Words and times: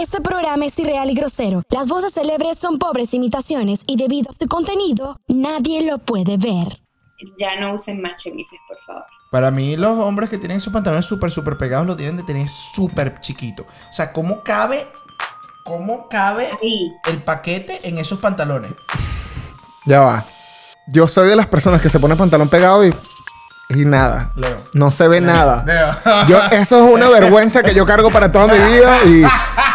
Este 0.00 0.20
programa 0.20 0.66
es 0.66 0.76
irreal 0.80 1.08
y 1.08 1.14
grosero. 1.14 1.62
Las 1.70 1.86
voces 1.86 2.14
célebres 2.14 2.58
son 2.58 2.80
pobres 2.80 3.14
imitaciones 3.14 3.82
y 3.86 3.96
debido 3.96 4.28
a 4.28 4.32
su 4.32 4.48
contenido, 4.48 5.20
nadie 5.28 5.82
lo 5.82 5.98
puede 5.98 6.36
ver. 6.36 6.80
Ya 7.38 7.60
no 7.60 7.74
usen 7.74 8.02
más 8.02 8.20
chemises, 8.20 8.58
por 8.66 8.76
favor. 8.84 9.04
Para 9.30 9.52
mí, 9.52 9.76
los 9.76 9.96
hombres 10.00 10.30
que 10.30 10.38
tienen 10.38 10.58
esos 10.58 10.72
pantalones 10.72 11.06
súper, 11.06 11.30
súper 11.30 11.56
pegados 11.56 11.86
lo 11.86 11.94
tienen 11.94 12.16
de 12.16 12.24
tener 12.24 12.48
súper 12.48 13.20
chiquito. 13.20 13.66
O 13.88 13.92
sea, 13.92 14.12
¿cómo 14.12 14.42
cabe, 14.42 14.88
cómo 15.64 16.08
cabe 16.08 16.48
Ahí. 16.60 16.92
el 17.08 17.22
paquete 17.22 17.80
en 17.88 17.98
esos 17.98 18.18
pantalones? 18.18 18.74
Ya 19.86 20.00
va. 20.00 20.24
Yo 20.88 21.06
soy 21.06 21.28
de 21.28 21.36
las 21.36 21.46
personas 21.46 21.80
que 21.80 21.88
se 21.88 22.00
pone 22.00 22.16
pantalón 22.16 22.48
pegado 22.48 22.84
y, 22.84 22.92
y 23.70 23.84
nada. 23.84 24.32
Leo. 24.34 24.56
No 24.72 24.90
se 24.90 25.06
ve 25.06 25.20
nada. 25.20 25.64
Leo. 25.64 26.26
Yo, 26.26 26.42
eso 26.50 26.84
es 26.84 26.94
una 26.94 27.08
vergüenza 27.10 27.62
que 27.62 27.74
yo 27.74 27.86
cargo 27.86 28.10
para 28.10 28.32
toda 28.32 28.52
mi 28.52 28.72
vida. 28.72 29.04
Y, 29.04 29.24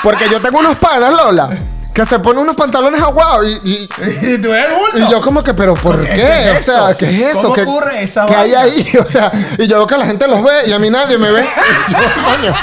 porque 0.04 0.30
yo 0.30 0.42
tengo 0.42 0.60
unos 0.60 0.78
panas, 0.78 1.12
Lola, 1.14 1.50
que 1.94 2.06
se 2.06 2.20
ponen 2.20 2.40
unos 2.44 2.56
pantalones 2.56 3.02
aguados 3.02 3.46
y, 3.48 3.70
y- 3.70 3.84
y 4.34 4.42
tú 4.42 4.54
eres 4.54 4.70
bulto. 4.78 4.98
y 4.98 5.12
yo 5.12 5.22
como 5.22 5.42
que, 5.42 5.54
pero 5.54 5.74
¿por 5.74 6.02
¿Qué 6.02 6.14
qué? 6.14 6.52
es 6.52 6.68
o 6.70 6.72
sea? 6.72 6.98
¿qué 6.98 7.06
es 7.10 7.32
eso? 7.32 7.42
¿Cómo 7.44 7.54
¿Qué, 7.56 7.62
ocurre 7.64 8.04
esa 8.04 8.26
¿qué 8.26 8.36
hay 8.36 8.54
ahí? 8.54 8.92
O 9.08 9.12
sea, 9.12 9.32
y 9.58 9.68
yo 9.68 9.78
veo 9.78 9.88
que 9.88 9.98
la 9.98 10.06
gente 10.06 10.28
los 10.28 10.44
ve 10.44 10.68
y 10.68 10.72
a 10.74 10.80
mí 10.80 10.90
nadie 10.90 11.18
me 11.18 11.32
ve. 11.32 11.42
Y 11.88 11.92
yo, 11.92 11.98
coño. 12.26 12.54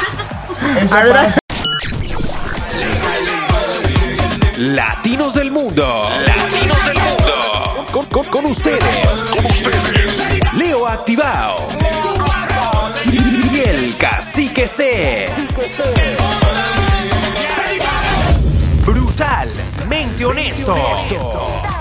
A 0.90 1.02
ver. 1.04 1.34
Latinos 4.58 5.34
del 5.34 5.50
Mundo. 5.50 6.08
Latinos 6.26 6.84
del 6.86 6.94
Mundo. 6.98 7.86
Con, 7.92 8.06
con- 8.06 8.24
con 8.26 8.46
ustedes. 8.46 9.24
Leo 10.54 10.86
Activado. 10.86 11.66
Y 13.12 13.60
el 13.60 13.96
Cacique 13.98 14.66
C. 14.66 15.28
Brutalmente 19.96 20.24
honesto. 20.26 21.75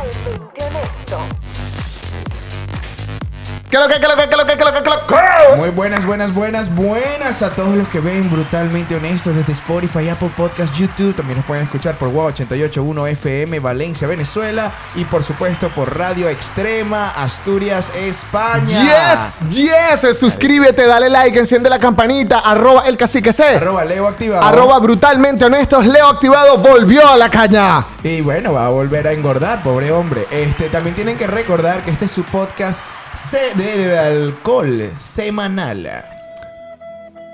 ¿Qué 3.75 3.81
lo 3.81 3.89
que, 3.89 3.99
qué 3.99 4.07
lo 4.07 4.15
que, 4.15 4.29
qué 4.29 4.37
lo 4.37 4.45
que, 4.45 4.57
qué 4.57 4.63
lo 4.63 4.73
que, 4.73 4.83
qué 4.83 4.89
lo 4.89 5.05
que? 5.05 5.57
Muy 5.57 5.69
buenas, 5.69 6.05
buenas, 6.05 6.33
buenas, 6.33 6.73
buenas 6.73 7.41
a 7.41 7.49
todos 7.49 7.75
los 7.75 7.89
que 7.89 7.99
ven 7.99 8.31
brutalmente 8.31 8.95
honestos 8.95 9.35
desde 9.35 9.51
Spotify, 9.51 10.07
Apple 10.07 10.31
Podcast, 10.33 10.73
YouTube. 10.77 11.13
También 11.13 11.39
nos 11.39 11.45
pueden 11.45 11.65
escuchar 11.65 11.95
por 11.95 12.07
WOW 12.07 12.27
881 12.27 13.07
FM, 13.07 13.59
Valencia, 13.59 14.07
Venezuela. 14.07 14.71
Y 14.95 15.03
por 15.03 15.25
supuesto 15.25 15.67
por 15.75 15.97
Radio 15.97 16.29
Extrema, 16.29 17.09
Asturias, 17.21 17.91
España. 17.97 18.81
Yes, 18.81 19.39
yes. 19.49 20.17
Suscríbete, 20.17 20.87
dale 20.87 21.09
like, 21.09 21.37
enciende 21.37 21.69
la 21.69 21.77
campanita. 21.77 22.39
Arroba 22.39 22.83
el 22.87 22.95
cacique 22.95 23.33
C. 23.33 23.43
Arroba 23.57 23.83
Leo 23.83 24.07
activado. 24.07 24.41
Arroba 24.41 24.79
brutalmente 24.79 25.43
honestos. 25.43 25.85
Leo 25.85 26.07
activado 26.07 26.59
volvió 26.59 27.05
a 27.05 27.17
la 27.17 27.29
caña. 27.29 27.83
Y 28.03 28.21
bueno, 28.21 28.53
va 28.53 28.67
a 28.67 28.69
volver 28.69 29.05
a 29.09 29.11
engordar, 29.11 29.63
pobre 29.63 29.91
hombre. 29.91 30.25
Este, 30.31 30.69
también 30.69 30.95
tienen 30.95 31.17
que 31.17 31.27
recordar 31.27 31.83
que 31.83 31.91
este 31.91 32.05
es 32.05 32.11
su 32.11 32.23
podcast 32.23 32.79
se- 33.15 33.53
de 33.55 33.97
alcohol 33.99 34.91
semanal. 34.97 36.03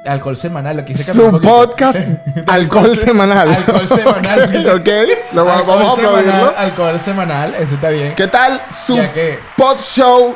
Alcohol 0.05 0.35
semanal, 0.35 0.83
cambiar 0.83 1.19
un 1.27 1.31
Su 1.33 1.41
podcast 1.41 1.99
Alcohol 2.47 2.97
Semanal. 2.97 3.53
Alcohol 3.53 3.87
semanal. 3.87 4.67
ok, 4.79 4.87
lo 5.33 5.41
Alcohol 5.52 5.65
vamos 5.67 5.91
a 5.91 5.95
semanal, 6.02 6.19
aplaudirlo. 6.25 6.57
Alcohol 6.57 7.02
semanal, 7.02 7.55
eso 7.59 7.75
está 7.75 7.89
bien. 7.89 8.15
¿Qué 8.15 8.27
tal 8.27 8.61
su 8.71 8.95
que- 8.95 9.37
pod 9.55 9.79
show 9.79 10.35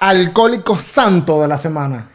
alcohólico 0.00 0.78
santo 0.78 1.42
de 1.42 1.48
la 1.48 1.58
semana? 1.58 2.06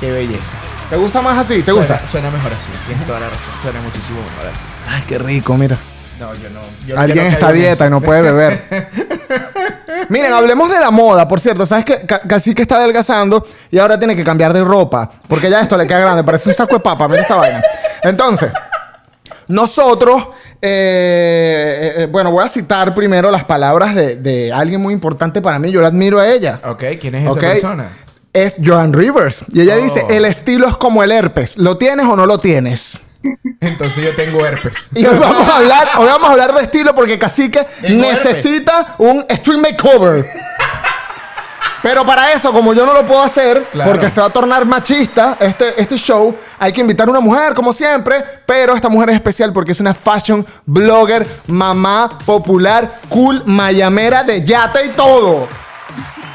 Qué 0.00 0.10
belleza. 0.12 0.56
¿Te 0.90 0.96
gusta 0.96 1.20
más 1.22 1.38
así? 1.38 1.62
¿Te 1.62 1.72
gusta? 1.72 1.94
Suena, 1.98 2.10
suena 2.10 2.30
mejor 2.30 2.52
así. 2.52 2.68
Tienes 2.86 3.06
toda 3.06 3.20
la 3.20 3.26
razón. 3.28 3.54
Suena 3.62 3.80
muchísimo 3.80 4.18
mejor 4.22 4.46
así. 4.52 4.62
Ay, 4.88 5.04
qué 5.06 5.18
rico, 5.18 5.56
mira. 5.56 5.78
No, 6.20 6.32
yo 6.34 6.48
no. 6.50 6.60
yo- 6.86 6.98
Alguien 6.98 7.24
no 7.26 7.30
está 7.30 7.48
a 7.48 7.52
dieta 7.52 7.86
y 7.86 7.90
no 7.90 8.00
puede 8.00 8.22
beber. 8.22 8.64
Miren, 10.08 10.32
hablemos 10.32 10.70
de 10.70 10.80
la 10.80 10.90
moda, 10.90 11.26
por 11.28 11.40
cierto. 11.40 11.66
¿Sabes 11.66 11.84
que 11.84 12.06
Casi 12.06 12.54
que 12.54 12.62
está 12.62 12.76
adelgazando 12.76 13.44
y 13.70 13.78
ahora 13.78 13.98
tiene 13.98 14.14
que 14.16 14.24
cambiar 14.24 14.52
de 14.52 14.62
ropa? 14.64 15.10
Porque 15.28 15.50
ya 15.50 15.60
esto 15.60 15.76
le 15.76 15.86
queda 15.86 16.00
grande, 16.00 16.24
parece 16.24 16.48
un 16.48 16.54
saco 16.54 16.74
de 16.76 16.80
papa. 16.80 17.06
Mira 17.08 17.22
esta 17.22 17.34
vaina. 17.34 17.62
Entonces, 18.02 18.50
nosotros, 19.48 20.28
eh, 20.62 21.94
eh, 21.98 22.06
bueno, 22.10 22.30
voy 22.30 22.44
a 22.44 22.48
citar 22.48 22.94
primero 22.94 23.30
las 23.30 23.44
palabras 23.44 23.94
de, 23.94 24.16
de 24.16 24.52
alguien 24.52 24.80
muy 24.80 24.94
importante 24.94 25.40
para 25.42 25.58
mí. 25.58 25.70
Yo 25.70 25.80
la 25.80 25.88
admiro 25.88 26.18
a 26.20 26.28
ella. 26.28 26.60
Ok, 26.64 26.84
¿quién 27.00 27.14
es 27.16 27.30
esa 27.30 27.40
persona? 27.40 27.88
Es 28.32 28.56
Joan 28.64 28.92
Rivers. 28.92 29.44
Y 29.52 29.62
ella 29.62 29.74
Oh. 29.78 29.82
dice, 29.82 30.06
el 30.10 30.24
estilo 30.24 30.68
es 30.68 30.76
como 30.76 31.02
el 31.02 31.10
herpes. 31.12 31.56
¿Lo 31.58 31.78
tienes 31.78 32.06
o 32.06 32.16
no 32.16 32.26
lo 32.26 32.38
tienes? 32.38 33.00
Entonces 33.60 34.04
yo 34.04 34.14
tengo 34.14 34.44
herpes. 34.44 34.88
Y 34.94 35.04
hoy 35.06 35.18
vamos 35.18 35.48
a 35.48 35.56
hablar, 35.56 35.88
hoy 35.98 36.06
vamos 36.06 36.28
a 36.28 36.32
hablar 36.32 36.54
de 36.54 36.62
estilo 36.62 36.94
porque 36.94 37.18
Cacique 37.18 37.66
necesita 37.82 38.94
un 38.98 39.24
stream 39.30 39.60
makeover. 39.60 40.26
Pero 41.82 42.04
para 42.04 42.32
eso, 42.32 42.52
como 42.52 42.74
yo 42.74 42.84
no 42.84 42.92
lo 42.92 43.06
puedo 43.06 43.22
hacer, 43.22 43.62
Claro. 43.70 43.90
porque 43.92 44.10
se 44.10 44.20
va 44.20 44.26
a 44.26 44.30
tornar 44.30 44.64
machista 44.66 45.36
este, 45.38 45.80
este 45.80 45.96
show, 45.96 46.36
hay 46.58 46.72
que 46.72 46.80
invitar 46.80 47.06
a 47.06 47.10
una 47.12 47.20
mujer, 47.20 47.54
como 47.54 47.72
siempre. 47.72 48.24
Pero 48.44 48.74
esta 48.74 48.88
mujer 48.88 49.10
es 49.10 49.14
especial 49.16 49.52
porque 49.52 49.70
es 49.72 49.78
una 49.78 49.94
fashion 49.94 50.44
blogger, 50.64 51.24
mamá, 51.46 52.08
popular, 52.24 52.90
cool, 53.08 53.40
mayamera 53.46 54.24
de 54.24 54.42
yate 54.42 54.86
y 54.86 54.88
todo. 54.90 55.46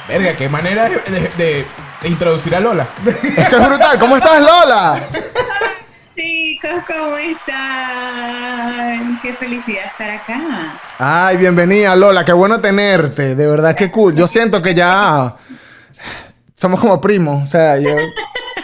Verga, 0.08 0.36
qué 0.38 0.48
manera 0.48 0.88
de, 0.88 1.00
de- 1.00 1.30
de- 1.38 1.66
de 2.02 2.08
introducir 2.08 2.56
a 2.56 2.60
Lola. 2.60 2.88
Es 3.06 3.16
que 3.50 3.56
es 3.56 3.68
brutal. 3.68 4.00
¿Cómo 4.00 4.16
estás, 4.18 4.40
Lola? 4.42 5.02
Chicos, 6.16 6.84
¿cómo 6.88 7.16
están? 7.16 9.20
Qué 9.22 9.34
felicidad 9.36 9.86
estar 9.86 10.10
acá. 10.10 10.78
Ay, 10.98 11.38
bienvenida, 11.38 11.96
Lola. 11.96 12.26
Qué 12.26 12.34
bueno 12.34 12.60
tenerte. 12.60 13.34
De 13.34 13.48
verdad, 13.48 13.76
qué 13.76 13.90
cool. 13.90 14.14
Yo 14.14 14.28
siento 14.28 14.62
que 14.62 14.74
ya 14.74 15.38
somos 16.56 16.82
como 16.82 17.00
primos. 17.00 17.44
O 17.44 17.48
sea, 17.48 17.78
yo... 17.78 17.96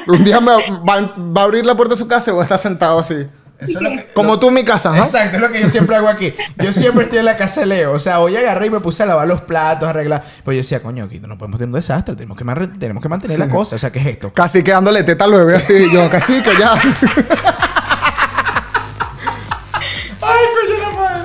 Un 0.08 0.24
día 0.24 0.40
me 0.40 0.52
va, 0.52 1.41
a 1.41 1.44
abrir 1.44 1.66
la 1.66 1.75
puerta 1.75 1.94
de 1.94 2.00
su 2.00 2.08
casa 2.08 2.31
y 2.31 2.34
voy 2.34 2.41
a 2.41 2.44
estar 2.44 2.59
sentado 2.59 3.00
así. 3.00 3.28
Eso 3.59 3.79
es 3.79 3.81
lo 3.81 3.90
que- 3.90 4.07
Como 4.13 4.34
lo- 4.34 4.40
tú 4.40 4.50
en 4.50 4.53
mi 4.53 4.63
casa, 4.63 4.91
¿no? 4.91 5.03
Exacto, 5.03 5.38
es 5.38 5.41
lo 5.41 5.51
que 5.51 5.59
yo 5.62 5.68
siempre 5.68 5.95
hago 5.95 6.07
aquí. 6.07 6.34
Yo 6.63 6.72
siempre 6.72 7.06
estoy 7.06 7.19
en 7.19 7.25
la 7.25 7.38
casa 7.38 7.62
de 7.62 7.66
Leo. 7.68 7.91
O 7.94 8.00
sea, 8.00 8.19
hoy 8.19 8.35
agarré 8.35 8.68
y 8.68 8.69
me 8.69 8.79
puse 8.79 9.01
a 9.03 9.06
lavar 9.07 9.28
los 9.28 9.41
platos, 9.41 9.88
a 9.88 9.90
arreglar. 9.90 10.23
Pues 10.44 10.56
yo 10.56 10.62
decía, 10.62 10.79
coño, 10.81 11.06
aquí 11.06 11.19
no 11.19 11.38
podemos 11.38 11.57
tener 11.59 11.69
un 11.69 11.75
desastre. 11.75 12.16
Tenemos 12.16 12.38
que, 12.38 12.44
mar- 12.44 12.69
tenemos 12.79 13.01
que 13.01 13.09
mantener 13.09 13.40
la 13.40 13.50
cosa. 13.50 13.75
O 13.75 13.79
sea, 13.79 13.91
¿qué 13.91 14.00
es 14.00 14.06
esto? 14.06 14.31
Casi 14.31 14.63
que 14.63 14.72
dándole 14.72 15.03
teta 15.03 15.25
al 15.25 15.31
bebé 15.31 15.56
así. 15.56 15.90
Yo, 15.91 16.07
casi 16.09 16.41
que 16.41 16.51
ya. 16.57 16.75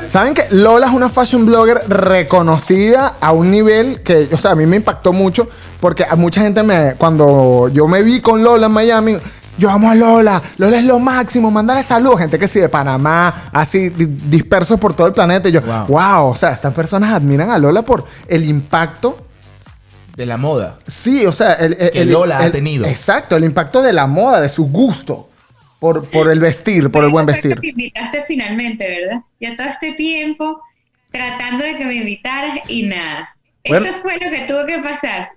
¿Saben 0.08 0.34
que 0.34 0.44
Lola 0.50 0.86
es 0.88 0.92
una 0.92 1.08
fashion 1.08 1.46
blogger 1.46 1.78
reconocida 1.88 3.14
a 3.20 3.32
un 3.32 3.50
nivel 3.50 4.00
que, 4.02 4.28
o 4.32 4.36
sea, 4.36 4.50
a 4.50 4.54
mí 4.54 4.66
me 4.66 4.76
impactó 4.76 5.12
mucho 5.14 5.48
porque 5.80 6.04
a 6.08 6.16
mucha 6.16 6.42
gente 6.42 6.62
me, 6.62 6.94
cuando 6.98 7.68
yo 7.68 7.88
me 7.88 8.02
vi 8.02 8.20
con 8.20 8.44
Lola 8.44 8.66
en 8.66 8.72
Miami, 8.72 9.16
yo 9.58 9.70
amo 9.70 9.90
a 9.90 9.94
Lola, 9.94 10.40
Lola 10.58 10.78
es 10.78 10.84
lo 10.84 10.98
máximo, 10.98 11.50
mándale 11.50 11.82
saludos, 11.82 12.18
gente 12.20 12.38
que 12.38 12.48
sí 12.48 12.58
de 12.60 12.68
Panamá, 12.68 13.50
así 13.52 13.90
di- 13.90 14.06
dispersos 14.06 14.78
por 14.80 14.94
todo 14.94 15.06
el 15.06 15.12
planeta. 15.12 15.48
Y 15.48 15.52
yo, 15.52 15.60
Wow. 15.60 15.86
wow. 15.88 16.26
o 16.30 16.34
sea, 16.36 16.52
estas 16.52 16.72
personas 16.74 17.12
admiran 17.12 17.50
a 17.50 17.58
Lola 17.58 17.82
por 17.82 18.04
el 18.28 18.44
impacto 18.48 19.26
De 20.16 20.26
la 20.26 20.36
moda. 20.36 20.78
Sí, 20.86 21.24
o 21.26 21.32
sea, 21.32 21.54
el, 21.54 21.72
el- 21.78 21.90
Que 21.90 22.00
el- 22.02 22.10
Lola 22.10 22.38
ha 22.38 22.50
tenido. 22.50 22.86
Exacto, 22.86 23.34
el 23.36 23.44
impacto 23.44 23.82
de 23.82 23.92
la 23.94 24.06
moda, 24.06 24.40
de 24.40 24.48
su 24.50 24.66
gusto 24.66 25.28
por, 25.80 26.04
por 26.10 26.30
el 26.30 26.38
vestir, 26.38 26.90
por 26.90 27.02
el 27.04 27.10
buen 27.10 27.24
vestir. 27.26 27.54
que 27.54 27.60
te 27.60 27.68
invitaste 27.68 28.24
finalmente, 28.28 28.86
¿verdad? 28.86 29.22
Ya 29.40 29.56
todo 29.56 29.66
este 29.68 29.94
tiempo 29.94 30.60
tratando 31.10 31.64
de 31.64 31.76
que 31.76 31.84
me 31.86 31.94
invitaras 31.94 32.58
y 32.68 32.84
nada. 32.84 33.34
Bueno. 33.68 33.86
Eso 33.86 33.94
fue 34.02 34.14
lo 34.14 34.30
que 34.30 34.40
tuvo 34.48 34.66
que 34.66 34.78
pasar. 34.80 35.30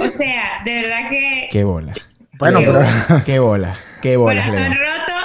O 0.00 0.16
sea, 0.16 0.62
de 0.64 0.80
verdad 0.82 1.10
que 1.10 1.48
Qué 1.52 1.64
bola. 1.64 1.92
Bueno, 2.50 2.58
pero 2.60 3.22
Qué 3.24 3.38
bola. 3.38 3.74
Qué 4.00 4.16
bola. 4.16 4.42
corazón 4.44 4.72
roto, 4.74 5.18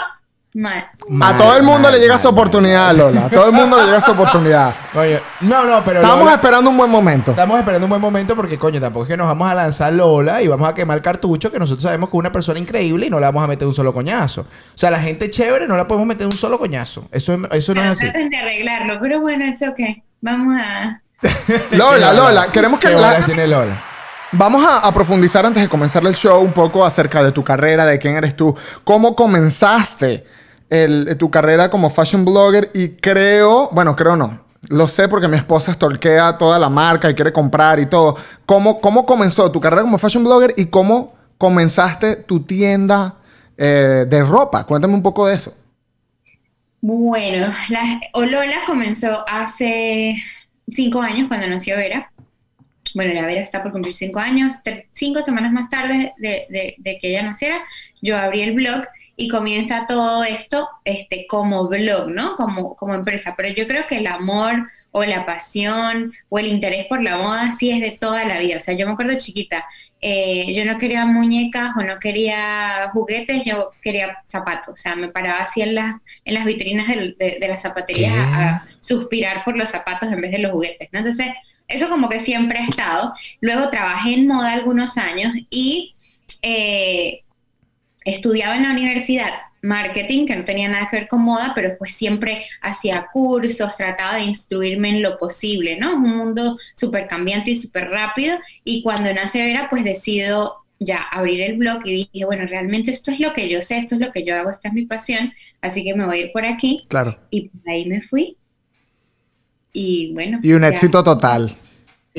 mal. 0.53 0.89
a 1.21 1.37
todo 1.37 1.57
el 1.57 1.63
mundo 1.63 1.89
le 1.89 1.99
llega 1.99 2.17
su 2.17 2.27
oportunidad, 2.27 2.95
Lola. 2.95 3.25
A 3.25 3.29
todo 3.29 3.45
el 3.47 3.51
mundo 3.53 3.77
le 3.77 3.85
llega 3.85 4.01
su 4.01 4.11
oportunidad. 4.11 4.75
Oye, 4.93 5.21
no, 5.41 5.63
no, 5.65 5.83
pero. 5.83 6.01
Estamos 6.01 6.19
Lola- 6.19 6.33
esperando 6.35 6.69
un 6.69 6.77
buen 6.77 6.89
momento. 6.91 7.31
Estamos 7.31 7.57
esperando 7.59 7.85
un 7.85 7.89
buen 7.89 8.01
momento 8.01 8.35
porque, 8.35 8.57
coño, 8.59 8.79
tampoco 8.79 9.05
es 9.05 9.09
que 9.09 9.17
nos 9.17 9.27
vamos 9.27 9.49
a 9.49 9.55
lanzar 9.55 9.93
Lola 9.93 10.41
y 10.41 10.47
vamos 10.47 10.67
a 10.69 10.73
quemar 10.75 11.01
cartucho, 11.01 11.51
que 11.51 11.57
nosotros 11.59 11.83
sabemos 11.83 12.09
que 12.09 12.17
es 12.17 12.19
una 12.19 12.31
persona 12.31 12.59
increíble 12.59 13.07
y 13.07 13.09
no 13.09 13.19
la 13.19 13.27
vamos 13.27 13.43
a 13.43 13.47
meter 13.47 13.67
un 13.67 13.73
solo 13.73 13.91
coñazo. 13.93 14.41
O 14.41 14.77
sea, 14.77 14.91
la 14.91 14.99
gente 14.99 15.29
chévere 15.31 15.67
no 15.67 15.75
la 15.75 15.87
podemos 15.87 16.07
meter 16.07 16.27
un 16.27 16.33
solo 16.33 16.59
coñazo. 16.59 17.07
Eso, 17.11 17.33
es- 17.33 17.41
eso 17.51 17.73
no 17.73 17.83
es 17.83 17.91
así. 17.91 18.01
traten 18.05 18.29
de 18.29 18.37
arreglarlo, 18.37 18.99
pero 19.01 19.21
bueno, 19.21 19.45
es 19.45 19.61
ok. 19.61 19.79
Vamos 20.21 20.55
a... 20.59 21.01
Lola, 21.71 22.13
Lola, 22.13 22.47
queremos 22.51 22.79
que 22.79 22.89
¿Qué 22.89 22.95
la- 22.95 23.25
tiene 23.25 23.47
Lola? 23.47 23.83
Vamos 24.31 24.65
a, 24.67 24.93
profundizar 24.93 25.45
antes 25.45 25.63
de 25.63 25.69
comenzar 25.69 26.05
el 26.05 26.13
show 26.13 26.41
un 26.41 26.51
poco 26.51 26.85
acerca 26.85 27.23
de 27.23 27.31
tu 27.31 27.43
carrera, 27.43 27.85
de 27.85 27.97
quién 27.97 28.15
eres 28.15 28.35
tú, 28.35 28.55
cómo 28.83 29.15
comenzaste 29.15 30.25
tu 31.17 31.31
carrera 31.31 31.69
como 31.69 31.89
fashion 31.89 32.25
blogger 32.25 32.69
y 32.73 32.89
creo, 32.97 33.69
bueno, 33.71 33.95
creo 33.95 34.17
no, 34.17 34.41
lo 34.67 34.89
sé 34.89 35.07
porque 35.07 35.29
mi 35.29 35.37
esposa 35.37 35.73
stalkea 35.73 36.37
toda 36.37 36.59
la 36.59 36.67
marca 36.67 37.09
y 37.09 37.15
quiere 37.15 37.31
comprar 37.31 37.79
y 37.79 37.85
todo. 37.85 38.17
¿Cómo, 38.45 38.81
cómo 38.81 39.05
comenzó 39.05 39.49
tu 39.49 39.61
carrera 39.61 39.83
como 39.83 39.97
fashion 39.97 40.25
blogger 40.25 40.53
y 40.57 40.65
cómo 40.65 41.15
comenzaste 41.37 42.17
tu 42.17 42.41
tienda 42.41 43.15
eh, 43.57 44.05
de 44.07 44.23
ropa. 44.23 44.65
Cuéntame 44.65 44.93
un 44.93 45.01
poco 45.01 45.25
de 45.27 45.35
eso. 45.35 45.55
Bueno, 46.79 47.47
la, 47.69 47.99
Olola 48.13 48.57
comenzó 48.65 49.27
hace 49.27 50.15
cinco 50.69 51.01
años 51.01 51.27
cuando 51.27 51.47
nació 51.47 51.75
Vera. 51.75 52.11
Bueno, 52.93 53.13
la 53.13 53.21
Vera 53.25 53.41
está 53.41 53.61
por 53.63 53.71
cumplir 53.71 53.93
cinco 53.95 54.19
años. 54.19 54.53
Cinco 54.91 55.21
semanas 55.21 55.51
más 55.51 55.69
tarde 55.69 56.13
de, 56.17 56.45
de- 56.49 56.75
de 56.77 56.99
que 56.99 57.09
ella 57.09 57.23
naciera, 57.23 57.59
yo 58.01 58.17
abrí 58.17 58.41
el 58.41 58.53
blog 58.53 58.83
y 59.19 59.29
comienza 59.29 59.85
todo 59.87 60.23
esto 60.23 60.69
este, 60.85 61.25
como 61.27 61.67
blog, 61.67 62.09
¿no? 62.11 62.35
Como, 62.37 62.75
como 62.75 62.93
empresa. 62.93 63.33
Pero 63.35 63.49
yo 63.49 63.67
creo 63.67 63.87
que 63.87 63.97
el 63.97 64.07
amor 64.07 64.69
o 64.91 65.03
la 65.03 65.25
pasión 65.25 66.13
o 66.29 66.39
el 66.39 66.47
interés 66.47 66.85
por 66.87 67.01
la 67.03 67.17
moda 67.17 67.51
sí 67.51 67.71
es 67.71 67.81
de 67.81 67.91
toda 67.91 68.25
la 68.25 68.39
vida. 68.39 68.57
O 68.57 68.59
sea, 68.59 68.75
yo 68.75 68.85
me 68.85 68.93
acuerdo 68.93 69.17
chiquita, 69.17 69.65
eh, 70.01 70.53
yo 70.53 70.65
no 70.65 70.77
quería 70.77 71.05
muñecas 71.05 71.71
o 71.77 71.81
no 71.83 71.97
quería 71.99 72.89
juguetes, 72.93 73.43
yo 73.43 73.71
quería 73.81 74.19
zapatos. 74.27 74.73
O 74.75 74.77
sea, 74.77 74.95
me 74.95 75.09
paraba 75.09 75.39
así 75.39 75.61
en 75.61 75.75
las, 75.75 75.95
en 76.23 76.33
las 76.35 76.45
vitrinas 76.45 76.87
de, 76.87 77.15
de 77.39 77.47
las 77.47 77.61
zapaterías 77.63 78.13
a 78.15 78.67
suspirar 78.79 79.43
por 79.43 79.57
los 79.57 79.69
zapatos 79.69 80.11
en 80.11 80.21
vez 80.21 80.31
de 80.31 80.39
los 80.39 80.51
juguetes. 80.51 80.89
¿no? 80.91 80.99
Entonces, 80.99 81.27
eso 81.67 81.89
como 81.89 82.09
que 82.09 82.19
siempre 82.19 82.59
ha 82.59 82.65
estado. 82.65 83.13
Luego 83.41 83.69
trabajé 83.69 84.13
en 84.13 84.27
moda 84.27 84.53
algunos 84.53 84.97
años 84.97 85.33
y 85.49 85.95
eh, 86.41 87.21
estudiaba 88.05 88.55
en 88.55 88.63
la 88.63 88.71
universidad 88.71 89.29
marketing, 89.61 90.25
que 90.25 90.35
no 90.35 90.45
tenía 90.45 90.69
nada 90.69 90.87
que 90.89 90.97
ver 90.97 91.07
con 91.07 91.21
moda, 91.21 91.51
pero 91.53 91.77
pues 91.77 91.93
siempre 91.93 92.45
hacía 92.61 93.07
cursos, 93.11 93.75
trataba 93.75 94.15
de 94.15 94.23
instruirme 94.23 94.89
en 94.89 95.01
lo 95.01 95.17
posible, 95.17 95.77
¿no? 95.77 95.91
Es 95.91 95.97
un 95.97 96.17
mundo 96.17 96.57
súper 96.75 97.07
cambiante 97.07 97.51
y 97.51 97.55
súper 97.55 97.89
rápido. 97.89 98.37
Y 98.63 98.83
cuando 98.83 99.13
nace 99.13 99.41
Vera, 99.41 99.67
pues 99.69 99.83
decido 99.83 100.63
ya 100.79 101.01
abrir 101.11 101.41
el 101.41 101.57
blog 101.57 101.81
y 101.85 102.07
dije, 102.11 102.25
bueno, 102.25 102.45
realmente 102.45 102.91
esto 102.91 103.11
es 103.11 103.19
lo 103.19 103.33
que 103.33 103.49
yo 103.49 103.61
sé, 103.61 103.77
esto 103.77 103.95
es 103.95 104.01
lo 104.01 104.11
que 104.11 104.23
yo 104.23 104.35
hago, 104.35 104.51
esta 104.51 104.67
es 104.67 104.73
mi 104.75 104.85
pasión, 104.85 105.33
así 105.61 105.83
que 105.83 105.95
me 105.95 106.05
voy 106.05 106.17
a 106.17 106.21
ir 106.25 106.31
por 106.31 106.45
aquí. 106.45 106.85
Claro. 106.87 107.17
Y 107.31 107.49
por 107.49 107.69
ahí 107.69 107.85
me 107.87 108.01
fui. 108.01 108.37
Y 109.73 110.13
bueno. 110.13 110.39
Y 110.41 110.53
un 110.53 110.61
ya. 110.61 110.69
éxito 110.69 111.03
total. 111.03 111.55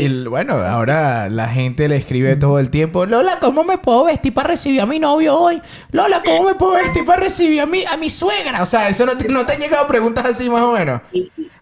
Y 0.00 0.24
bueno, 0.26 0.54
ahora 0.54 1.28
la 1.28 1.48
gente 1.48 1.88
le 1.88 1.96
escribe 1.96 2.36
todo 2.36 2.60
el 2.60 2.70
tiempo, 2.70 3.04
Lola, 3.04 3.38
¿cómo 3.40 3.64
me 3.64 3.78
puedo 3.78 4.04
vestir 4.04 4.32
para 4.32 4.50
recibir 4.50 4.80
a 4.80 4.86
mi 4.86 5.00
novio 5.00 5.36
hoy? 5.36 5.60
Lola, 5.90 6.22
¿cómo 6.24 6.44
me 6.48 6.54
puedo 6.54 6.74
vestir 6.74 7.04
para 7.04 7.20
recibir 7.22 7.60
a 7.62 7.66
mi, 7.66 7.84
a 7.84 7.96
mi 7.96 8.08
suegra? 8.08 8.62
O 8.62 8.66
sea, 8.66 8.88
eso 8.88 9.04
no 9.04 9.16
te, 9.18 9.26
no 9.28 9.44
te 9.44 9.54
han 9.54 9.58
llegado 9.60 9.88
preguntas 9.88 10.24
así 10.24 10.48
más 10.48 10.62
o 10.62 10.72
menos. 10.74 11.00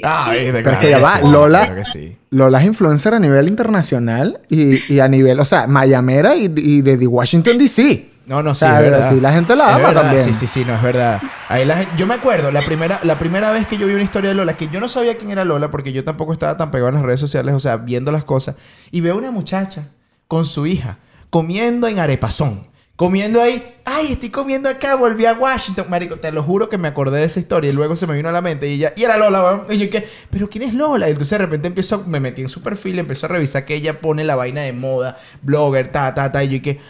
Ah, 0.02 0.28
viste, 0.32 0.52
Pero 0.52 0.70
es 0.72 0.78
que 0.78 0.90
ya 0.90 0.98
va, 0.98 1.16
sí, 1.22 1.28
Lola- 1.30 1.64
claro 1.64 1.76
que 1.76 1.84
sí. 1.86 2.16
Lola 2.28 2.60
es 2.60 2.66
influencer 2.66 3.14
a 3.14 3.18
nivel 3.18 3.48
internacional 3.48 4.38
y, 4.50 4.92
y 4.92 5.00
a 5.00 5.08
nivel, 5.08 5.40
o 5.40 5.46
sea, 5.46 5.66
Mayamera 5.66 6.36
y, 6.36 6.52
y 6.54 6.82
de, 6.82 6.98
de 6.98 7.06
Washington 7.06 7.56
DC. 7.56 8.10
No, 8.26 8.42
no, 8.42 8.50
O 8.50 8.54
sí, 8.54 8.60
sea, 8.60 8.76
es 8.82 8.90
verdad. 8.90 9.08
aquí 9.08 9.20
la 9.20 9.32
gente 9.32 9.54
la 9.54 9.68
ama 9.76 9.88
verdad, 9.88 10.02
también. 10.02 10.24
Sí, 10.24 10.32
sí, 10.34 10.46
sí, 10.48 10.64
no, 10.64 10.74
es 10.74 10.82
verdad. 10.82 11.22
Ahí 11.48 11.64
la 11.64 11.76
gen- 11.78 11.88
yo 11.96 12.06
me 12.08 12.14
acuerdo, 12.14 12.50
la 12.50 12.60
primera, 12.66 12.98
la 13.04 13.18
primera 13.18 13.52
vez 13.52 13.66
que 13.68 13.78
yo 13.78 13.86
vi 13.86 13.94
una 13.94 14.02
historia 14.02 14.30
de 14.30 14.34
Lola, 14.34 14.56
que 14.56 14.66
yo 14.68 14.80
no 14.80 14.88
sabía 14.88 15.16
quién 15.16 15.30
era 15.30 15.44
Lola, 15.44 15.70
porque 15.70 15.92
yo 15.92 16.02
tampoco 16.02 16.32
estaba 16.32 16.56
tan 16.56 16.70
pegado 16.72 16.88
en 16.88 16.96
las 16.96 17.04
redes 17.04 17.20
sociales, 17.20 17.54
o 17.54 17.60
sea, 17.60 17.76
viendo 17.76 18.10
las 18.10 18.24
cosas, 18.24 18.56
y 18.90 19.00
veo 19.00 19.16
una 19.16 19.30
muchacha 19.30 19.90
con 20.26 20.44
su 20.44 20.66
hija 20.66 20.98
comiendo 21.30 21.86
en 21.86 22.00
arepazón. 22.00 22.66
Comiendo 22.96 23.42
ahí, 23.42 23.62
ay, 23.84 24.12
estoy 24.12 24.30
comiendo 24.30 24.70
acá, 24.70 24.94
volví 24.94 25.26
a 25.26 25.34
Washington. 25.34 25.84
Marico, 25.90 26.16
te 26.16 26.32
lo 26.32 26.42
juro 26.42 26.70
que 26.70 26.78
me 26.78 26.88
acordé 26.88 27.18
de 27.18 27.26
esa 27.26 27.38
historia 27.38 27.68
y 27.68 27.74
luego 27.74 27.94
se 27.94 28.06
me 28.06 28.14
vino 28.14 28.30
a 28.30 28.32
la 28.32 28.40
mente 28.40 28.68
y 28.68 28.72
ella, 28.76 28.94
y 28.96 29.02
era 29.04 29.18
Lola, 29.18 29.42
weón. 29.44 29.66
Y 29.68 29.76
yo, 29.76 29.90
¿qué? 29.90 30.08
¿Pero 30.30 30.48
quién 30.48 30.64
es 30.66 30.72
Lola? 30.72 31.06
Y 31.06 31.10
entonces 31.12 31.38
de 31.38 31.44
repente 31.44 31.68
empiezo, 31.68 32.04
me 32.06 32.20
metí 32.20 32.40
en 32.40 32.48
su 32.48 32.62
perfil, 32.62 32.98
empiezo 32.98 33.26
a 33.26 33.28
revisar 33.28 33.66
que 33.66 33.74
ella 33.74 34.00
pone 34.00 34.24
la 34.24 34.34
vaina 34.34 34.62
de 34.62 34.72
moda, 34.72 35.18
blogger, 35.42 35.92
ta, 35.92 36.14
ta, 36.14 36.32
ta. 36.32 36.42
Y 36.42 36.48
yo, 36.48 36.62
que, 36.62 36.80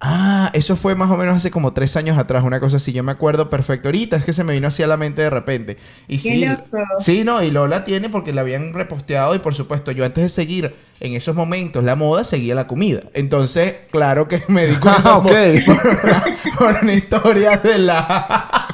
ah, 0.00 0.50
eso 0.52 0.76
fue 0.76 0.94
más 0.94 1.10
o 1.10 1.16
menos 1.16 1.36
hace 1.36 1.50
como 1.50 1.72
tres 1.72 1.96
años 1.96 2.18
atrás, 2.18 2.44
una 2.44 2.60
cosa 2.60 2.76
así. 2.76 2.92
Yo 2.92 3.02
me 3.02 3.12
acuerdo 3.12 3.50
perfecto. 3.50 3.88
Ahorita 3.88 4.16
es 4.16 4.24
que 4.24 4.32
se 4.32 4.44
me 4.44 4.52
vino 4.52 4.68
así 4.68 4.82
a 4.82 4.86
la 4.86 4.96
mente 4.96 5.22
de 5.22 5.30
repente. 5.30 5.76
Y 6.08 6.16
Qué 6.18 6.22
sí, 6.30 6.46
loco. 6.46 6.78
sí, 7.00 7.24
no, 7.24 7.42
y 7.42 7.50
Lola 7.50 7.84
tiene 7.84 8.08
porque 8.08 8.32
la 8.32 8.42
habían 8.42 8.72
reposteado 8.72 9.34
y 9.34 9.38
por 9.38 9.54
supuesto, 9.54 9.90
yo 9.92 10.04
antes 10.04 10.22
de 10.24 10.28
seguir 10.28 10.74
en 11.00 11.14
esos 11.14 11.34
momentos 11.36 11.82
la 11.84 11.96
moda, 11.96 12.24
seguía 12.24 12.54
la 12.54 12.66
comida. 12.66 13.00
Entonces, 13.14 13.74
claro 13.90 14.28
que 14.28 14.42
me 14.48 14.66
di 14.66 14.76
cuenta 14.80 15.02
Ah, 15.04 15.18
ok. 15.18 15.26
por, 15.66 15.82
por 15.82 16.04
una, 16.04 16.24
por 16.58 16.76
una 16.82 16.92
historia 16.94 17.56
de 17.58 17.78
la... 17.78 18.66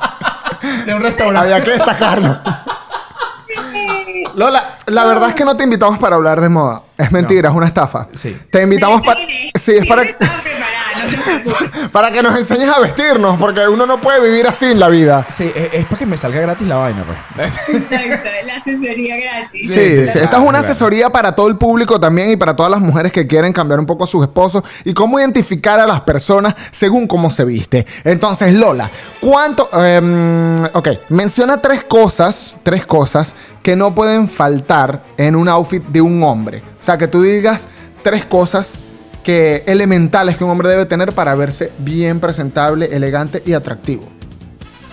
de 0.86 0.94
un 0.94 1.02
restaurante. 1.02 1.52
Había 1.52 1.64
que 1.64 1.70
destacarlo. 1.70 2.38
Lola, 4.34 4.78
la 4.86 5.04
verdad 5.04 5.28
es 5.30 5.34
que 5.34 5.44
no 5.44 5.56
te 5.56 5.64
invitamos 5.64 5.98
para 5.98 6.16
hablar 6.16 6.40
de 6.40 6.48
moda. 6.48 6.82
Es 7.02 7.12
mentira, 7.12 7.48
es 7.48 7.54
una 7.54 7.66
estafa. 7.66 8.06
Sí. 8.14 8.36
Te 8.50 8.62
invitamos 8.62 9.00
Me 9.00 9.06
para... 9.06 9.20
Sí, 9.58 9.72
es 9.76 9.86
para, 9.88 10.02
para 11.92 12.10
que 12.12 12.22
nos 12.22 12.36
enseñes 12.36 12.68
a 12.68 12.78
vestirnos, 12.80 13.38
porque 13.38 13.66
uno 13.68 13.86
no 13.86 14.00
puede 14.00 14.20
vivir 14.20 14.46
así 14.46 14.66
en 14.66 14.78
la 14.78 14.88
vida. 14.88 15.26
Sí, 15.28 15.50
es, 15.54 15.74
es 15.74 15.84
para 15.86 15.98
que 15.98 16.06
me 16.06 16.16
salga 16.16 16.40
gratis 16.40 16.66
la 16.68 16.76
vaina, 16.76 17.04
pues. 17.04 17.52
Exacto, 17.72 18.28
la 18.46 18.54
asesoría 18.56 19.16
gratis. 19.16 19.68
Sí, 19.68 19.74
Sí, 19.74 19.74
sí, 19.74 19.96
sí, 19.96 20.02
claro, 20.04 20.20
esta 20.24 20.36
es 20.36 20.42
una 20.42 20.50
claro. 20.50 20.64
asesoría 20.64 21.10
para 21.10 21.34
todo 21.34 21.48
el 21.48 21.56
público 21.56 21.98
también 21.98 22.30
y 22.30 22.36
para 22.36 22.54
todas 22.54 22.70
las 22.70 22.80
mujeres 22.80 23.12
que 23.12 23.26
quieren 23.26 23.52
cambiar 23.52 23.80
un 23.80 23.86
poco 23.86 24.04
a 24.04 24.06
sus 24.06 24.22
esposos 24.22 24.62
y 24.84 24.94
cómo 24.94 25.18
identificar 25.18 25.80
a 25.80 25.86
las 25.86 26.02
personas 26.02 26.54
según 26.70 27.06
cómo 27.06 27.30
se 27.30 27.44
viste. 27.44 27.86
Entonces, 28.04 28.52
Lola, 28.54 28.90
¿cuánto? 29.20 29.68
em, 29.84 30.64
ok, 30.72 30.88
menciona 31.08 31.60
tres 31.60 31.84
cosas, 31.84 32.56
tres 32.62 32.86
cosas 32.86 33.34
que 33.62 33.76
no 33.76 33.94
pueden 33.94 34.28
faltar 34.28 35.02
en 35.16 35.36
un 35.36 35.48
outfit 35.48 35.82
de 35.84 36.00
un 36.00 36.22
hombre. 36.22 36.62
O 36.82 36.84
sea, 36.84 36.98
que 36.98 37.06
tú 37.06 37.22
digas 37.22 37.68
tres 38.02 38.24
cosas 38.24 38.74
que 39.22 39.62
elementales 39.68 40.36
que 40.36 40.42
un 40.42 40.50
hombre 40.50 40.68
debe 40.68 40.84
tener 40.84 41.12
para 41.12 41.32
verse 41.36 41.72
bien 41.78 42.18
presentable, 42.18 42.88
elegante 42.90 43.40
y 43.46 43.52
atractivo. 43.52 44.02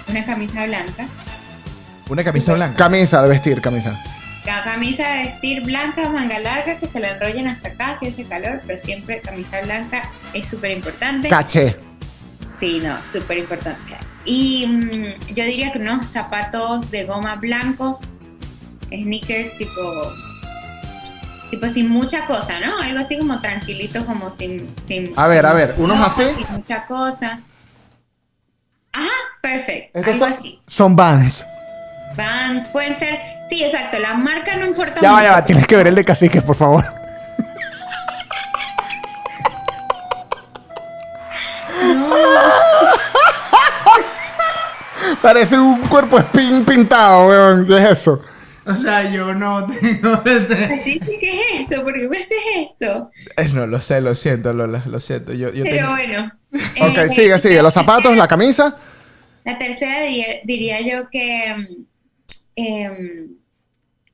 Una 0.07 0.23
camisa 0.23 0.67
blanca. 0.67 1.07
Una 2.07 2.23
camisa 2.23 2.53
blanca. 2.53 2.77
Camisa 2.77 3.23
de 3.23 3.29
vestir, 3.29 3.59
camisa. 3.59 3.99
La 4.45 4.63
camisa 4.63 5.07
de 5.09 5.23
vestir 5.25 5.63
blanca, 5.63 6.07
manga 6.09 6.37
larga, 6.37 6.77
que 6.77 6.87
se 6.87 6.99
la 6.99 7.13
enrollen 7.15 7.47
hasta 7.47 7.69
acá 7.69 7.97
si 7.99 8.05
hace 8.05 8.23
calor, 8.23 8.61
pero 8.67 8.77
siempre 8.77 9.21
camisa 9.21 9.59
blanca 9.63 10.11
es 10.33 10.47
súper 10.47 10.69
importante. 10.69 11.27
Caché. 11.27 11.75
Sí, 12.59 12.79
no, 12.83 12.97
súper 13.11 13.39
importante. 13.39 13.97
Y 14.25 14.67
mm, 14.67 15.33
yo 15.33 15.43
diría 15.43 15.71
que 15.71 15.79
unos 15.79 16.05
zapatos 16.05 16.91
de 16.91 17.05
goma 17.05 17.37
blancos, 17.37 18.01
sneakers 18.89 19.57
tipo, 19.57 19.81
tipo 21.49 21.67
sin 21.69 21.89
mucha 21.89 22.25
cosa, 22.25 22.59
¿no? 22.59 22.77
Algo 22.79 22.99
así 22.99 23.17
como 23.17 23.39
tranquilito, 23.39 24.05
como 24.05 24.33
sin... 24.33 24.73
sin 24.87 25.13
A 25.15 25.27
ver, 25.27 25.45
a 25.45 25.53
ver, 25.53 25.75
unos 25.77 26.05
así. 26.05 26.23
Sin 26.35 26.45
mucha 26.55 26.85
cosa. 26.85 27.39
Ajá, 28.93 29.09
perfecto. 29.41 29.99
Estos 29.99 30.13
Algo 30.15 30.25
son, 30.27 30.33
así. 30.39 30.61
son 30.67 30.95
Vans. 30.95 31.45
Vans, 32.15 32.67
pueden 32.69 32.97
ser... 32.97 33.19
Sí, 33.49 33.63
exacto, 33.63 33.97
la 33.97 34.13
marca 34.13 34.55
no 34.57 34.65
importa 34.65 35.01
Ya 35.01 35.11
va, 35.11 35.17
mucho. 35.19 35.29
ya 35.29 35.35
va, 35.37 35.45
tienes 35.45 35.65
que 35.65 35.75
ver 35.75 35.87
el 35.87 35.95
de 35.95 36.05
cacique, 36.05 36.41
por 36.41 36.55
favor. 36.55 36.85
Parece 45.21 45.57
un 45.57 45.81
cuerpo 45.87 46.17
spin 46.19 46.63
pintado, 46.65 47.27
weón. 47.27 47.65
¿Qué 47.65 47.77
es 47.77 47.91
eso? 47.91 48.21
O 48.69 48.75
sea, 48.77 49.11
yo 49.11 49.33
no 49.33 49.65
tengo... 49.67 50.21
este- 50.25 50.99
¿qué 51.19 51.29
es 51.31 51.61
esto? 51.61 51.83
¿Por 51.83 51.93
qué 51.93 52.07
me 52.07 52.17
haces 52.17 52.37
esto? 52.55 53.09
Eh, 53.37 53.47
No, 53.53 53.65
lo 53.67 53.81
sé, 53.81 53.99
lo 54.01 54.13
siento, 54.15 54.53
Lola, 54.53 54.83
lo 54.85 54.99
siento. 54.99 55.33
Yo, 55.33 55.51
yo 55.53 55.63
Pero 55.63 55.77
tengo- 55.77 55.91
bueno. 55.91 56.31
Ok, 56.81 56.97
Eh, 56.97 57.07
sigue, 57.09 57.39
sigue. 57.39 57.61
Los 57.61 57.73
zapatos, 57.73 58.15
la 58.15 58.27
camisa. 58.27 58.77
La 59.45 59.57
tercera 59.57 60.01
diría, 60.01 60.25
diría 60.43 60.81
yo 60.81 61.09
que 61.09 61.55
mm, 61.57 61.85
em, 62.55 63.35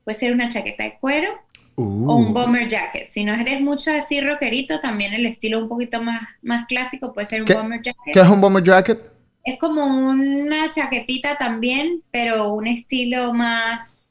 puede 0.04 0.14
ser 0.14 0.32
una 0.32 0.48
chaqueta 0.48 0.84
de 0.84 0.98
cuero 0.98 1.30
o 1.78 1.82
un 1.82 2.32
bomber 2.32 2.66
jacket. 2.68 3.10
Si 3.10 3.22
no 3.24 3.34
eres 3.34 3.60
mucho 3.60 3.90
así 3.90 4.20
rockerito, 4.22 4.80
también 4.80 5.12
el 5.12 5.26
estilo 5.26 5.58
un 5.58 5.68
poquito 5.68 6.00
más, 6.00 6.22
más 6.42 6.66
clásico 6.66 7.12
puede 7.12 7.26
ser 7.26 7.40
un 7.42 7.46
¿Qué- 7.46 7.54
bomber 7.54 7.82
jacket. 7.82 8.14
¿Qué 8.14 8.20
es 8.20 8.28
un 8.28 8.40
bomber 8.40 8.62
jacket? 8.64 8.98
Es 9.44 9.58
como 9.58 9.84
una 9.84 10.68
chaquetita 10.70 11.36
también, 11.36 12.02
pero 12.10 12.52
un 12.54 12.66
estilo 12.66 13.32
más, 13.34 14.05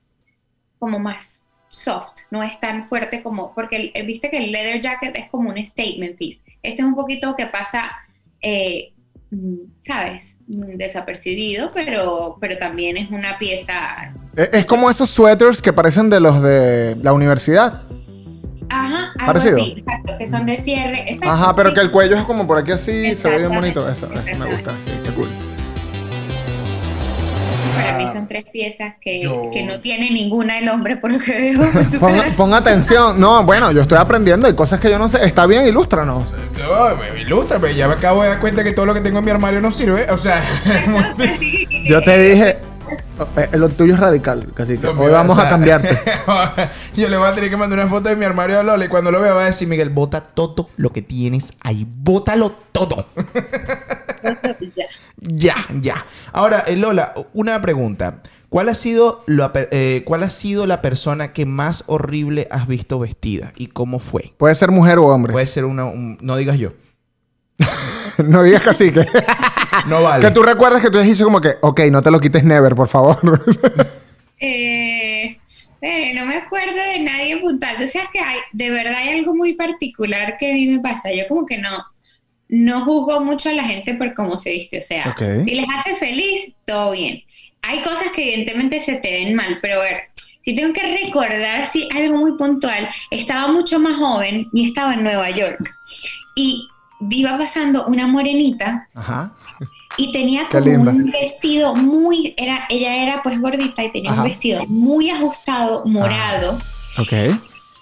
como 0.86 1.00
más 1.00 1.42
soft, 1.70 2.12
no 2.30 2.44
es 2.44 2.60
tan 2.60 2.88
fuerte 2.88 3.24
como, 3.24 3.56
porque 3.56 3.92
el- 3.96 4.06
viste 4.06 4.30
que 4.30 4.38
el 4.38 4.52
leather 4.52 4.80
jacket 4.80 5.18
es 5.18 5.30
como 5.32 5.50
un 5.50 5.66
statement 5.66 6.16
piece. 6.16 6.42
Este 6.62 6.84
es 6.84 6.88
un 6.88 6.94
poquito 6.94 7.36
que 7.36 7.48
pasa, 7.48 7.92
eh, 8.40 8.94
mm, 9.32 9.56
¿sabes? 9.80 10.36
Mm, 10.48 10.78
Desapercibido, 10.78 11.72
pero, 11.74 12.38
pero 12.40 12.56
también 12.60 12.98
es 12.98 13.10
una 13.10 13.40
pieza. 13.40 14.14
Es, 14.36 14.50
es 14.54 14.66
como 14.68 14.92
esos 14.92 15.10
suéteres 15.10 15.60
que 15.60 15.74
parecen 15.74 16.08
de 16.12 16.20
los 16.20 16.40
de 16.44 16.96
la 17.02 17.14
universidad. 17.14 17.82
Ajá, 18.70 19.12
algo 19.18 19.26
Parecido. 19.34 19.58
así, 19.58 19.74
exacto, 19.78 20.14
que 20.20 20.28
son 20.28 20.46
de 20.46 20.58
cierre. 20.58 21.02
exacto, 21.08 21.30
Ajá, 21.32 21.56
pero 21.56 21.70
sí. 21.70 21.76
que 21.76 21.82
el 21.82 21.90
cuello 21.90 22.16
es 22.16 22.24
como 22.26 22.46
por 22.46 22.60
aquí 22.60 22.72
así, 22.74 23.16
se 23.16 23.28
ve 23.28 23.40
bien 23.40 23.54
bonito. 23.56 23.90
Eso, 23.90 24.08
eso 24.14 24.38
me 24.38 24.46
gusta, 24.46 24.72
sí, 24.80 24.92
qué 25.04 25.10
cool. 25.14 25.30
Para 27.98 28.08
mí 28.08 28.14
son 28.14 28.28
tres 28.28 28.46
piezas 28.52 28.96
que, 29.02 29.22
Yo- 29.24 29.50
que 29.52 29.64
no 29.64 29.80
tiene 29.82 30.10
ninguna 30.12 30.58
el 30.60 30.70
hombre, 30.70 30.98
por 30.98 31.12
lo 31.12 31.20
que 31.20 31.32
veo. 31.32 31.66
Súper 31.84 32.00
Pon, 32.00 32.14
gracioso. 32.14 32.38
pon 32.38 32.54
atención. 32.54 33.20
No, 33.20 33.44
bueno, 33.44 33.72
yo 33.72 33.82
estoy 33.82 33.98
aprendiendo. 33.98 34.48
Hay 34.48 34.54
cosas 34.56 34.80
que 34.80 34.90
yo 34.90 34.98
no 35.00 35.10
sé. 35.10 35.26
Está 35.26 35.46
bien, 35.46 35.66
ilústranos. 35.68 36.34
No, 36.60 36.96
me- 36.96 37.22
ilústrame, 37.22 37.74
ya 37.76 37.88
me 37.88 37.94
acabo 37.96 38.24
de 38.24 38.30
dar 38.30 38.40
cuenta 38.40 38.64
que 38.64 38.74
todo 38.74 38.86
lo 38.86 38.94
que 38.94 39.02
tengo 39.02 39.20
en 39.20 39.26
mi 39.26 39.32
armario 39.32 39.62
no 39.62 39.72
sirve. 39.72 40.10
O 40.12 40.18
sea, 40.18 40.42
Yo 41.86 42.02
te 42.02 42.20
dije. 42.22 42.58
eh, 43.38 43.50
lo 43.58 43.70
tuyo 43.70 43.94
es 43.94 44.00
radical, 44.00 44.52
casi 44.54 44.78
que 44.78 44.88
hoy 44.88 45.12
vamos 45.12 45.38
o 45.38 45.42
a 45.42 45.50
cambiarte. 45.50 45.98
Yo 46.96 47.10
le 47.10 47.18
voy 47.18 47.28
a 47.28 47.34
tener 47.34 47.50
que 47.50 47.58
mandar 47.58 47.80
una 47.80 47.88
foto 47.88 48.10
de 48.10 48.16
mi 48.16 48.26
armario 48.26 48.60
a 48.60 48.64
Lola 48.64 48.86
y 48.86 48.88
cuando 48.88 49.12
lo 49.12 49.22
vea 49.22 49.34
va 49.34 49.44
a 49.44 49.46
decir, 49.46 49.68
Miguel, 49.68 49.90
bota 49.90 50.22
todo 50.22 50.70
lo 50.78 50.92
que 50.92 51.02
tienes 51.02 51.54
ahí. 51.62 51.86
Bótalo 51.88 52.52
todo. 52.72 53.08
Ya. 54.76 54.86
ya, 55.20 55.56
ya. 55.82 56.06
Ahora, 56.34 56.64
eh, 56.68 56.76
Lola, 56.76 57.14
una 57.34 57.62
pregunta. 57.62 58.22
¿Cuál 58.50 58.70
ha, 58.70 58.76
sido 58.76 59.24
la, 59.28 59.52
per- 59.54 59.70
eh, 59.72 60.04
¿Cuál 60.06 60.24
ha 60.24 60.30
sido 60.30 60.66
la 60.68 60.82
persona 60.82 61.34
que 61.34 61.46
más 61.46 61.84
horrible 61.88 62.48
has 62.52 62.68
visto 62.68 63.00
vestida? 63.00 63.52
¿Y 63.58 63.68
cómo 63.68 64.00
fue? 64.00 64.34
Puede 64.38 64.56
ser 64.56 64.72
mujer 64.72 64.98
o 64.98 65.08
hombre. 65.08 65.34
Puede 65.34 65.48
ser 65.48 65.66
una... 65.66 65.86
un- 65.86 66.18
no 66.22 66.38
digas 66.38 66.58
yo. 66.58 66.74
no 68.26 68.44
digas 68.44 68.62
que 68.62 68.70
así, 68.70 68.92
que. 68.92 69.06
No 69.88 70.02
vale. 70.02 70.26
que 70.26 70.32
tú 70.32 70.42
recuerdas 70.42 70.82
que 70.82 70.90
tú 70.90 71.00
dijiste 71.00 71.24
como 71.26 71.42
que, 71.42 71.56
ok, 71.62 71.82
no 71.92 72.02
te 72.02 72.10
lo 72.10 72.20
quites 72.22 72.44
never, 72.46 72.76
por 72.76 72.88
favor. 72.88 73.44
Eh, 74.40 75.38
eh, 75.82 76.14
no 76.14 76.26
me 76.26 76.38
acuerdo 76.38 76.76
de 76.76 77.00
nadie 77.02 77.38
puntual. 77.40 77.76
O 77.84 77.88
sea, 77.88 78.04
es 78.04 78.08
que 78.14 78.20
hay, 78.20 78.38
de 78.54 78.70
verdad 78.70 78.96
hay 78.96 79.20
algo 79.20 79.36
muy 79.36 79.54
particular 79.56 80.38
que 80.40 80.52
a 80.52 80.54
mí 80.54 80.68
me 80.68 80.80
pasa. 80.80 81.12
Yo 81.12 81.24
como 81.28 81.46
que 81.46 81.58
no, 81.58 81.70
no 82.56 82.86
juzgo 82.86 83.20
mucho 83.22 83.50
a 83.50 83.54
la 83.54 83.64
gente 83.64 83.94
por 83.96 84.14
cómo 84.14 84.38
se 84.40 84.50
viste. 84.52 84.80
O 84.80 84.84
sea, 84.84 85.10
Ok. 85.10 85.46
si 85.46 85.56
les 85.56 85.66
hace 85.78 85.96
feliz, 85.98 86.54
todo 86.66 86.92
bien. 86.92 87.22
Hay 87.64 87.82
cosas 87.82 88.12
que 88.16 88.24
evidentemente 88.34 88.80
se 88.80 88.96
te 88.96 89.12
ven 89.12 89.36
mal, 89.36 89.58
pero 89.62 89.82
a 89.82 89.84
ver, 89.84 90.02
si 90.44 90.56
tengo 90.56 90.72
que 90.74 91.04
recordar 91.04 91.68
si 91.68 91.90
algo 91.96 92.18
muy 92.18 92.38
puntual, 92.38 92.88
estaba 93.12 93.52
mucho 93.52 93.80
más 93.80 93.98
joven 93.98 94.48
y 94.54 94.68
estaba 94.68 94.94
en 94.94 95.04
Nueva 95.04 95.32
York. 95.32 95.74
Y 96.36 96.68
iba 97.10 97.38
pasando 97.38 97.86
una 97.88 98.08
morenita 98.08 98.88
Ajá. 98.96 99.34
y 99.98 100.12
tenía 100.12 100.48
como 100.50 100.66
un 100.92 101.12
vestido 101.12 101.76
muy, 101.76 102.34
era, 102.38 102.66
ella 102.70 102.96
era 102.96 103.22
pues 103.24 103.42
gordita 103.42 103.84
y 103.84 103.92
tenía 103.92 104.12
Ajá. 104.12 104.22
un 104.22 104.28
vestido 104.30 104.66
muy 104.68 105.10
ajustado, 105.10 105.84
morado. 105.86 106.58
Ok. 106.98 107.12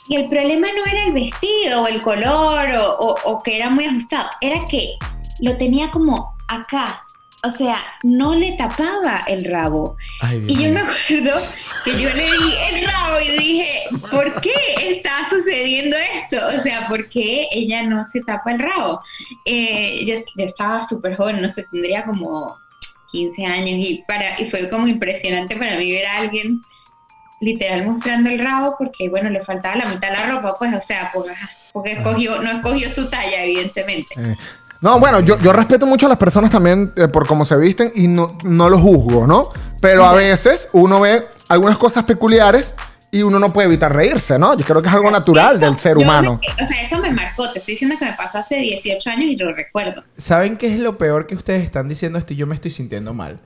Y 0.10 0.16
el 0.18 0.28
problema 0.30 0.68
no 0.76 0.86
era 0.86 1.06
el 1.06 1.14
vestido 1.14 1.84
o 1.84 1.88
el 1.88 2.02
color 2.02 2.70
o, 2.76 2.92
o- 3.00 3.18
o 3.26 3.44
que 3.44 3.56
era 3.58 3.70
muy 3.70 3.86
ajustado, 3.86 4.30
era 4.42 4.60
que 4.70 4.96
lo 5.40 5.56
tenía 5.58 5.90
como 5.92 6.34
acá. 6.48 7.04
O 7.46 7.52
sea, 7.52 7.76
no 8.04 8.36
le 8.36 8.54
tapaba 8.54 9.22
el 9.28 9.44
rabo. 9.44 9.98
Ay, 10.22 10.46
Y 10.48 10.56
yo 10.64 10.70
me 10.72 10.80
acuerdo 10.80 11.42
que 11.84 11.92
yo 11.92 12.10
le 12.16 12.24
vi 12.24 12.54
el 12.72 12.86
rabo 12.86 13.20
y 13.20 13.38
dije, 13.38 13.68
¿por 14.10 14.40
qué 14.40 14.54
está 14.80 15.28
sucediendo 15.30 15.98
esto? 16.16 16.38
O 16.58 16.62
sea, 16.62 16.88
¿por 16.88 17.10
qué 17.10 17.48
ella 17.52 17.84
no 17.84 18.06
se 18.06 18.22
tapa 18.22 18.54
el 18.54 18.60
rabo? 18.60 19.02
Eh, 19.44 20.06
yo, 20.06 20.16
yo 20.38 20.46
estaba 20.46 20.88
súper 20.88 21.18
joven, 21.18 21.42
no 21.42 21.50
sé, 21.50 21.66
tendría 21.70 22.06
como 22.06 22.58
15 23.12 23.46
años 23.46 23.72
y, 23.72 24.04
para, 24.08 24.40
y 24.40 24.50
fue 24.50 24.70
como 24.70 24.88
impresionante 24.88 25.58
para 25.58 25.76
mí 25.76 25.92
ver 25.92 26.06
a 26.06 26.18
alguien 26.20 26.62
literal 27.44 27.86
mostrando 27.86 28.30
el 28.30 28.40
rabo 28.40 28.76
porque, 28.78 29.10
bueno, 29.10 29.30
le 29.30 29.40
faltaba 29.42 29.76
la 29.76 29.86
mitad 29.86 30.10
de 30.10 30.14
la 30.18 30.26
ropa, 30.32 30.54
pues, 30.58 30.74
o 30.74 30.80
sea, 30.80 31.12
porque, 31.14 31.32
ajá, 31.32 31.50
porque 31.72 31.92
escogió, 31.94 32.42
no 32.42 32.52
escogió 32.52 32.90
su 32.90 33.10
talla, 33.10 33.44
evidentemente. 33.44 34.14
Eh, 34.18 34.36
No, 34.82 35.00
bueno, 35.00 35.22
yo, 35.22 35.38
yo 35.40 35.54
respeto 35.54 35.86
mucho 35.86 36.08
a 36.08 36.10
las 36.10 36.18
personas 36.18 36.52
también 36.52 36.92
eh, 36.98 37.08
por 37.08 37.26
cómo 37.26 37.46
se 37.46 37.56
visten 37.58 37.92
y 37.96 38.08
no, 38.08 38.38
no 38.44 38.68
lo 38.70 38.78
juzgo, 38.80 39.26
¿no? 39.28 39.50
Pero 39.82 40.04
a 40.06 40.14
veces 40.14 40.68
uno 40.74 41.00
ve 41.00 41.26
algunas 41.50 41.78
cosas 41.78 42.04
peculiares 42.04 42.76
y 43.10 43.22
uno 43.22 43.38
no 43.40 43.54
puede 43.54 43.68
evitar 43.68 43.96
reírse, 43.96 44.38
¿no? 44.40 44.58
Yo 44.58 44.66
creo 44.66 44.82
que 44.82 44.88
es 44.90 44.94
algo 44.94 45.10
natural 45.12 45.60
del 45.60 45.78
ser 45.78 45.98
humano. 45.98 46.40
me- 46.58 46.64
o 46.64 46.68
sea, 46.68 46.82
eso 46.82 46.98
me 47.00 47.12
marcó, 47.12 47.50
te 47.52 47.60
estoy 47.60 47.76
diciendo 47.76 47.96
que 47.98 48.06
me 48.06 48.14
pasó 48.14 48.40
hace 48.40 48.56
18 48.58 49.10
años 49.12 49.26
y 49.26 49.38
lo 49.38 49.54
recuerdo. 49.54 50.04
¿Saben 50.18 50.58
qué 50.58 50.74
es 50.74 50.80
lo 50.80 50.98
peor 50.98 51.28
que 51.28 51.36
ustedes 51.36 51.64
están 51.64 51.88
diciendo 51.88 52.18
esto 52.20 52.34
y 52.34 52.38
yo 52.38 52.48
me 52.48 52.56
estoy 52.56 52.72
sintiendo 52.72 53.14
mal? 53.14 53.40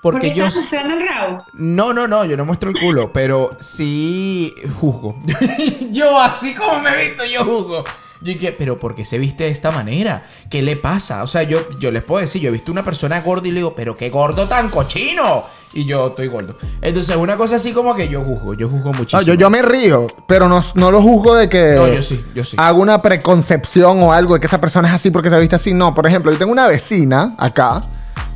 Porque 0.00 0.28
Porque 0.28 0.38
yo... 0.38 0.46
estás 0.46 0.60
mostrando 0.62 0.94
el 0.94 1.08
rabo. 1.08 1.44
No, 1.54 1.92
no, 1.92 2.06
no, 2.06 2.24
yo 2.24 2.36
no 2.36 2.44
muestro 2.44 2.70
el 2.70 2.78
culo, 2.78 3.12
pero 3.12 3.56
sí 3.58 4.54
juzgo. 4.80 5.16
yo, 5.90 6.20
así 6.20 6.54
como 6.54 6.80
me 6.80 6.90
he 6.90 7.08
visto, 7.08 7.24
yo 7.24 7.44
juzgo. 7.44 7.84
Yo 8.20 8.32
dije, 8.32 8.52
pero 8.56 8.76
¿por 8.76 8.94
qué 8.94 9.04
se 9.04 9.18
viste 9.18 9.44
de 9.44 9.50
esta 9.50 9.70
manera? 9.70 10.24
¿Qué 10.50 10.62
le 10.62 10.76
pasa? 10.76 11.22
O 11.22 11.26
sea, 11.28 11.44
yo, 11.44 11.68
yo 11.78 11.90
les 11.92 12.04
puedo 12.04 12.20
decir, 12.20 12.42
yo 12.42 12.48
he 12.48 12.52
visto 12.52 12.72
una 12.72 12.84
persona 12.84 13.20
gorda 13.20 13.46
y 13.46 13.52
le 13.52 13.58
digo, 13.60 13.74
pero 13.74 13.96
qué 13.96 14.10
gordo 14.10 14.46
tan 14.48 14.70
cochino. 14.70 15.44
Y 15.74 15.84
yo 15.84 16.08
estoy 16.08 16.28
gordo. 16.28 16.56
Entonces, 16.80 17.14
una 17.14 17.36
cosa 17.36 17.56
así 17.56 17.72
como 17.72 17.94
que 17.94 18.08
yo 18.08 18.24
juzgo, 18.24 18.54
yo 18.54 18.68
juzgo 18.68 18.92
muchísimo. 18.92 19.20
No, 19.20 19.26
yo, 19.26 19.34
yo 19.34 19.50
me 19.50 19.62
río, 19.62 20.06
pero 20.26 20.48
no, 20.48 20.64
no 20.74 20.90
lo 20.90 21.02
juzgo 21.02 21.34
de 21.34 21.48
que 21.48 21.74
No, 21.76 21.86
yo 21.86 22.02
sí, 22.02 22.24
yo 22.34 22.44
sí. 22.44 22.56
hago 22.58 22.80
una 22.80 23.02
preconcepción 23.02 24.02
o 24.02 24.12
algo 24.12 24.34
de 24.34 24.40
que 24.40 24.46
esa 24.46 24.60
persona 24.60 24.88
es 24.88 24.94
así 24.94 25.10
porque 25.10 25.28
se 25.30 25.38
viste 25.38 25.56
así. 25.56 25.72
No, 25.74 25.94
por 25.94 26.06
ejemplo, 26.06 26.32
yo 26.32 26.38
tengo 26.38 26.52
una 26.52 26.66
vecina 26.66 27.34
acá. 27.38 27.80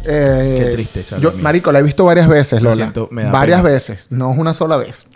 Eh, 0.07 0.57
Qué 0.59 0.73
tristeza, 0.73 1.19
Yo, 1.19 1.33
mía. 1.33 1.43
marico, 1.43 1.73
la 1.73 1.79
he 1.79 1.83
visto 1.83 2.05
varias 2.05 2.29
veces, 2.29 2.61
Lo 2.61 2.71
Lola. 2.71 2.77
siento, 2.85 3.09
me 3.11 3.25
da 3.25 3.31
varias 3.33 3.61
pena. 3.63 3.73
veces, 3.75 4.07
no 4.11 4.33
es 4.33 4.39
una 4.39 4.55
sola 4.55 4.77
vez. 4.77 5.07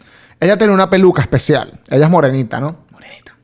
Ella 0.40 0.57
tiene 0.59 0.73
una 0.73 0.90
peluca 0.90 1.23
especial. 1.23 1.81
Ella 1.88 2.05
es 2.05 2.11
morenita, 2.11 2.61
¿no? 2.61 2.76
Morenita. 2.90 3.37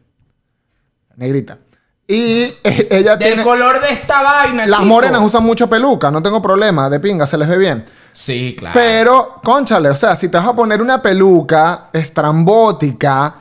Negrita. 1.16 1.58
Y 2.06 2.42
eh, 2.64 2.88
ella 2.90 3.16
Del 3.16 3.28
tiene... 3.28 3.42
color 3.42 3.80
de 3.80 3.90
esta 3.90 4.22
vaina, 4.22 4.66
Las 4.66 4.80
chico. 4.80 4.88
morenas 4.88 5.22
usan 5.22 5.44
mucho 5.44 5.68
peluca, 5.70 6.10
no 6.10 6.22
tengo 6.22 6.42
problema, 6.42 6.90
de 6.90 7.00
pinga, 7.00 7.26
se 7.26 7.38
les 7.38 7.48
ve 7.48 7.56
bien. 7.58 7.84
Sí, 8.12 8.54
claro. 8.58 8.74
Pero, 8.74 9.40
conchale, 9.42 9.88
o 9.88 9.96
sea, 9.96 10.16
si 10.16 10.28
te 10.28 10.36
vas 10.36 10.46
a 10.46 10.52
poner 10.54 10.82
una 10.82 11.00
peluca 11.00 11.88
estrambótica, 11.92 13.34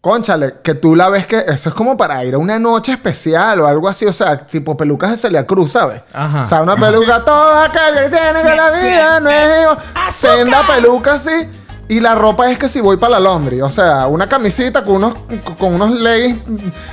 conchale, 0.00 0.54
que 0.62 0.74
tú 0.74 0.94
la 0.94 1.08
ves 1.08 1.26
que 1.26 1.38
eso 1.48 1.68
es 1.68 1.74
como 1.74 1.96
para 1.96 2.24
ir 2.24 2.34
a 2.34 2.38
una 2.38 2.58
noche 2.58 2.92
especial 2.92 3.60
o 3.60 3.66
algo 3.66 3.88
así, 3.88 4.06
o 4.06 4.12
sea, 4.12 4.38
tipo 4.38 4.76
pelucas 4.76 5.10
de 5.10 5.16
Celia 5.16 5.46
Cruz, 5.46 5.72
¿sabes? 5.72 6.02
Ajá, 6.12 6.44
O 6.44 6.46
sea, 6.46 6.62
una 6.62 6.76
peluca, 6.76 7.24
todo 7.24 7.54
aquel 7.58 7.94
que 7.94 8.08
tiene 8.16 8.42
que 8.42 8.54
la 8.56 8.70
vida 8.70 9.20
no 9.20 9.30
es 9.30 9.60
igual. 9.62 9.78
Senda 10.10 10.62
peluca 10.66 11.14
así. 11.14 11.48
Y 11.90 12.00
la 12.00 12.14
ropa 12.14 12.50
es 12.50 12.58
que 12.58 12.68
si 12.68 12.82
voy 12.82 12.98
para 12.98 13.12
la 13.12 13.20
Londres, 13.20 13.62
o 13.62 13.70
sea, 13.70 14.06
una 14.08 14.26
camisita 14.28 14.82
con 14.84 14.96
unos, 14.96 15.14
con 15.58 15.72
unos 15.74 15.90
leggings 15.92 16.42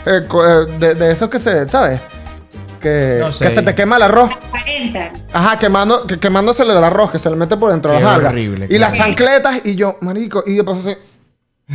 eh, 0.06 0.22
eh, 0.26 0.66
de, 0.80 0.96
de 0.96 1.12
esos 1.12 1.30
que 1.30 1.38
se, 1.38 1.68
¿sabes? 1.68 2.00
Que, 2.80 3.18
No 3.20 3.32
sé. 3.34 3.46
que 3.46 3.54
se 3.54 3.62
te 3.62 3.76
quema 3.76 3.98
el 3.98 4.04
arroz. 4.04 4.30
40. 4.52 5.12
Ajá, 5.34 5.60
quemando, 5.60 6.08
que, 6.08 6.18
quemándosele 6.18 6.72
el 6.72 6.84
arroz, 6.84 7.12
que 7.12 7.20
se 7.20 7.30
le 7.30 7.36
mete 7.36 7.58
por 7.58 7.72
dentro 7.72 7.92
de 7.92 8.00
las 8.00 8.18
horrible, 8.24 8.68
Y 8.70 8.78
las 8.78 8.94
chancletas, 8.94 9.62
y 9.66 9.76
yo, 9.76 9.98
marico, 10.02 10.44
y 10.46 10.56
de 10.56 10.64
paso 10.64 10.80
así. 10.90 10.98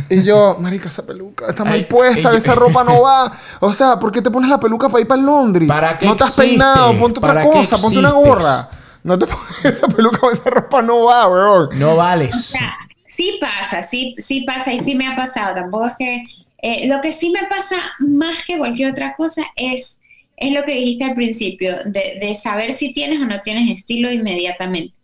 Y 0.09 0.23
yo, 0.23 0.57
marica, 0.59 0.89
esa 0.89 1.05
peluca 1.05 1.47
está 1.47 1.65
mal 1.65 1.73
Ay, 1.73 1.85
puesta, 1.85 2.29
ay, 2.31 2.37
esa 2.37 2.55
ropa 2.55 2.83
no 2.83 3.01
va. 3.01 3.31
O 3.59 3.73
sea, 3.73 3.99
¿por 3.99 4.11
qué 4.11 4.21
te 4.21 4.31
pones 4.31 4.49
la 4.49 4.59
peluca 4.59 4.89
para 4.89 5.01
ir 5.01 5.07
para 5.07 5.21
Londres? 5.21 5.67
¿Para 5.67 5.97
qué 5.97 6.05
No 6.05 6.15
te 6.17 6.23
has 6.23 6.37
existe? 6.37 6.37
peinado, 6.37 6.97
ponte 6.97 7.19
otra 7.19 7.33
¿Para 7.33 7.49
qué 7.49 7.49
cosa, 7.49 7.79
ponte 7.81 7.99
una 7.99 8.09
existes? 8.09 8.11
gorra. 8.11 8.69
No 9.03 9.17
te 9.19 9.25
pones 9.27 9.65
esa 9.65 9.87
peluca, 9.87 10.19
esa 10.31 10.49
ropa 10.49 10.81
no 10.81 11.05
va, 11.05 11.27
weón. 11.29 11.69
No 11.79 11.95
vales. 11.95 12.35
O 12.37 12.41
sea, 12.51 12.73
sí 13.05 13.37
pasa, 13.41 13.83
sí, 13.83 14.15
sí 14.19 14.41
pasa 14.41 14.73
y 14.73 14.79
sí 14.79 14.95
me 14.95 15.07
ha 15.07 15.15
pasado. 15.15 15.55
Tampoco 15.55 15.87
es 15.87 15.93
que. 15.99 16.23
eh, 16.59 16.87
lo 16.87 17.01
que 17.01 17.11
sí 17.13 17.29
me 17.31 17.47
pasa 17.47 17.75
más 17.99 18.43
que 18.45 18.57
cualquier 18.57 18.91
otra 18.91 19.15
cosa 19.15 19.43
es, 19.55 19.99
es 20.37 20.53
lo 20.53 20.63
que 20.63 20.73
dijiste 20.73 21.03
al 21.05 21.15
principio, 21.15 21.77
de, 21.85 22.17
de 22.21 22.35
saber 22.35 22.73
si 22.73 22.93
tienes 22.93 23.19
o 23.21 23.25
no 23.25 23.41
tienes 23.41 23.69
estilo 23.71 24.11
inmediatamente. 24.11 24.97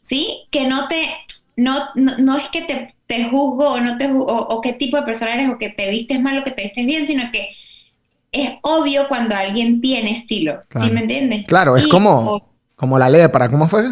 ¿Sí? 0.00 0.46
Que 0.50 0.66
no 0.66 0.88
te. 0.88 1.06
No, 1.56 1.88
no, 1.94 2.16
no 2.18 2.36
es 2.38 2.48
que 2.48 2.62
te, 2.62 2.94
te 3.10 3.24
juzgo 3.24 3.70
o 3.70 3.80
no 3.80 3.96
te 3.98 4.08
ju- 4.08 4.22
o, 4.24 4.36
o 4.36 4.60
qué 4.60 4.72
tipo 4.72 4.96
de 4.96 5.02
persona 5.02 5.34
eres 5.34 5.50
o 5.50 5.58
que 5.58 5.70
te 5.70 5.90
vistes 5.90 6.20
mal 6.20 6.38
o 6.38 6.44
que 6.44 6.52
te 6.52 6.62
vistes 6.62 6.86
bien, 6.86 7.08
sino 7.08 7.24
que 7.32 7.48
es 8.30 8.50
obvio 8.62 9.08
cuando 9.08 9.34
alguien 9.34 9.80
tiene 9.80 10.12
estilo. 10.12 10.60
Claro. 10.68 10.86
¿Sí 10.86 10.92
me 10.92 11.00
entiendes? 11.00 11.44
Claro, 11.48 11.76
es 11.76 11.86
Y- 11.86 11.88
como, 11.88 12.10
o- 12.36 12.46
como 12.76 13.00
la 13.00 13.08
lepra, 13.10 13.48
¿cómo 13.48 13.68
fue? 13.68 13.90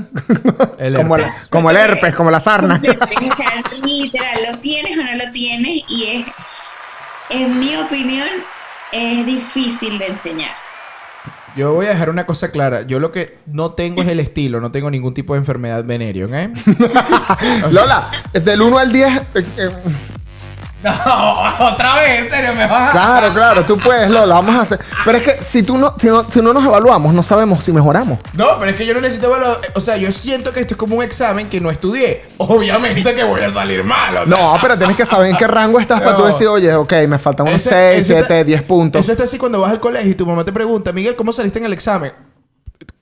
El 0.79 0.95
como, 0.97 1.17
la- 1.17 1.35
como 1.51 1.69
el 1.73 1.77
herpes, 1.77 2.15
como 2.15 2.31
la 2.31 2.39
sarna. 2.39 2.81
Literal, 3.85 4.39
lo 4.53 4.59
tienes 4.59 4.97
o 4.97 5.03
no 5.03 5.25
lo 5.25 5.33
tienes 5.33 5.83
y 5.89 6.05
es, 6.07 6.27
en 7.31 7.59
mi 7.59 7.75
opinión, 7.77 8.29
es 8.93 9.27
difícil 9.27 9.99
de 9.99 10.07
enseñar. 10.07 10.53
Yo 11.59 11.75
voy 11.75 11.87
a 11.87 11.89
dejar 11.89 12.09
una 12.09 12.25
cosa 12.25 12.53
clara. 12.53 12.83
Yo 12.83 13.01
lo 13.01 13.11
que 13.11 13.37
no 13.47 13.73
tengo 13.73 14.01
es 14.01 14.07
el 14.07 14.21
estilo. 14.21 14.61
No 14.61 14.71
tengo 14.71 14.93
ningún 14.93 15.13
tipo 15.13 15.33
de 15.33 15.41
enfermedad 15.41 15.83
venérea, 15.83 16.27
¿ok? 16.27 16.33
Lola, 17.73 18.09
del 18.33 18.63
1 18.63 18.79
al 18.79 18.93
10. 18.93 19.17
eh, 19.17 19.23
eh, 19.57 19.71
No, 20.83 20.93
otra 21.73 21.95
vez, 21.97 22.21
en 22.21 22.31
serio, 22.31 22.55
me 22.55 22.67
vas 22.67 22.93
claro, 22.93 23.33
claro, 23.35 23.65
tú 23.65 23.77
puedes, 23.79 24.09
Lola, 24.11 24.35
vamos 24.37 24.55
a 24.57 24.61
hacer. 24.63 24.79
Pero 25.05 25.19
es 25.19 25.25
que 25.25 25.43
si 25.45 25.63
tú 25.65 25.77
no, 25.77 25.95
si 25.99 26.07
no, 26.07 26.25
si 26.31 26.41
no 26.41 26.53
nos 26.53 26.65
evaluamos, 26.65 27.13
no 27.13 27.23
sabemos 27.23 27.65
si 27.65 27.73
mejoramos. 27.73 28.19
No, 28.35 28.47
pero 28.59 28.71
es 28.71 28.77
que 28.77 28.87
yo 28.87 28.95
no 28.95 29.01
necesito 29.01 29.31
verlo. 29.31 29.59
O 29.75 29.81
sea, 29.81 29.97
yo 29.97 30.13
siento 30.13 30.53
que 30.53 30.61
esto 30.61 30.75
es 30.75 30.79
como 30.79 30.97
un 30.97 31.03
examen 31.03 31.49
que 31.49 31.61
no 31.61 31.71
estudié. 31.71 32.25
Obviamente 32.37 33.15
que 33.15 33.25
voy 33.25 33.41
a 33.43 33.51
salir 33.51 33.83
mal. 33.83 34.15
o 34.15 34.19
sea. 34.19 34.27
No, 34.27 34.59
pero 34.63 34.79
tienes 34.79 34.97
que 34.97 35.05
saber 35.07 35.31
en 35.31 35.37
qué 35.37 35.47
rango 35.49 35.81
estás 35.81 36.01
para 36.01 36.17
tú 36.17 36.25
decir, 36.25 36.47
oye, 36.47 36.73
ok, 36.75 36.93
me 37.09 37.19
faltan 37.19 37.49
unos 37.49 37.61
Ese- 37.61 37.71
6, 37.71 38.01
ese 38.01 38.15
está- 38.15 38.27
7, 38.29 38.45
10 38.45 38.63
puntos. 38.63 39.01
Eso 39.01 39.13
está 39.13 39.25
así 39.25 39.37
cuando 39.39 39.61
vas 39.61 39.73
al 39.73 39.81
colegio 39.81 40.11
y 40.11 40.15
tu 40.15 40.27
mamá 40.27 40.45
te 40.45 40.53
pregunta, 40.53 40.93
Miguel, 40.93 41.17
¿cómo 41.17 41.33
saliste 41.33 41.59
en 41.59 41.65
el 41.65 41.73
examen? 41.73 42.13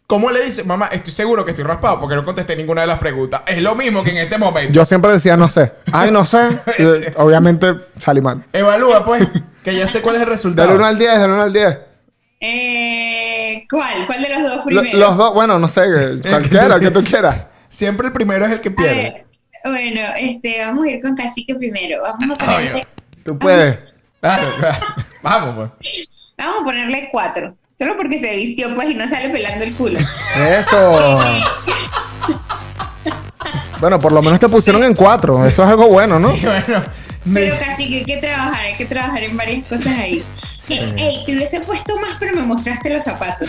¿Cómo 0.07 0.31
le 0.31 0.45
dice? 0.45 0.63
Mamá, 0.63 0.87
estoy 0.93 1.13
seguro 1.13 1.45
que 1.45 1.51
estoy 1.51 1.65
raspado 1.65 1.99
porque 1.99 2.15
no 2.15 2.25
contesté 2.25 2.55
ninguna 2.55 2.83
de 2.83 2.87
las 2.87 2.99
preguntas. 3.01 3.43
Es 3.47 3.61
lo 3.61 3.75
mismo 3.75 4.05
que 4.05 4.11
en 4.11 4.19
este 4.19 4.39
momento. 4.39 4.73
Yo 4.73 4.85
siempre 4.85 5.11
decía 5.13 5.37
no 5.37 5.49
sé. 5.49 5.73
Ay, 5.93 6.11
no 6.13 6.25
sé. 6.25 6.49
Y, 6.79 6.83
obviamente 7.17 7.73
salí 7.99 8.21
mal. 8.21 8.45
Evalúa, 8.53 9.05
pues, 9.05 9.27
que 9.65 9.75
ya 9.75 9.87
sé 9.89 10.01
cuál 10.03 10.17
es 10.17 10.23
el 10.23 10.29
resultado. 10.29 10.69
Del 10.69 10.77
1 10.77 10.87
al 10.87 10.99
10, 10.99 11.19
del 11.19 11.31
1 11.31 11.43
al 11.43 11.53
10. 11.53 11.79
Eh, 12.41 13.65
¿Cuál? 13.69 14.07
¿Cuál 14.07 14.23
de 14.23 14.29
los 14.29 14.43
dos 14.43 14.57
Lo- 14.59 14.65
primeros? 14.65 14.95
los 15.01 15.17
dos, 15.17 15.35
bueno, 15.35 15.59
no 15.59 15.67
sé, 15.69 15.83
cualquiera, 16.31 16.79
que 16.79 16.91
tú 16.93 17.03
quieras. 17.05 17.47
Siempre 17.69 18.07
el 18.09 18.13
primero 18.13 18.47
es 18.47 18.53
el 18.53 18.61
que 18.61 18.69
A 18.69 18.77
pierde. 18.77 18.95
ver, 18.95 19.27
bueno, 19.65 20.01
este, 20.21 20.59
vamos 20.65 20.87
a 20.87 20.91
ir 20.91 21.03
con 21.03 21.17
cacique 21.17 21.55
primero. 21.57 22.03
Vamos 22.03 22.31
a 22.39 22.45
ponerle, 22.45 22.87
Tú 23.25 23.37
puedes. 23.39 23.79
Claro, 24.21 24.49
claro. 24.59 24.87
Vamos, 25.23 25.55
pues. 25.81 25.91
vamos 26.39 26.61
a 26.61 26.65
ponerle 26.65 27.09
cuatro. 27.11 27.57
Solo 27.79 27.97
porque 27.97 28.19
se 28.19 28.35
vistió, 28.37 28.75
pues, 28.75 28.91
y 28.91 28.95
no 28.95 29.07
sale 29.09 29.29
pelando 29.29 29.65
el 29.65 29.75
culo. 29.75 29.99
Eso. 30.59 31.21
Bueno, 33.81 33.99
por 33.99 34.13
lo 34.13 34.23
menos 34.23 34.41
te 34.41 34.49
pusieron 34.49 34.83
en 34.85 34.95
cuatro. 34.95 35.45
Eso 35.45 35.63
es 35.63 35.69
algo 35.69 35.89
bueno, 35.89 36.19
¿no? 36.19 36.35
Y 36.35 36.41
bueno, 36.41 36.83
me- 37.27 37.41
Pero 37.41 37.57
casi 37.59 37.89
que 37.89 37.97
hay 37.99 38.05
que 38.05 38.17
trabajar, 38.17 38.61
hay 38.61 38.75
que 38.75 38.87
trabajar 38.87 39.23
en 39.25 39.37
varias 39.37 39.67
cosas 39.67 39.89
ahí. 39.99 40.25
Eh, 40.69 40.95
ey, 40.97 41.23
te 41.27 41.35
hubiese 41.35 41.61
puesto 41.61 41.99
más, 42.01 42.13
pero 42.19 42.35
me 42.35 42.43
mostraste 42.43 42.91
los 42.91 43.05
zapatos. 43.05 43.49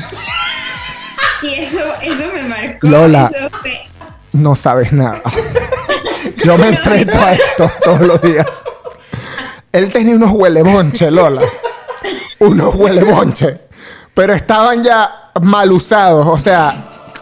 Y 1.41 1.53
eso, 1.53 1.79
eso 2.01 2.23
me 2.33 2.43
marcó. 2.43 2.87
Lola. 2.87 3.31
Eso 3.33 3.49
fue- 3.61 3.79
No 4.33 4.55
sabes 4.55 4.91
nada. 4.91 5.21
Yo 6.43 6.57
me 6.57 6.67
enfrento 6.67 7.17
a 7.17 7.33
esto 7.33 7.71
todos 7.83 8.01
los 8.01 8.21
días. 8.21 8.45
Él 9.71 9.89
tenía 9.91 10.15
unos 10.15 10.31
huelebonche, 10.31 11.09
Lola. 11.11 11.41
Unos 12.39 12.75
huelebonche. 12.75 13.61
Pero 14.17 14.33
estaban 14.33 14.83
ya 14.83 15.29
mal 15.39 15.71
usados. 15.71 16.25
O 16.25 16.39
sea, 16.39 16.73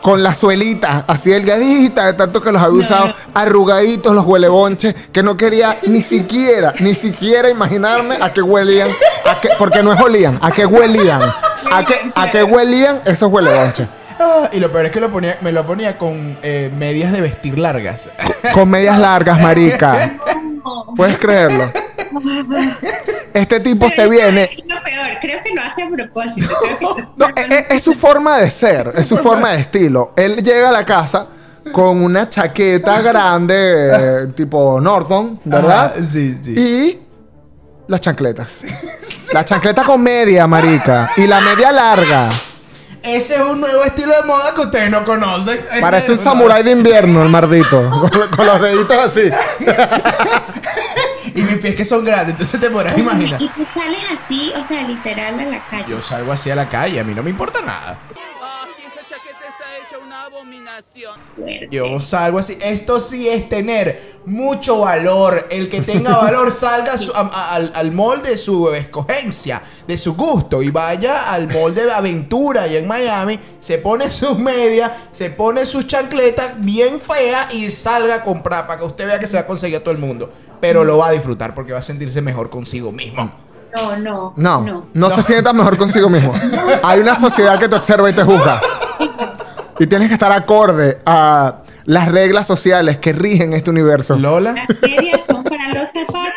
con 0.01 0.23
la 0.23 0.33
suelita 0.33 1.03
así 1.05 1.29
delgadita, 1.29 2.05
de 2.05 2.13
tanto 2.13 2.39
que 2.39 2.53
los 2.53 2.61
había 2.61 2.79
usado, 2.79 3.13
arrugaditos 3.33 4.15
los 4.15 4.25
huelebonches, 4.25 4.95
que 5.11 5.21
no 5.21 5.35
quería 5.35 5.77
ni 5.87 6.01
siquiera, 6.01 6.73
ni 6.79 6.95
siquiera 6.95 7.49
imaginarme 7.49 8.17
a 8.21 8.31
qué 8.31 8.41
huelían. 8.41 8.87
A 9.25 9.41
qué, 9.41 9.49
porque 9.59 9.83
no 9.83 9.91
es 9.91 9.99
olían, 9.99 10.39
a 10.41 10.51
qué 10.51 10.65
huelían. 10.65 11.21
A 11.69 11.83
qué, 11.83 11.95
a 12.15 12.31
qué 12.31 12.43
huelían 12.43 13.01
esos 13.03 13.29
huelebonches. 13.29 13.89
Ah, 14.17 14.49
y 14.53 14.61
lo 14.61 14.71
peor 14.71 14.85
es 14.85 14.93
que 14.93 15.01
lo 15.01 15.11
ponía, 15.11 15.37
me 15.41 15.51
lo 15.51 15.67
ponía 15.67 15.97
con 15.97 16.39
eh, 16.43 16.71
medias 16.73 17.11
de 17.11 17.19
vestir 17.19 17.59
largas. 17.59 18.07
Con 18.53 18.69
medias 18.69 18.97
largas, 18.97 19.41
marica. 19.41 20.13
¿Puedes 20.95 21.17
creerlo? 21.17 21.73
Este 23.35 23.59
tipo 23.59 23.89
se 23.89 24.07
viene. 24.07 24.43
es 24.43 24.57
Lo 24.65 24.81
peor, 24.83 25.07
creo 25.21 25.43
que 25.43 25.53
lo 25.53 25.61
hace 25.61 25.83
a 25.83 25.89
propósito. 25.89 26.47
Creo 26.59 26.77
que 26.95 27.01
está 27.01 27.11
No, 27.17 27.27
es, 27.35 27.51
es- 27.51 27.65
es 27.69 27.83
su 27.83 27.93
forma 27.93 28.37
de 28.37 28.49
ser, 28.49 28.93
es 28.95 29.05
su 29.07 29.17
forma 29.17 29.51
de 29.51 29.59
estilo. 29.59 30.13
Él 30.15 30.37
llega 30.37 30.69
a 30.69 30.71
la 30.71 30.85
casa 30.85 31.27
con 31.71 32.03
una 32.03 32.29
chaqueta 32.29 33.01
grande, 33.01 33.89
eh, 33.93 34.27
tipo 34.35 34.79
Norton, 34.79 35.39
¿verdad? 35.43 35.93
Ajá, 35.95 36.03
sí, 36.09 36.37
sí. 36.41 36.53
Y 36.57 36.99
las 37.87 37.99
chancletas. 38.01 38.61
La 39.33 39.43
chancleta 39.43 39.83
con 39.83 40.01
media, 40.01 40.47
marica. 40.47 41.11
Y 41.17 41.27
la 41.27 41.41
media 41.41 41.71
larga. 41.71 42.29
Ese 43.03 43.35
es 43.35 43.41
un 43.41 43.59
nuevo 43.61 43.83
estilo 43.83 44.13
de 44.19 44.23
moda 44.27 44.53
que 44.55 44.61
ustedes 44.61 44.89
no 44.89 45.03
conocen. 45.03 45.59
Parece 45.81 46.11
un 46.13 46.17
samurái 46.17 46.63
de 46.63 46.71
invierno, 46.71 47.21
el 47.21 47.29
mardito. 47.29 47.87
Con, 47.89 48.09
con 48.35 48.45
los 48.47 48.61
deditos 48.61 48.97
así. 48.97 49.29
Y 51.35 51.41
mis 51.41 51.59
pies 51.59 51.75
que 51.75 51.83
son 51.83 52.05
grandes, 52.05 52.29
entonces 52.29 52.61
te 52.61 52.69
podrás 52.69 52.97
imaginar. 52.97 53.41
Y 53.41 53.49
tú 53.49 53.67
sales 53.73 53.99
así, 54.09 54.53
o 54.55 54.63
sea, 54.63 54.83
literal 54.83 55.37
a 55.37 55.45
la 55.45 55.67
calle. 55.67 55.85
Yo 55.89 56.01
salgo 56.01 56.31
así 56.31 56.49
a 56.49 56.55
la 56.55 56.69
calle, 56.69 56.97
a 56.97 57.03
mí 57.03 57.13
no 57.13 57.21
me 57.21 57.29
importa 57.29 57.61
nada. 57.61 57.99
Ay, 58.41 58.85
esa 58.87 59.05
chaqueta 59.05 59.45
está 59.45 59.65
Fuerte. 61.35 61.67
Yo 61.71 61.99
salgo 61.99 62.39
así. 62.39 62.57
Esto 62.61 62.99
sí 62.99 63.27
es 63.29 63.47
tener 63.49 64.15
mucho 64.25 64.79
valor. 64.79 65.47
El 65.49 65.69
que 65.69 65.81
tenga 65.81 66.15
valor 66.21 66.51
salga 66.51 66.93
a 66.93 66.97
su- 66.97 67.11
a- 67.13 67.29
a- 67.33 67.55
al, 67.55 67.71
al 67.75 67.91
mall 67.91 68.21
de 68.21 68.37
su 68.37 68.69
escogencia, 68.73 69.61
de 69.87 69.97
su 69.97 70.15
gusto, 70.15 70.61
y 70.61 70.69
vaya 70.69 71.31
al 71.31 71.47
mall 71.51 71.73
de 71.75 71.91
aventura 71.91 72.63
allá 72.63 72.79
en 72.79 72.87
Miami, 72.87 73.39
se 73.59 73.77
pone 73.77 74.09
sus 74.11 74.37
medias, 74.37 74.91
se 75.11 75.29
pone 75.29 75.65
sus 75.65 75.87
chancletas 75.87 76.53
bien 76.57 76.99
feas 76.99 77.53
y 77.53 77.69
salga 77.71 78.15
a 78.15 78.23
comprar 78.23 78.67
para 78.67 78.79
que 78.79 78.85
usted 78.85 79.07
vea 79.07 79.19
que 79.19 79.27
se 79.27 79.37
va 79.37 79.41
a 79.41 79.47
conseguir 79.47 79.77
a 79.77 79.79
todo 79.81 79.91
el 79.91 79.99
mundo. 79.99 80.29
Pero 80.61 80.83
lo 80.83 80.97
va 80.99 81.09
a 81.09 81.11
disfrutar 81.11 81.53
porque 81.53 81.73
va 81.73 81.79
a 81.79 81.83
sentirse 81.83 82.21
mejor 82.21 82.49
consigo 82.49 82.91
mismo. 82.91 83.31
No, 83.75 83.97
no. 83.97 84.33
No, 84.37 84.61
No. 84.61 84.85
no, 84.93 85.09
se 85.09 85.21
sienta 85.21 85.51
mejor 85.51 85.77
consigo 85.77 86.09
mismo. 86.09 86.33
Hay 86.81 87.01
una 87.01 87.13
sociedad 87.13 87.59
que 87.59 87.67
te 87.67 87.75
observa 87.75 88.09
y 88.09 88.13
te 88.13 88.23
juzga. 88.23 88.61
Y 89.79 89.87
tienes 89.87 90.07
que 90.07 90.13
estar 90.13 90.31
acorde 90.31 90.99
a 91.05 91.63
las 91.83 92.09
reglas 92.09 92.47
sociales 92.47 92.97
que 92.97 93.13
rigen 93.13 93.53
este 93.53 93.69
universo. 93.69 94.17
Lola. 94.17 94.53
Las 94.53 94.81
medias 94.81 95.21
son 95.27 95.43
para 95.43 95.73
los 95.73 95.89
zapatos. 95.89 96.29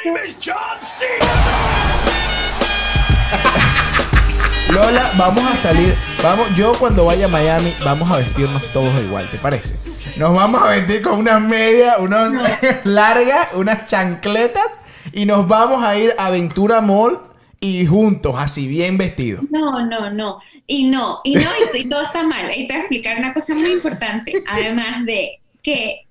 Lola, 4.70 5.10
vamos 5.16 5.44
a 5.50 5.56
salir. 5.56 5.94
Vamos, 6.22 6.48
yo 6.56 6.72
cuando 6.78 7.04
vaya 7.04 7.26
a 7.26 7.28
Miami, 7.28 7.72
vamos 7.84 8.10
a 8.10 8.18
vestirnos 8.18 8.66
todos 8.72 9.00
igual, 9.00 9.28
¿te 9.30 9.38
parece? 9.38 9.76
Nos 10.16 10.34
vamos 10.34 10.60
a 10.62 10.70
vestir 10.70 11.00
con 11.02 11.20
unas 11.20 11.40
medias, 11.40 11.96
unas 12.00 12.32
largas, 12.84 13.48
unas 13.54 13.86
chancletas 13.86 14.66
y 15.12 15.26
nos 15.26 15.46
vamos 15.46 15.82
a 15.84 15.96
ir 15.96 16.12
a 16.18 16.26
Aventura 16.26 16.80
Mall 16.80 17.27
y 17.60 17.86
juntos, 17.86 18.34
así 18.36 18.66
bien 18.66 18.96
vestidos. 18.96 19.44
No, 19.50 19.84
no, 19.84 20.10
no. 20.10 20.40
Y 20.66 20.84
no, 20.84 21.20
y 21.24 21.34
no, 21.34 21.50
y, 21.74 21.78
y 21.78 21.88
todo 21.88 22.02
está 22.02 22.22
mal. 22.22 22.50
Y 22.56 22.66
te 22.66 22.72
voy 22.72 22.76
a 22.76 22.80
explicar 22.80 23.18
una 23.18 23.34
cosa 23.34 23.54
muy 23.54 23.72
importante. 23.72 24.32
Además 24.46 25.04
de 25.04 25.40
que 25.62 26.07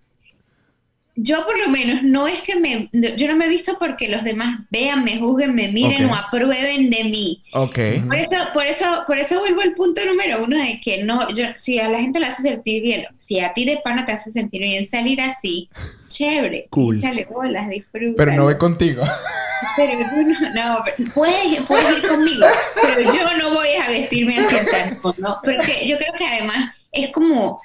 yo 1.20 1.46
por 1.46 1.58
lo 1.58 1.70
menos 1.70 2.04
no 2.04 2.28
es 2.28 2.42
que 2.44 2.56
me, 2.56 2.90
yo 2.94 3.28
no 3.28 3.36
me 3.36 3.46
he 3.46 3.50
visto 3.50 3.78
porque 3.80 4.08
los 4.08 4.24
demás 4.24 4.60
vean, 4.70 5.04
me 5.04 5.18
juzguen, 5.18 5.56
me 5.56 5.68
miren 5.70 6.06
o 6.06 6.16
aprueben 6.16 6.92
de 6.92 7.04
mí. 7.06 7.44
Ok. 7.54 7.80
Por 8.06 8.16
eso, 8.16 8.36
por 8.54 8.66
eso, 8.68 8.86
por 9.08 9.18
eso 9.18 9.40
vuelvo 9.40 9.62
al 9.62 9.74
punto 9.74 10.06
número 10.06 10.44
uno 10.44 10.58
de 10.58 10.80
que 10.80 11.04
no, 11.04 11.30
yo, 11.32 11.46
si 11.58 11.80
a 11.80 11.90
la 11.90 12.00
gente 12.00 12.20
le 12.20 12.28
hace 12.28 12.44
sentir 12.44 12.84
bien, 12.84 13.08
si 13.18 13.40
a 13.40 13.52
ti 13.54 13.66
de 13.66 13.78
pana 13.84 14.06
te 14.06 14.12
hace 14.12 14.32
sentir 14.32 14.62
bien 14.62 14.88
salir 14.88 15.20
así, 15.20 15.70
chévere, 16.08 16.68
Cool. 16.70 16.98
échale 16.98 17.26
bolas, 17.26 17.68
disfruta. 17.68 18.14
Pero 18.18 18.34
no 18.34 18.44
voy 18.44 18.58
contigo. 18.58 19.04
Pero 19.76 19.94
tú 19.98 20.22
no, 20.22 20.54
no, 20.54 20.84
puedes, 21.16 21.62
puedes 21.68 21.98
ir 21.98 22.08
conmigo, 22.08 22.46
pero 22.80 23.12
yo 23.12 23.38
no 23.40 23.56
voy 23.56 23.70
a 23.84 23.90
vestirme 23.90 24.38
así, 24.38 24.56
sea, 24.56 24.92
no, 25.04 25.16
no, 25.18 25.40
porque 25.44 25.88
yo 25.88 25.98
creo 25.98 26.14
que 26.18 26.26
además 26.28 26.76
es 26.92 27.12
como, 27.12 27.60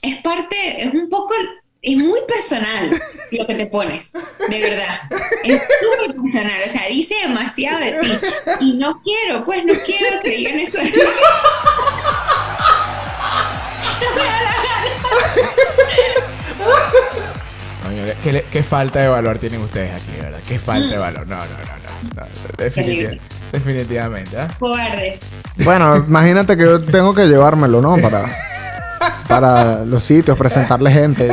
es 0.00 0.18
parte, 0.22 0.84
es 0.84 0.94
un 0.94 1.10
poco, 1.10 1.34
es 1.82 1.98
muy 1.98 2.20
personal 2.28 3.00
lo 3.32 3.46
que 3.46 3.54
te 3.54 3.66
pones, 3.66 4.10
de 4.48 4.60
verdad, 4.60 5.00
es 5.44 5.60
súper 5.80 6.14
personal, 6.22 6.60
o 6.68 6.72
sea, 6.72 6.86
dice 6.88 7.14
demasiado 7.22 7.78
de 7.80 7.92
ti, 8.00 8.12
y 8.60 8.72
no 8.74 9.02
quiero, 9.02 9.44
pues 9.44 9.64
no 9.64 9.74
quiero 9.84 10.20
que 10.22 10.30
digan 10.30 10.58
eso 10.60 10.78
de 10.78 10.84
mí. 10.84 10.92
No 14.02 14.10
me 14.16 14.22
da 14.24 14.42
la 14.42 14.50
gana. 14.50 14.92
Coño, 17.84 18.02
¿qué, 18.24 18.32
le- 18.32 18.42
qué 18.44 18.62
falta 18.62 19.00
de 19.00 19.08
valor 19.08 19.38
tienen 19.38 19.60
ustedes 19.60 19.92
aquí, 19.94 20.12
de 20.16 20.22
¿verdad? 20.22 20.38
Qué 20.48 20.58
falta 20.58 20.88
de 20.88 20.98
valor. 20.98 21.26
No, 21.28 21.36
no, 21.36 21.42
no, 21.42 22.22
no. 22.22 23.18
definitivamente, 23.52 24.36
¿ah? 24.38 24.48
Cobardes. 24.58 25.20
Bueno, 25.58 25.96
imagínate 25.96 26.56
que 26.56 26.64
yo 26.64 26.80
tengo 26.80 27.14
que 27.14 27.26
llevármelo, 27.26 27.80
¿no? 27.80 27.96
Para, 27.98 28.24
para 29.28 29.84
los 29.84 30.02
sitios, 30.02 30.36
presentarle 30.36 30.90
gente. 30.90 31.30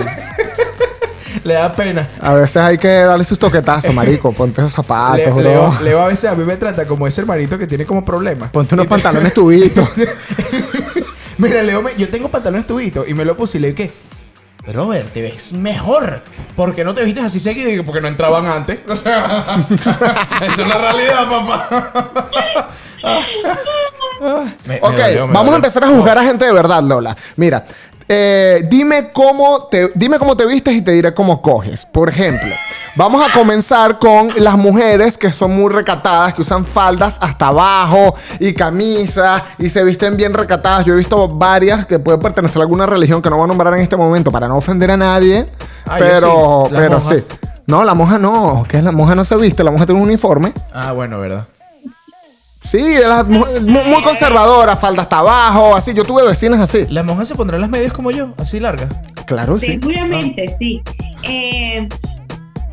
Le 1.49 1.55
da 1.55 1.71
pena. 1.73 2.07
A 2.21 2.35
veces 2.35 2.57
hay 2.57 2.77
que 2.77 2.87
darle 2.87 3.25
sus 3.25 3.39
toquetazos, 3.39 3.91
marico. 3.91 4.31
Ponte 4.37 4.61
esos 4.61 4.71
zapatos, 4.73 5.35
Le-. 5.35 5.43
Leo, 5.43 5.75
Leo 5.81 5.99
a 6.01 6.05
veces 6.07 6.29
a 6.29 6.35
mí 6.35 6.43
me 6.43 6.57
trata 6.57 6.85
como 6.85 7.07
ese 7.07 7.21
hermanito 7.21 7.57
que 7.57 7.65
tiene 7.65 7.85
como 7.87 8.05
problemas. 8.05 8.51
Ponte 8.51 8.75
unos 8.75 8.85
Y 8.85 8.87
te- 8.87 8.93
pantalones 8.93 9.33
tubitos. 9.33 9.89
Mira, 11.39 11.63
Leo, 11.63 11.81
me- 11.81 11.95
yo 11.97 12.07
tengo 12.07 12.29
pantalones 12.29 12.67
tubitos 12.67 13.07
y 13.09 13.15
me 13.15 13.25
lo 13.25 13.35
puse 13.35 13.57
y 13.57 13.61
le 13.61 13.71
dije, 13.73 13.87
¿qué? 13.87 14.71
Brother, 14.71 15.05
te 15.07 15.23
ves 15.23 15.53
mejor. 15.53 16.21
¿Por 16.55 16.75
qué 16.75 16.83
no 16.83 16.93
te 16.93 17.03
vistes 17.03 17.23
así 17.23 17.39
seguido? 17.39 17.69
Y 17.69 17.71
digo, 17.71 17.83
porque 17.85 18.01
no 18.01 18.07
entraban 18.09 18.45
antes. 18.45 18.79
O 18.87 18.95
sea, 18.97 19.65
esa 20.41 20.61
es 20.61 20.67
la 20.67 20.77
realidad, 20.77 21.27
papá. 21.27 22.69
Me- 24.21 24.55
me 24.67 24.77
Ok, 24.81 24.91
dolió, 24.91 25.27
me 25.27 25.33
vamos 25.33 25.33
dolió. 25.33 25.51
a 25.53 25.55
empezar 25.55 25.83
a 25.85 25.87
juzgar 25.87 26.17
a 26.17 26.23
gente 26.23 26.45
de 26.45 26.51
verdad, 26.51 26.83
Lola. 26.83 27.15
Mira, 27.37 27.63
eh, 28.09 28.65
dime 28.67 29.11
cómo 29.13 29.65
te 29.67 29.91
dime 29.93 30.17
cómo 30.17 30.35
te 30.35 30.45
vistes 30.47 30.73
y 30.73 30.81
te 30.81 30.91
diré 30.91 31.13
cómo 31.13 31.41
coges. 31.41 31.85
Por 31.85 32.09
ejemplo, 32.09 32.49
vamos 32.95 33.23
a 33.23 33.31
comenzar 33.31 33.99
con 33.99 34.29
las 34.37 34.57
mujeres 34.57 35.15
que 35.15 35.31
son 35.31 35.55
muy 35.55 35.71
recatadas, 35.71 36.33
que 36.33 36.41
usan 36.41 36.65
faldas 36.65 37.19
hasta 37.21 37.47
abajo 37.47 38.15
y 38.39 38.53
camisas 38.53 39.43
y 39.59 39.69
se 39.69 39.83
visten 39.83 40.17
bien 40.17 40.33
recatadas. 40.33 40.85
Yo 40.85 40.93
he 40.93 40.97
visto 40.97 41.27
varias 41.27 41.85
que 41.85 41.99
pueden 41.99 42.19
pertenecer 42.19 42.59
a 42.59 42.63
alguna 42.63 42.87
religión 42.87 43.21
que 43.21 43.29
no 43.29 43.37
voy 43.37 43.45
a 43.45 43.47
nombrar 43.47 43.73
en 43.75 43.81
este 43.81 43.95
momento 43.95 44.31
para 44.31 44.47
no 44.47 44.57
ofender 44.57 44.89
a 44.89 44.97
nadie, 44.97 45.45
Ah, 45.85 45.97
pero 45.99 46.63
sí, 46.67 46.73
la 46.73 46.79
pero 46.79 47.01
sí. 47.01 47.23
No, 47.67 47.83
la 47.83 47.93
monja 47.93 48.17
no, 48.17 48.65
que 48.67 48.81
la 48.81 48.91
monja 48.91 49.13
no 49.13 49.23
se 49.23 49.35
viste, 49.35 49.63
la 49.63 49.69
monja 49.69 49.85
tiene 49.85 50.01
un 50.01 50.07
uniforme. 50.07 50.53
Ah, 50.73 50.91
bueno, 50.93 51.19
¿verdad? 51.19 51.45
Sí, 52.61 52.77
de 52.81 53.07
las 53.07 53.25
mu- 53.27 53.39
mu- 53.45 53.83
muy, 53.83 54.01
conservadora, 54.03 54.75
falda 54.75 55.01
hasta 55.03 55.19
abajo, 55.19 55.75
así. 55.75 55.93
Yo 55.93 56.03
tuve 56.03 56.23
vecinas 56.25 56.59
así. 56.59 56.85
¿Las 56.89 57.05
monjas 57.05 57.27
se 57.27 57.35
pondrán 57.35 57.61
las 57.61 57.69
medias 57.69 57.93
como 57.93 58.11
yo? 58.11 58.33
Así 58.37 58.59
largas. 58.59 58.89
Claro, 59.25 59.57
sí. 59.57 59.67
Seguramente, 59.67 60.49
sí. 60.57 60.81
Eh, 61.23 61.87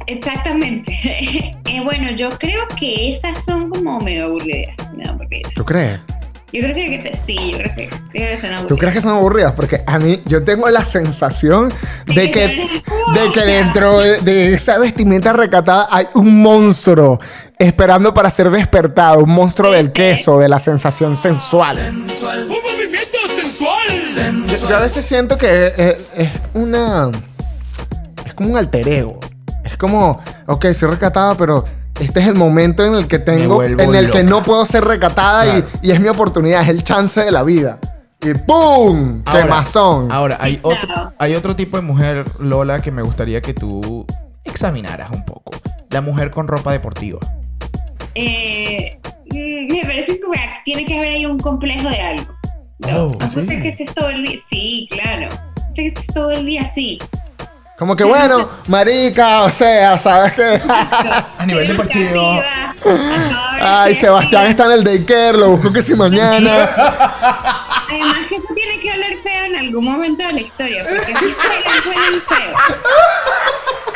exactamente. 0.07 1.53
Eh, 1.69 1.83
bueno, 1.85 2.11
yo 2.13 2.29
creo 2.31 2.63
que 2.79 3.11
esas 3.13 3.45
son 3.45 3.69
como 3.69 4.01
medio 4.01 4.27
aburridas. 4.27 4.77
No, 4.97 5.17
porque 5.19 5.43
¿Tú 5.55 5.65
crees? 5.65 5.99
Yo 6.53 6.63
creo 6.63 6.75
que, 6.75 6.91
que 7.03 7.11
te- 7.11 7.19
sí, 7.27 7.53
yo 7.53 7.59
creo 7.59 7.75
que, 7.75 7.89
yo 7.91 7.99
creo 8.13 8.31
que 8.31 8.41
son 8.41 8.51
aburridas. 8.53 8.67
¿Tú 8.69 8.77
crees 8.77 8.95
que 8.95 9.01
son 9.01 9.11
aburridas? 9.13 9.53
Porque 9.53 9.83
a 9.87 9.99
mí, 9.99 10.23
yo 10.27 10.43
tengo 10.45 10.69
la 10.71 10.85
sensación 10.85 11.69
de 12.07 12.31
que 12.31 12.69
de 13.15 13.33
que 13.33 13.41
dentro 13.41 13.99
de, 14.01 14.21
de 14.21 14.55
esa 14.55 14.79
vestimenta 14.79 15.33
recatada 15.33 15.89
hay 15.91 16.07
un 16.15 16.43
monstruo 16.43 17.19
esperando 17.59 18.15
para 18.15 18.31
ser 18.31 18.51
despertado. 18.51 19.21
Un 19.25 19.31
monstruo 19.31 19.71
del 19.73 19.93
queso, 19.93 20.39
de 20.39 20.49
la 20.49 20.59
sensación 20.61 21.17
sensual. 21.17 21.77
¡Un 21.79 22.07
movimiento 22.49 23.19
sensual! 23.35 24.47
Yo, 24.49 24.69
yo 24.69 24.77
a 24.77 24.81
veces 24.81 25.05
siento 25.05 25.37
que 25.37 25.67
es, 25.77 25.97
es 26.17 26.31
una. 26.55 27.11
Es 28.25 28.35
como 28.35 28.51
un 28.51 28.57
alter 28.57 28.89
ego. 28.89 29.19
Es 29.65 29.77
como, 29.77 30.21
ok, 30.47 30.67
soy 30.73 30.91
recatada, 30.91 31.35
pero 31.35 31.65
este 32.01 32.21
es 32.21 32.27
el 32.27 32.35
momento 32.35 32.85
en 32.85 32.95
el 32.95 33.07
que 33.09 33.19
tengo. 33.19 33.63
En 33.63 33.95
el 33.95 34.11
que 34.11 34.23
no 34.23 34.43
puedo 34.43 34.65
ser 34.67 34.85
recatada 34.85 35.47
y- 35.47 35.51
Claro. 35.63 35.67
y, 35.83 35.91
es 35.93 36.01
mi 36.01 36.09
oportunidad, 36.09 36.63
es 36.63 36.69
el 36.69 36.85
chance 36.85 37.25
de 37.25 37.31
la 37.31 37.43
vida. 37.43 37.79
Y 38.23 38.33
¡pum! 38.35 39.23
Ahora- 39.27 39.43
¡Quemazón! 39.43 40.11
Ahora, 40.11 40.39
hay 40.41 40.59
otro, 40.63 41.13
hay 41.19 41.35
otro 41.35 41.55
tipo 41.55 41.77
de 41.77 41.83
mujer, 41.83 42.25
Lola, 42.41 42.81
que 42.81 42.91
me 42.91 43.03
gustaría 43.03 43.41
que 43.41 43.53
tú 43.55 44.07
examinaras 44.45 45.11
un 45.11 45.25
poco. 45.25 45.53
La 45.91 46.01
mujer 46.01 46.31
con 46.31 46.49
ropa 46.49 46.73
deportiva. 46.73 47.19
Eh, 48.15 48.99
mm, 49.31 49.73
me 49.73 49.83
parece 49.83 50.19
que 50.19 50.27
tiene 50.65 50.85
que 50.87 50.97
haber 50.97 51.13
ahí 51.15 51.27
un 51.27 51.39
complejo 51.39 51.89
de 51.89 52.01
algo. 52.01 52.25
No, 52.79 52.89
Oh, 53.05 53.09
no 53.13 53.19
puede 53.29 53.47
sí. 53.57 53.63
que 53.63 53.69
estés 53.71 53.95
todo 53.95 54.09
el 54.11 54.23
día. 54.23 54.39
Sí, 54.51 54.89
claro. 54.91 55.29
Que 55.75 55.89
estés 55.89 56.07
todo 56.09 56.31
el 56.33 56.45
día 56.47 56.63
así. 56.63 56.99
Como 57.77 57.95
que 57.95 58.05
bueno, 58.05 58.49
marica, 58.69 59.43
o 59.43 59.51
sea, 59.51 59.99
¿sabes 59.99 60.33
qué? 60.33 60.63
A 61.39 61.45
nivel 61.45 61.69
deportivo. 61.69 62.41
Ay, 63.61 63.95
Sebastián 63.97 64.47
está 64.47 64.65
en 64.65 64.73
el 64.73 64.85
daycare, 64.85 65.37
lo 65.37 65.51
busco 65.51 65.71
que 65.75 65.83
si 65.83 65.95
mañana. 65.95 66.71
Además 67.89 68.17
que 68.31 68.37
eso 68.37 68.49
tiene 68.55 68.81
que 68.81 68.91
oler 68.93 69.19
feo 69.23 69.45
en 69.45 69.57
algún 69.57 69.85
momento 69.85 70.27
de 70.27 70.33
la 70.33 70.41
historia, 70.41 70.85
porque 70.89 71.07
si 71.07 71.25
huelen, 71.25 71.83
huelen 71.87 72.23
feo. 72.23 72.55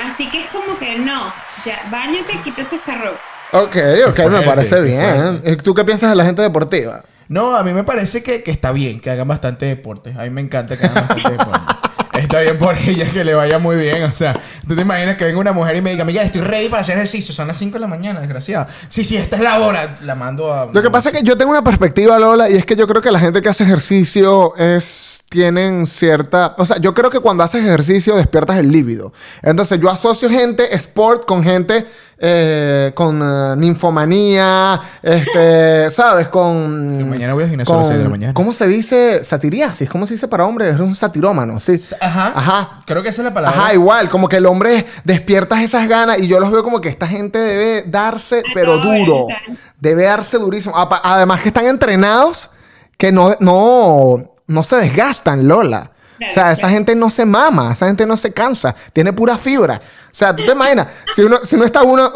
Así 0.05 0.29
que 0.29 0.43
es 0.43 0.49
como 0.49 0.79
que 0.79 0.99
no, 0.99 1.33
ya, 1.65 1.89
bañate, 1.91 2.39
quítate 2.45 2.77
esa 2.77 2.97
ropa. 2.97 3.21
Ok, 3.53 3.77
ok, 4.09 4.19
me 4.31 4.43
parece 4.43 4.83
bien. 4.83 5.01
fuerte. 5.41 5.53
¿Y 5.53 5.57
¿Tú 5.57 5.75
qué 5.75 5.85
piensas 5.85 6.11
de 6.11 6.17
la 6.17 6.25
gente 6.25 6.43
deportiva? 6.43 7.03
No, 7.29 7.57
a 7.57 7.63
mí 7.63 7.73
me 7.73 7.85
parece 7.85 8.23
que, 8.23 8.43
que 8.43 8.51
está 8.51 8.73
bien, 8.73 9.01
que 9.01 9.09
hagan 9.09 9.27
bastante 9.27 9.65
deporte. 9.65 10.15
A 10.19 10.25
mí 10.25 10.31
me 10.31 10.43
encanta 10.43 10.77
que 10.77 10.85
hagan 10.85 11.07
bastante 11.07 11.31
deporte. 11.39 11.90
Está 12.31 12.43
bien 12.43 12.59
por 12.59 12.77
ella, 12.87 13.11
que 13.11 13.25
le 13.25 13.35
vaya 13.35 13.59
muy 13.59 13.75
bien. 13.75 14.05
O 14.05 14.13
sea, 14.13 14.33
tú 14.67 14.77
te 14.77 14.83
imaginas 14.83 15.17
que 15.17 15.25
venga 15.25 15.41
una 15.41 15.53
mujer 15.53 15.75
y 15.75 15.83
me 15.83 15.91
diga, 15.91 16.03
amiga, 16.03 16.23
estoy 16.23 16.43
ready 16.43 16.69
para 16.69 16.83
hacer 16.83 16.95
ejercicio. 16.97 17.35
Son 17.35 17.49
las 17.49 17.57
5 17.57 17.75
de 17.75 17.81
la 17.81 17.89
mañana, 17.89 18.21
desgraciada. 18.21 18.69
Sí, 18.89 19.05
sí, 19.05 19.17
esta 19.17 19.35
es 19.35 19.43
la 19.43 19.59
hora. 19.59 19.99
La 20.03 20.15
mando 20.15 20.55
a... 20.55 20.67
Lo 20.73 20.81
que 20.81 20.91
pasa 20.91 21.09
es 21.09 21.17
que 21.17 21.23
yo 21.25 21.37
tengo 21.37 21.51
una 21.51 21.65
perspectiva, 21.65 22.21
Lola, 22.21 22.49
y 22.49 22.55
es 22.55 22.65
que 22.65 22.77
yo 22.77 22.87
creo 22.87 23.03
que 23.03 23.11
la 23.11 23.19
gente 23.19 23.43
que 23.43 23.49
hace 23.49 23.65
ejercicio 23.65 24.55
es 24.57 25.25
tienen 25.29 25.87
cierta, 25.87 26.57
o 26.59 26.67
sea, 26.67 26.79
yo 26.79 26.93
creo 26.93 27.09
que 27.09 27.21
cuando 27.21 27.45
haces 27.45 27.65
ejercicio 27.65 28.17
despiertas 28.17 28.59
el 28.59 28.73
líbido. 28.73 29.13
Entonces, 29.43 29.81
yo 29.81 29.89
asocio 29.89 30.29
gente 30.29 30.75
sport 30.75 31.25
con 31.25 31.45
gente 31.45 31.87
eh, 32.23 32.93
con 32.95 33.21
eh, 33.23 33.55
ninfomanía, 33.57 34.79
este, 35.03 35.91
¿sabes? 35.91 36.29
Con 36.29 37.09
mañana 37.09 37.33
voy 37.35 37.45
al 37.45 37.49
gimnasio 37.51 37.75
a 37.75 37.79
las 37.79 37.85
con- 37.87 37.89
seis 37.89 37.99
de 37.99 38.05
la 38.05 38.11
mañana. 38.11 38.35
¿Cómo 38.35 38.53
se 38.53 38.67
dice? 38.67 39.25
Satiriasis, 39.25 39.89
¿cómo 39.89 40.07
se 40.07 40.15
dice 40.15 40.29
para 40.29 40.45
hombres? 40.45 40.75
Es 40.75 40.81
un 40.81 40.95
satirómano, 40.95 41.59
sí. 41.61 41.81
Ajá. 42.01 42.33
Ajá. 42.35 42.81
Creo 42.87 43.03
que 43.03 43.09
esa 43.09 43.23
es 43.23 43.25
la 43.25 43.35
palabra. 43.35 43.59
Ajá, 43.59 43.75
igual, 43.75 44.09
como 44.11 44.29
que 44.29 44.37
el 44.37 44.47
hombre 44.47 44.87
despiertas 45.05 45.61
esas 45.63 45.89
ganas 45.89 46.19
y 46.21 46.27
yo 46.27 46.39
los 46.41 46.51
veo 46.51 46.63
como 46.63 46.81
que 46.81 46.89
esta 46.91 47.07
gente 47.09 47.39
debe 47.39 47.85
darse, 47.89 48.43
pero 48.55 48.79
duro. 48.79 49.27
exacto. 49.31 49.53
Debe 49.79 50.05
darse 50.05 50.37
durísimo. 50.39 50.75
Además 50.77 51.41
que 51.41 51.49
están 51.49 51.67
entrenados 51.67 52.51
que 52.99 53.13
no, 53.13 53.35
no, 53.41 54.35
no 54.47 54.63
se 54.63 54.77
desgastan, 54.77 55.49
Lola. 55.49 55.91
Claro, 56.21 56.33
o 56.33 56.35
sea, 56.35 56.53
esa 56.53 56.69
gente 56.69 56.95
no 56.95 57.09
se 57.09 57.25
mama, 57.25 57.73
esa 57.73 57.87
gente 57.87 58.05
no 58.05 58.17
se 58.17 58.31
cansa, 58.33 58.75
tiene 58.93 59.13
pura 59.13 59.39
fibra. 59.39 59.81
O 60.07 60.13
sea, 60.15 60.37
tú 60.37 60.45
te 60.45 60.53
imaginas, 60.53 60.89
si 61.15 61.23
uno, 61.23 61.39
si 61.43 61.57
uno 61.57 61.65
está 61.65 61.83
uno, 61.83 62.13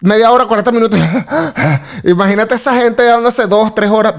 media 0.00 0.30
hora, 0.32 0.46
40 0.46 0.72
minutos, 0.72 0.98
imagínate 2.04 2.56
esa 2.56 2.74
gente 2.74 3.04
dándose 3.04 3.46
dos, 3.46 3.74
tres 3.74 3.90
horas. 3.90 4.14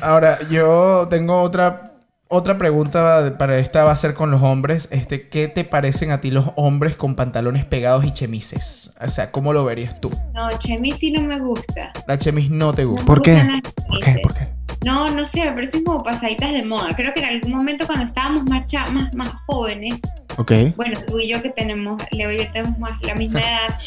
Ahora, 0.00 0.38
yo 0.50 1.06
tengo 1.08 1.40
otra 1.40 1.92
otra 2.34 2.56
pregunta 2.56 3.34
para 3.38 3.58
esta 3.58 3.84
va 3.84 3.92
a 3.92 3.96
ser 3.96 4.14
con 4.14 4.30
los 4.30 4.42
hombres. 4.42 4.88
Este, 4.90 5.28
¿qué 5.28 5.48
te 5.48 5.64
parecen 5.64 6.12
a 6.12 6.22
ti 6.22 6.30
los 6.30 6.46
hombres 6.56 6.96
con 6.96 7.14
pantalones 7.14 7.66
pegados 7.66 8.06
y 8.06 8.10
chemises? 8.10 8.90
O 9.06 9.10
sea, 9.10 9.30
¿cómo 9.30 9.52
lo 9.52 9.66
verías 9.66 10.00
tú? 10.00 10.10
No, 10.32 10.48
chemis 10.58 10.96
sí 10.96 11.10
no 11.10 11.20
me 11.20 11.38
gusta. 11.38 11.92
La 12.06 12.16
chemis 12.16 12.50
no 12.50 12.72
te 12.72 12.86
gusta. 12.86 13.04
¿Por 13.04 13.20
qué? 13.20 13.60
¿Por 13.86 14.00
qué? 14.00 14.18
¿Por 14.22 14.34
qué? 14.34 14.48
No, 14.84 15.08
no 15.08 15.26
sé, 15.28 15.44
me 15.44 15.52
parecen 15.52 15.84
como 15.84 16.02
pasaditas 16.02 16.52
de 16.52 16.64
moda. 16.64 16.94
Creo 16.96 17.12
que 17.14 17.20
en 17.20 17.26
algún 17.26 17.52
momento 17.52 17.86
cuando 17.86 18.06
estábamos 18.06 18.44
más, 18.44 18.66
cha- 18.66 18.86
más, 18.86 19.12
más 19.14 19.32
jóvenes, 19.46 19.94
Ok. 20.38 20.52
bueno, 20.76 20.98
tú 21.06 21.18
y 21.20 21.28
yo 21.32 21.40
que 21.42 21.50
tenemos, 21.50 22.02
Leo 22.10 22.32
y 22.32 22.38
yo 22.38 22.50
tenemos 22.52 22.78
más 22.78 22.92
la 23.02 23.14
misma 23.14 23.40
edad, 23.42 23.78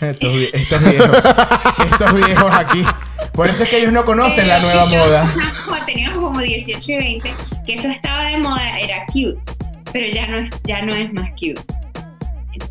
Estos, 0.00 0.32
vie- 0.32 0.50
estos 0.52 0.82
viejos. 0.84 1.16
estos 1.92 2.14
viejos 2.14 2.54
aquí. 2.54 2.84
Por 3.32 3.48
eso 3.48 3.62
es 3.62 3.68
que 3.68 3.78
ellos 3.78 3.92
no 3.92 4.04
conocen 4.04 4.48
la 4.48 4.58
nueva 4.60 4.84
Y 4.86 4.90
yo, 4.90 4.98
moda. 4.98 5.28
teníamos 5.86 6.18
como 6.18 6.40
18 6.40 6.92
y 6.92 6.96
20, 6.96 7.34
que 7.66 7.74
eso 7.74 7.88
estaba 7.88 8.24
de 8.24 8.38
moda, 8.38 8.78
era 8.80 9.06
cute, 9.06 9.38
pero 9.92 10.06
ya 10.12 10.26
no 10.26 10.36
es, 10.38 10.50
ya 10.64 10.82
no 10.82 10.92
es 10.94 11.12
más 11.12 11.30
cute. 11.30 11.60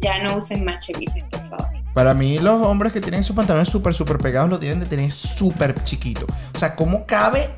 Ya 0.01 0.19
no 0.23 0.35
usen 0.37 0.65
más 0.65 0.85
chemises, 0.85 1.23
por 1.31 1.49
favor. 1.49 1.69
Para 1.97 2.13
mí, 2.13 2.37
los 2.37 2.61
hombres 2.61 2.93
que 2.93 3.01
tienen 3.01 3.23
sus 3.23 3.35
pantalones 3.35 3.69
súper, 3.69 3.91
súper 3.91 4.19
pegados 4.19 4.51
lo 4.51 4.59
tienen 4.59 4.79
de 4.79 4.85
tener 4.85 5.11
súper 5.11 5.83
chiquito. 5.83 6.27
O 6.55 6.59
sea, 6.59 6.75
¿cómo 6.75 7.07
cabe, 7.07 7.49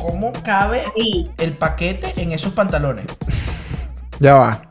cómo 0.00 0.32
cabe 0.42 0.84
el 1.36 1.52
paquete 1.52 2.14
en 2.16 2.32
esos 2.32 2.54
pantalones? 2.54 3.04
Ya 4.20 4.36
va. 4.36 4.62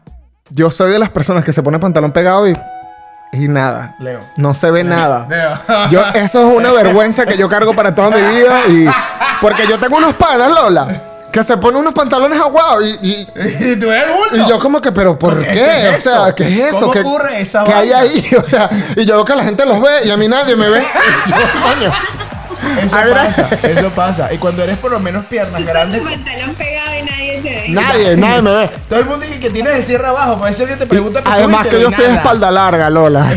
Yo 0.50 0.72
soy 0.72 0.92
de 0.92 0.98
las 0.98 1.12
personas 1.12 1.44
que 1.44 1.54
se 1.54 1.62
pone 1.62 1.78
pantalón 1.78 2.12
pegado 2.12 2.50
y, 2.50 2.58
y 3.34 3.48
nada. 3.48 3.96
Leo. 4.00 4.20
No 4.36 4.56
se 4.56 4.72
ve 4.72 4.84
nada. 4.84 5.28
Leo. 5.30 5.90
Yo, 5.92 6.04
eso 6.16 6.50
es 6.50 6.58
una 6.58 6.72
vergüenza 6.74 7.28
que 7.28 7.38
yo 7.38 7.48
cargo 7.48 7.76
para 7.76 7.94
toda 7.94 8.10
mi 8.10 8.36
vida. 8.36 8.68
Y, 8.68 8.88
porque 9.40 9.68
yo 9.68 9.78
tengo 9.78 9.98
unos 9.98 10.16
panas, 10.16 10.50
Lola, 10.50 11.04
que 11.38 11.44
se 11.44 11.58
ponen 11.58 11.82
unos 11.82 11.94
pantalones 11.94 12.40
aguados 12.40 12.84
y, 12.84 13.08
y, 13.08 13.28
y 13.72 13.76
tú 13.80 13.92
eres 13.92 14.08
bulto. 14.16 14.36
y 14.38 14.50
yo 14.50 14.60
como 14.60 14.82
que, 14.82 14.92
pero 14.92 15.20
¿por 15.20 15.38
¿Qué- 15.40 15.46
qué? 15.48 15.54
qué 15.54 15.90
es 15.94 16.08
o 16.08 16.10
sea? 16.10 16.34
¿qué 16.36 16.44
es 16.48 16.70
eso? 16.70 16.80
¿Cómo 16.80 16.92
¿Qué, 16.92 17.00
ocurre 17.02 17.42
esa 17.42 17.64
¿qué 17.64 17.74
hay 17.74 17.90
vaina? 17.92 18.00
ahí? 18.12 18.28
O 18.44 18.50
sea, 18.50 18.70
y 18.96 19.06
yo 19.06 19.16
veo 19.16 19.26
que 19.26 19.36
la 19.36 19.44
gente 19.44 19.66
los 19.66 19.80
ve 19.82 20.06
y 20.06 20.10
a 20.10 20.18
mí 20.18 20.28
nadie 20.28 20.56
me 20.56 20.68
ve. 20.70 20.80
Y 21.28 21.30
yo, 21.30 21.36
coño. 21.64 21.92
Eso 22.84 22.96
A 22.96 23.04
ver. 23.06 23.14
pasa, 23.14 23.50
eso 23.64 23.90
pasa. 23.92 24.34
Y 24.34 24.40
cuando 24.40 24.64
eres 24.64 24.78
por 24.80 24.92
lo 24.92 25.00
menos 25.00 25.26
piernas 25.26 25.64
grandes, 25.64 26.02
tu 26.02 26.10
pantalón 26.10 26.56
pegado 26.56 26.90
y 27.00 27.04
nadie 27.04 27.42
te 27.42 27.50
ve. 27.50 27.66
Nadie, 27.70 28.18
nadie 28.18 28.42
me 28.42 28.52
ve. 28.52 28.70
todo 28.90 29.00
el 29.00 29.06
mundo 29.06 29.26
dice 29.26 29.40
que 29.40 29.50
tienes 29.52 29.74
el 29.76 29.84
cierre 29.84 30.08
abajo. 30.08 30.38
Por 30.40 30.50
eso 30.50 30.64
alguien 30.64 30.80
te 30.80 30.88
pregunta 30.88 31.22
Además 31.24 31.68
que 31.68 31.80
yo 31.80 31.92
soy 31.92 32.06
espalda 32.06 32.50
larga, 32.52 32.90
Lola. 32.90 33.30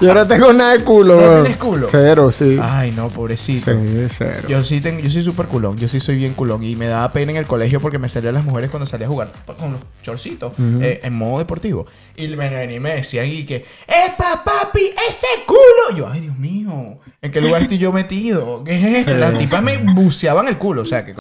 Yo 0.00 0.14
no 0.14 0.26
tengo 0.26 0.52
nada 0.52 0.76
de 0.76 0.84
culo, 0.84 1.16
¿No 1.16 1.22
weón. 1.22 1.42
tienes 1.42 1.58
culo? 1.58 1.86
Cero, 1.90 2.32
sí. 2.32 2.58
Ay, 2.62 2.92
no, 2.92 3.08
pobrecito. 3.08 3.72
Sí, 3.72 4.06
cero. 4.08 4.48
Yo 4.48 4.62
sí 4.64 4.80
tengo, 4.80 5.00
yo 5.00 5.10
soy 5.10 5.22
súper 5.22 5.46
culón, 5.46 5.76
yo 5.76 5.88
sí 5.88 6.00
soy 6.00 6.16
bien 6.16 6.34
culón 6.34 6.62
y 6.64 6.74
me 6.76 6.86
daba 6.86 7.12
pena 7.12 7.32
en 7.32 7.38
el 7.38 7.46
colegio 7.46 7.80
porque 7.80 7.98
me 7.98 8.08
salían 8.08 8.34
las 8.34 8.44
mujeres 8.44 8.70
cuando 8.70 8.86
salía 8.86 9.06
a 9.06 9.10
jugar 9.10 9.30
con 9.58 9.72
los 9.72 9.80
chorcitos 10.02 10.52
eh, 10.80 11.00
en 11.02 11.12
modo 11.14 11.38
deportivo 11.38 11.86
y 12.16 12.28
me 12.28 12.48
venían 12.48 12.70
y 12.70 12.80
me 12.80 12.94
decían 12.96 13.26
y 13.26 13.44
que 13.44 13.64
¡Epa 13.86 14.42
papi, 14.44 14.90
ese 15.08 15.26
culo! 15.46 15.94
Y 15.94 15.98
yo, 15.98 16.08
ay 16.08 16.20
Dios 16.20 16.36
mío, 16.38 16.98
¿en 17.20 17.30
qué 17.30 17.40
lugar 17.40 17.62
estoy 17.62 17.78
yo 17.78 17.92
metido? 17.92 18.64
¿Qué 18.64 18.76
es 18.76 18.84
esto? 19.06 19.16
Las 19.16 19.36
tipas 19.36 19.62
me 19.62 19.76
buceaban 19.94 20.48
el 20.48 20.56
culo, 20.56 20.82
o 20.82 20.86
sea 20.86 21.04
que 21.04 21.14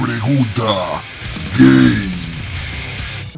Pregunta 0.00 1.02
gay. 1.58 2.13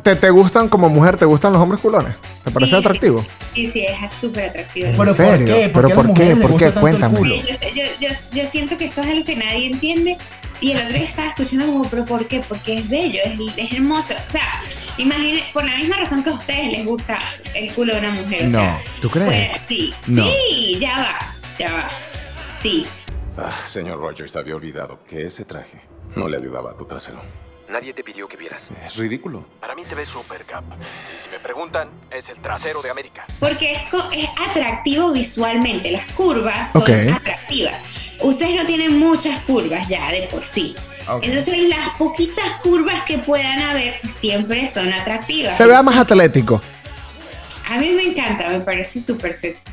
¿Te, 0.06 0.14
¿Te 0.14 0.30
gustan 0.30 0.68
como 0.68 0.88
mujer? 0.88 1.16
¿Te 1.16 1.24
gustan 1.24 1.52
los 1.52 1.60
hombres 1.60 1.80
culones? 1.80 2.14
¿Te 2.44 2.52
parece 2.52 2.70
Sí. 2.70 2.76
atractivo? 2.76 3.26
Sí, 3.54 3.72
sí, 3.72 3.86
es 3.86 4.12
súper 4.20 4.50
atractivo. 4.50 4.86
¿Pero 4.96 5.16
por 5.16 5.44
qué? 5.44 5.70
¿Pero 5.74 5.86
a 5.88 5.90
las 5.90 5.96
por 6.06 6.14
qué? 6.16 6.36
¿Por 6.36 6.56
qué? 6.56 6.70
Cuéntame. 6.80 7.28
Yo, 7.28 7.34
yo, 7.74 7.82
yo, 8.00 8.08
yo 8.32 8.48
siento 8.48 8.76
que 8.78 8.84
esto 8.84 9.00
es 9.00 9.08
algo 9.08 9.24
que 9.24 9.34
nadie 9.34 9.66
entiende. 9.66 10.16
Y 10.60 10.70
el 10.70 10.78
otro 10.78 10.92
día 10.96 11.08
estaba 11.08 11.26
escuchando 11.30 11.66
como, 11.66 11.82
¿pero 11.90 12.04
por 12.04 12.24
qué? 12.28 12.40
Porque 12.48 12.74
es 12.74 12.88
bello, 12.88 13.18
es, 13.24 13.32
es 13.56 13.72
hermoso. 13.72 14.14
O 14.28 14.30
sea, 14.30 14.62
imagine, 14.96 15.42
por 15.52 15.64
la 15.64 15.74
misma 15.76 15.96
razón 15.96 16.22
que 16.22 16.30
a 16.30 16.34
ustedes 16.34 16.70
les 16.70 16.86
gusta 16.86 17.18
el 17.56 17.74
culo 17.74 17.94
de 17.94 17.98
una 17.98 18.10
mujer. 18.12 18.44
o 18.44 18.48
No, 18.50 18.58
sea, 18.60 18.82
¿tú 19.02 19.10
crees? 19.10 19.26
fuera- 19.28 19.60
sí, 19.66 19.92
No. 20.06 20.22
sí, 20.24 20.78
ya 20.80 20.98
va, 21.00 21.18
ya 21.58 21.72
va. 21.72 21.88
Sí. 22.62 22.86
Ah, 23.36 23.50
señor 23.66 23.98
Rogers 23.98 24.36
había 24.36 24.54
olvidado 24.54 25.00
que 25.10 25.26
ese 25.26 25.44
traje 25.44 25.80
no 26.14 26.28
le 26.28 26.36
ayudaba 26.36 26.70
a 26.70 26.76
tu 26.76 26.84
trasero. 26.84 27.20
Nadie 27.68 27.92
te 27.92 28.04
pidió 28.04 28.28
que 28.28 28.36
vieras. 28.36 28.68
Es 28.84 28.96
ridículo. 28.96 29.44
Para 29.60 29.74
mí 29.74 29.82
te 29.88 29.94
ves 29.96 30.08
super 30.08 30.44
cap. 30.44 30.62
Y 31.18 31.20
si 31.22 31.28
me 31.30 31.40
preguntan, 31.40 31.88
es 32.10 32.28
el 32.28 32.38
trasero 32.38 32.80
de 32.80 32.90
América. 32.90 33.24
Porque 33.40 33.72
es, 33.72 33.80
es 34.12 34.28
atractivo 34.48 35.10
visualmente. 35.10 35.90
Las 35.90 36.10
curvas 36.12 36.70
son 36.72 36.84
atractivas. 37.12 37.74
Ustedes 38.22 38.54
no 38.56 38.64
tienen 38.64 38.98
muchas 38.98 39.40
curvas 39.40 39.88
ya 39.88 40.10
de 40.12 40.28
por 40.30 40.44
sí. 40.44 40.76
Ok. 41.08 41.24
Entonces 41.24 41.68
las 41.68 41.96
poquitas 41.98 42.52
curvas 42.62 43.02
que 43.04 43.18
puedan 43.18 43.58
haber 43.60 43.94
siempre 44.08 44.68
son 44.68 44.92
atractivas. 44.92 45.56
Se 45.56 45.66
vea 45.66 45.82
más 45.82 45.96
atlético. 45.96 46.60
A 47.68 47.78
mí 47.78 47.90
me 47.90 48.04
encanta, 48.04 48.48
me 48.48 48.60
parece 48.60 49.00
súper 49.00 49.34
sexy. 49.34 49.64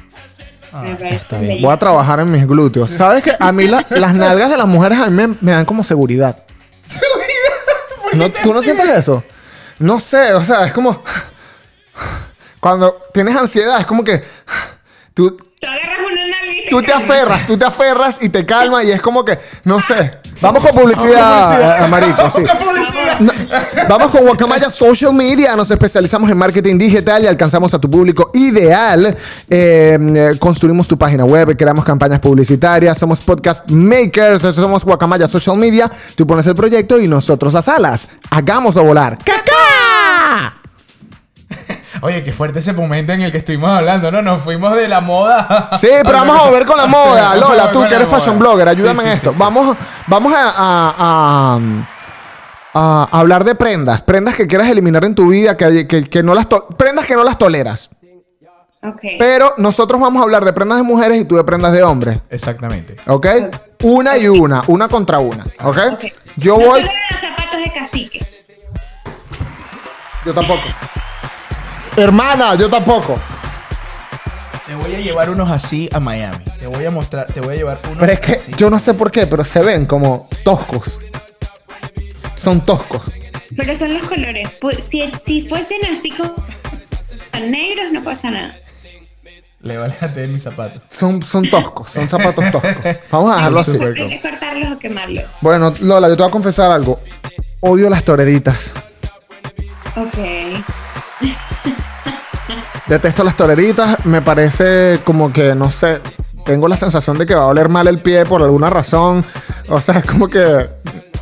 me 0.73 0.95
parece 0.95 1.15
Ah, 1.15 1.19
Está 1.21 1.39
bien. 1.39 1.62
Voy 1.62 1.71
a 1.71 1.77
trabajar 1.77 2.19
en 2.21 2.32
mis 2.32 2.47
glúteos. 2.47 2.89
¿Sabes 2.89 3.23
que 3.23 3.34
A 3.39 3.51
mí 3.51 3.67
la- 3.67 3.86
las 3.91 4.15
nalgas 4.15 4.49
de 4.49 4.58
las 4.58 4.67
mujeres 4.67 4.97
a 4.97 5.10
mí 5.12 5.27
me, 5.27 5.36
me 5.41 5.51
dan 5.51 5.65
como 5.65 5.84
seguridad. 5.84 6.43
¿No, 8.15 8.30
¿Tú 8.32 8.54
no 8.54 8.62
sientes 8.62 8.88
eso? 8.89 9.23
No 9.80 9.99
sé, 9.99 10.34
o 10.34 10.43
sea, 10.43 10.65
es 10.65 10.73
como... 10.73 11.04
Cuando 12.60 13.02
tienes 13.13 13.36
ansiedad, 13.36 13.80
es 13.80 13.86
como 13.86 14.04
que... 14.04 14.23
Tú, 15.13 15.36
Tú 15.36 15.67
agarras 15.67 15.99
una 15.99 16.21
nalga 16.21 16.54
y 16.54 16.63
te 16.63 16.69
tú 16.69 16.82
te 16.82 16.88
calmas. 16.88 17.10
aferras, 17.10 17.47
tú 17.47 17.58
te 17.58 17.65
aferras 17.65 18.17
y 18.21 18.30
te 18.30 18.45
calmas 18.45 18.84
y 18.86 18.91
es 18.91 19.02
como 19.02 19.23
que... 19.26 19.38
No 19.63 19.82
sé. 19.82 20.17
Vamos 20.43 20.62
con 20.62 20.71
publicidad, 20.73 21.86
eh, 21.86 21.88
Marico, 21.88 22.29
sí. 22.29 22.43
No, 23.21 23.32
vamos 23.88 24.12
con 24.12 24.25
Guacamaya 24.25 24.69
Social 24.69 25.13
Media. 25.13 25.56
Nos 25.56 25.71
especializamos 25.71 26.29
en 26.29 26.38
marketing 26.38 26.77
digital 26.77 27.23
y 27.23 27.27
alcanzamos 27.27 27.73
a 27.73 27.79
tu 27.79 27.89
público 27.89 28.29
ideal. 28.34 29.06
Eh, 29.49 29.97
eh, 29.99 30.32
construimos 30.39 30.86
tu 30.86 30.97
página 30.97 31.23
web, 31.23 31.56
creamos 31.56 31.86
campañas 31.86 32.19
publicitarias, 32.19 32.97
somos 32.97 33.21
podcast 33.21 33.71
makers, 33.71 34.41
somos 34.53 34.84
Guacamaya 34.84 35.27
Social 35.27 35.56
Media. 35.56 35.89
Tú 36.15 36.27
pones 36.27 36.45
el 36.45 36.56
proyecto 36.56 36.99
y 36.99 37.08
nosotros 37.08 37.53
las 37.53 37.69
alas. 37.69 38.10
Hagámoslo 38.29 38.84
volar. 38.84 39.17
¡Caca! 39.19 40.62
Oye, 42.05 42.21
qué 42.21 42.33
fuerte 42.33 42.59
ese 42.59 42.73
momento 42.73 43.13
en 43.13 43.21
el 43.21 43.31
que 43.31 43.37
estuvimos 43.37 43.69
hablando, 43.69 44.11
¿no? 44.11 44.21
Nos 44.21 44.41
fuimos 44.41 44.75
de 44.75 44.89
la 44.89 44.99
moda. 44.99 45.69
Sí, 45.79 45.87
pero 46.03 46.17
vamos 46.19 46.37
a 46.37 46.43
volver 46.43 46.65
con 46.65 46.75
la 46.77 46.85
moda. 46.85 47.35
Lola, 47.37 47.71
tú 47.71 47.81
que 47.87 47.95
eres 47.95 48.09
fashion 48.09 48.37
blogger, 48.37 48.67
ayúdame 48.67 48.99
Sí, 48.99 49.01
sí, 49.03 49.07
en 49.07 49.13
esto. 49.13 49.29
sí, 49.31 49.37
sí. 49.37 49.39
Vamos, 49.43 49.77
vamos 50.07 50.33
a, 50.35 50.49
a- 50.57 51.59
a- 52.73 53.07
a 53.11 53.19
hablar 53.19 53.43
de 53.45 53.55
prendas. 53.55 54.01
Prendas 54.01 54.35
que 54.35 54.47
quieras 54.47 54.67
eliminar 54.67 55.05
en 55.05 55.15
tu 55.15 55.29
vida, 55.29 55.55
que, 55.55 55.87
que- 55.87 56.03
que 56.09 56.23
no 56.23 56.33
las 56.35 56.49
to- 56.49 56.67
prendas 56.77 57.05
que 57.05 57.13
no 57.15 57.23
las 57.23 57.37
toleras. 57.37 57.89
Ok. 58.85 58.99
Pero 59.17 59.53
nosotros 59.57 60.01
vamos 60.01 60.19
a 60.19 60.23
hablar 60.23 60.43
de 60.43 60.51
prendas 60.51 60.79
de 60.79 60.83
mujeres 60.83 61.21
y 61.21 61.23
tú 61.25 61.37
de 61.37 61.43
prendas 61.45 61.71
de 61.71 61.83
hombres. 61.83 62.19
Exactamente. 62.29 62.97
¿Ok? 63.07 63.27
Una 63.83 64.17
y 64.17 64.27
una, 64.27 64.61
una 64.67 64.89
contra 64.89 65.19
una. 65.19 65.45
¿Ok? 65.63 65.77
Yo 66.35 66.57
no 66.57 66.65
voy. 66.65 66.81
los 66.81 66.91
zapatos 67.21 67.59
de 67.63 67.71
cacique. 67.71 68.25
Yo 70.25 70.33
tampoco. 70.33 70.61
Hermana, 71.95 72.56
yo 72.56 72.69
tampoco. 72.69 73.19
Te 74.65 74.75
voy 74.75 74.95
a 74.95 74.99
llevar 74.99 75.29
unos 75.29 75.49
así 75.49 75.89
a 75.93 75.99
Miami. 75.99 76.43
Te 76.60 76.67
voy 76.67 76.86
a 76.86 76.91
mostrar, 76.91 77.27
te 77.27 77.41
voy 77.41 77.53
a 77.56 77.58
llevar 77.58 77.82
unos 77.86 77.99
Pero 77.99 78.12
es 78.12 78.19
que 78.19 78.32
así. 78.34 78.51
yo 78.58 78.69
no 78.69 78.79
sé 78.79 78.93
por 78.93 79.12
qué, 79.12 79.27
pero 79.27 79.43
se 79.43 79.62
ven 79.62 79.86
como 79.86 80.27
toscos. 80.43 80.99
Son 82.36 82.62
toscos. 82.62 83.01
Pero 83.56 83.75
son 83.75 83.93
los 83.93 84.03
colores. 84.03 84.49
Pu- 84.60 84.79
Si, 84.82 85.12
si 85.23 85.47
fuesen 85.47 85.79
así 85.95 86.12
como 86.12 86.34
negros, 87.47 87.91
no 87.91 88.03
pasa 88.03 88.32
nada. 88.32 88.56
Le 89.62 89.77
vale 89.77 89.93
a 90.01 90.12
tener 90.12 90.29
mis 90.29 90.41
zapatos. 90.43 90.82
Son, 90.91 91.21
son 91.21 91.49
toscos, 91.49 91.89
son 91.91 92.10
zapatos 92.10 92.43
toscos. 92.51 92.73
Vamos 93.12 93.32
a 93.34 93.36
dejarlo 93.38 93.60
así. 93.60 93.77
Que 93.77 94.19
cortarlos 94.21 94.71
o 94.73 94.79
quemarlos. 94.79 95.23
Bueno, 95.41 95.71
Lola, 95.82 96.10
yo 96.10 96.17
te 96.17 96.23
voy 96.23 96.29
a 96.29 96.32
confesar 96.32 96.71
algo. 96.71 96.99
Odio 97.62 97.89
las 97.89 98.03
toreritas. 98.03 98.73
Ok. 99.95 100.17
Detesto 102.93 103.23
las 103.23 103.36
toreritas. 103.36 104.06
Me 104.06 104.21
parece 104.21 104.99
como 105.03 105.32
que, 105.34 105.56
no 105.56 105.71
sé, 105.71 105.99
tengo 106.45 106.67
la 106.67 106.77
sensación 106.77 107.17
de 107.17 107.25
que 107.25 107.34
va 107.34 107.41
a 107.41 107.47
oler 107.47 107.67
mal 107.67 107.88
el 107.88 107.99
pie 108.03 108.23
por 108.23 108.43
alguna 108.43 108.69
razón. 108.69 109.25
O 109.67 109.82
sea, 109.82 109.97
es 109.97 110.06
como 110.06 110.27
que, 110.27 110.69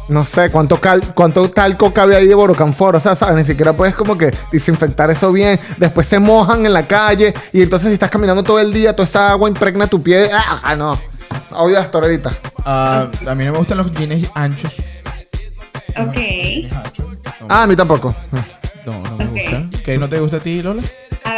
no 0.10 0.26
sé, 0.26 0.50
cuánto, 0.50 0.82
cal- 0.82 1.14
cuánto 1.14 1.50
talco 1.50 1.94
cabe 1.94 2.18
ahí 2.18 2.28
de 2.28 2.36
borocanfor. 2.36 2.98
O 2.98 3.00
sea, 3.00 3.16
¿sabes? 3.16 3.36
Ni 3.38 3.46
siquiera 3.46 3.72
puedes 3.72 3.96
como 3.96 4.18
que 4.18 4.32
desinfectar 4.52 5.10
eso 5.12 5.32
bien. 5.32 5.62
Después 5.78 6.08
se 6.08 6.20
mojan 6.20 6.66
en 6.66 6.74
la 6.74 6.86
calle. 6.88 7.34
Y 7.54 7.62
entonces 7.62 7.88
si 7.88 7.94
estás 7.94 8.10
caminando 8.10 8.44
todo 8.44 8.60
el 8.60 8.74
día, 8.74 8.92
toda 8.94 9.06
esa 9.06 9.30
agua 9.30 9.48
impregna 9.48 9.88
tu 9.88 10.04
pie. 10.04 10.30
¡Ah, 10.64 10.76
no! 10.76 11.00
Odio 11.52 11.76
las 11.76 11.90
toreritas. 11.90 12.38
Ah, 12.66 13.08
a 13.26 13.34
mí 13.36 13.46
no 13.46 13.54
me 13.54 13.58
gustan 13.60 13.78
los 13.78 13.94
jeans 13.94 14.30
anchos. 14.36 14.76
Ok. 15.98 16.16
Jeans 16.16 16.74
anchos. 16.74 17.06
No, 17.40 17.48
Ah, 17.48 17.64
a 17.64 17.68
mí 17.68 17.78
tampoco. 17.78 18.14
no, 18.86 19.02
no 19.04 19.16
me 19.16 19.26
Ok. 19.26 19.32
gustan. 19.32 19.70
¿Qué 19.86 19.98
no 19.98 20.10
te 20.10 20.20
gusta 20.20 20.36
a 20.36 20.40
ti, 20.42 20.62
Lola? 20.62 20.82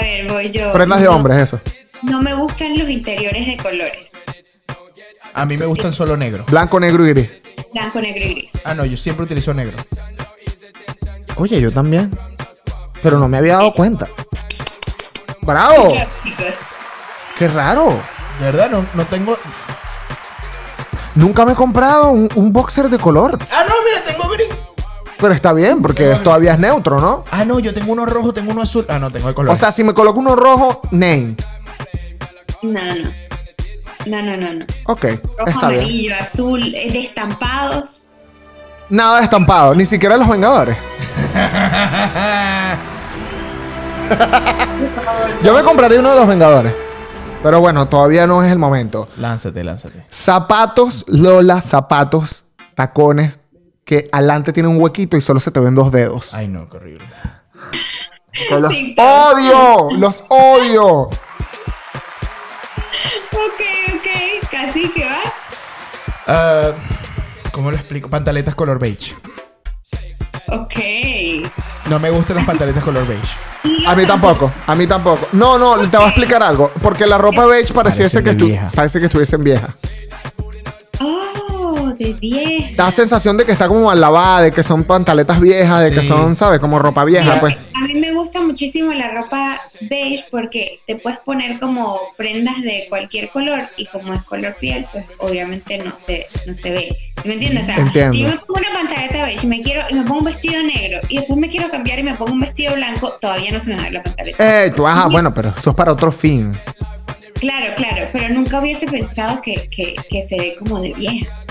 A 0.04 0.06
ver, 0.06 0.28
voy 0.28 0.52
yo. 0.52 0.74
Prendas 0.74 1.00
de 1.00 1.06
No- 1.06 1.16
hombres, 1.16 1.38
eso. 1.38 1.62
No 2.02 2.22
me 2.22 2.34
gustan 2.34 2.78
los 2.78 2.90
interiores 2.90 3.48
de 3.48 3.56
colores. 3.56 4.12
A 5.34 5.46
mí 5.46 5.56
me 5.56 5.66
gustan 5.66 5.94
solo 5.94 6.18
negros. 6.18 6.46
Blanco, 6.48 6.78
negro 6.78 7.06
y 7.08 7.10
gris. 7.14 7.32
Blanco, 7.74 8.02
negro 8.02 8.22
y 8.26 8.34
gris. 8.34 8.50
Ah, 8.66 8.74
no, 8.74 8.84
yo 8.84 8.98
siempre 8.98 9.24
utilizo 9.24 9.54
negro. 9.54 9.78
Oye, 11.38 11.62
yo 11.62 11.72
también. 11.72 12.12
Pero 13.02 13.18
no 13.18 13.30
me 13.30 13.38
había 13.38 13.54
dado 13.54 13.74
cuenta. 13.74 14.10
¡Bravo! 15.42 15.94
¡Qué 17.38 17.48
raro! 17.48 18.02
De 18.40 18.46
verdad, 18.46 18.70
no, 18.70 18.86
no 18.94 19.06
tengo. 19.08 19.38
Nunca 21.16 21.46
me 21.46 21.54
he 21.54 21.56
comprado 21.56 22.10
un, 22.12 22.28
un 22.36 22.52
boxer 22.52 22.90
de 22.90 22.98
color. 22.98 23.38
Ah, 23.52 23.64
no, 23.68 23.74
mira, 23.86 24.04
tengo 24.06 24.30
gris. 24.34 24.48
Pero 25.24 25.34
está 25.36 25.54
bien, 25.54 25.82
porque 25.82 26.20
todavía 26.22 26.52
es 26.52 26.60
neutro, 26.60 27.00
¿no? 27.00 27.24
Ah, 27.32 27.46
no, 27.46 27.58
yo 27.60 27.74
tengo 27.74 27.94
uno 27.94 28.06
rojo, 28.06 28.34
tengo 28.34 28.52
uno 28.52 28.64
azul. 28.64 28.86
Ah, 28.90 29.00
no, 29.00 29.10
tengo 29.10 29.30
de 29.30 29.34
color. 29.34 29.54
O 29.54 29.56
sea, 29.56 29.72
si 29.72 29.82
me 29.82 29.94
coloco 29.94 30.20
uno 30.20 30.36
rojo, 30.36 30.82
name. 30.92 31.38
No, 32.62 32.82
no. 32.84 33.10
No, 34.06 34.22
no, 34.22 34.36
no, 34.36 34.54
no. 34.54 34.66
Ok, 34.88 35.06
Rojo, 35.38 35.50
está 35.50 35.70
bien. 35.70 35.80
amarillo, 35.80 36.14
azul, 36.20 36.76
eh, 36.76 36.92
de 36.92 37.00
estampados. 37.00 38.02
Nada 38.90 39.20
de 39.20 39.24
estampado, 39.24 39.74
ni 39.74 39.86
siquiera 39.86 40.18
los 40.18 40.28
Vengadores. 40.28 40.76
Yo 45.42 45.54
me 45.54 45.64
compraría 45.64 46.02
uno 46.02 46.10
de 46.10 46.16
los 46.18 46.28
Vengadores. 46.28 46.74
Pero 47.42 47.62
bueno, 47.62 47.88
todavía 47.88 48.28
no 48.28 48.44
es 48.44 48.52
el 48.52 48.60
momento. 48.60 49.08
lánzate, 49.18 49.64
lánzate. 49.64 50.06
Zapatos, 50.10 51.06
Lola, 51.08 51.62
zapatos, 51.62 52.44
tacones, 52.76 53.40
que 53.86 54.10
adelante 54.12 54.54
tienen 54.54 54.72
un 54.72 54.82
huequito 54.82 55.18
y 55.18 55.22
solo 55.22 55.40
se 55.40 55.52
te 55.52 55.60
ven 55.60 55.76
dos 55.76 55.92
dedos. 55.92 56.34
Ay, 56.34 56.48
no, 56.48 56.70
qué 56.70 56.78
horrible. 56.78 57.06
Que 58.32 58.60
los 58.60 58.76
Sí. 58.76 58.96
odio, 58.98 59.90
los 59.98 60.24
odio. 60.30 61.10
Ok, 63.32 63.62
ok. 63.96 64.50
Casi 64.52 64.90
que 64.92 65.06
va. 65.06 65.20
Ah, 66.28 66.72
¿Cómo 67.52 67.70
lo 67.72 67.78
explico? 67.78 68.10
Pantaletas 68.10 68.56
color 68.56 68.80
beige. 68.80 69.16
Ok. 70.48 70.76
No 71.90 72.00
me 72.00 72.10
gustan 72.10 72.38
las 72.38 72.46
pantaletas 72.46 72.84
color 72.84 73.06
beige. 73.06 73.38
A 73.88 73.96
mí 73.96 74.06
tampoco, 74.06 74.52
a 74.68 74.76
mí 74.76 74.88
tampoco. 74.88 75.28
No, 75.34 75.58
no, 75.58 75.78
te 75.90 75.98
voy 75.98 76.06
a 76.06 76.10
explicar 76.10 76.42
algo. 76.44 76.72
Porque 76.82 77.06
la 77.08 77.18
ropa 77.18 77.46
beige 77.46 77.74
pareciese 77.74 78.24
que, 78.24 78.32
estu- 78.32 78.46
vieja. 78.48 78.72
parece 78.74 79.00
que 79.00 79.06
estuviesen 79.06 79.44
viejas. 79.44 79.72
De 82.04 82.14
10. 82.14 82.76
Da 82.76 82.92
sensación 82.92 83.38
de 83.38 83.46
que 83.46 83.54
está 83.54 83.68
como 83.68 83.86
mal 83.86 84.00
lavada, 84.00 84.42
de 84.42 84.52
que 84.52 84.62
son 84.62 84.84
pantaletas 84.84 85.40
viejas, 85.40 85.84
de 85.84 85.92
que 85.92 86.04
son, 86.04 86.36
¿sabes? 86.36 86.60
Como 86.60 86.78
ropa 86.80 87.06
vieja, 87.06 87.40
pues. 87.40 87.56
A 87.74 87.88
mí 87.88 87.96
me 87.96 88.14
gusta 88.14 88.42
muchísimo 88.42 88.94
la 88.94 89.08
ropa 89.10 89.62
beige 89.82 90.26
porque 90.30 90.82
te 90.86 90.98
puedes 90.98 91.20
poner 91.20 91.60
como 91.60 92.00
prendas 92.18 92.62
de 92.62 92.88
cualquier 92.90 93.30
color 93.30 93.70
y 93.78 93.86
como 93.88 94.14
es 94.14 94.22
color 94.24 94.56
piel, 94.60 94.86
pues 94.92 95.06
obviamente 95.20 95.78
no 95.78 95.98
se, 95.98 96.28
no 96.46 96.54
se 96.54 96.72
ve. 96.72 96.98
¿Sí 97.22 97.28
me 97.28 97.36
entiendes? 97.36 97.64
O 97.64 97.66
sea, 97.68 97.78
Entiendo. 97.78 98.14
si 98.14 98.20
yo 98.20 98.28
me 98.28 98.38
pongo 98.40 98.60
una 98.60 98.74
pantaleta 98.74 99.26
beige 99.26 99.46
y 99.46 99.48
me, 99.48 99.62
quiero, 99.62 99.82
y 99.90 99.94
me 99.94 100.04
pongo 100.04 100.20
un 100.20 100.26
vestido 100.26 100.62
negro 100.62 101.00
y 101.08 101.18
después 101.18 101.40
me 101.40 101.50
quiero 101.50 101.72
cambiar 101.72 102.00
y 102.00 102.04
me 102.04 102.16
pongo 102.16 102.34
un 102.34 102.42
vestido 102.42 102.76
blanco, 102.76 103.14
todavía 103.22 103.52
no 103.52 103.60
se 103.62 103.70
me 103.70 103.76
va 103.76 103.82
a 103.82 103.86
ver 103.86 103.94
la 103.94 104.04
pantaleta. 104.04 104.66
Eh, 104.66 104.72
tú, 104.76 104.86
ajá, 104.86 105.08
bueno, 105.08 105.34
pero 105.34 105.54
eso 105.58 105.70
es 105.70 105.76
para 105.76 105.94
otro 105.94 106.12
fin. 106.12 106.58
Claro, 107.40 107.74
claro, 107.76 108.08
pero 108.14 108.30
nunca 108.30 108.60
hubiese 108.60 108.86
pensado 108.86 109.42
que, 109.42 109.68
que, 109.70 109.96
que 110.10 110.24
se 110.24 110.38
ve 110.38 110.56
como 110.60 110.80
de 110.80 110.94
vieja. 110.94 111.43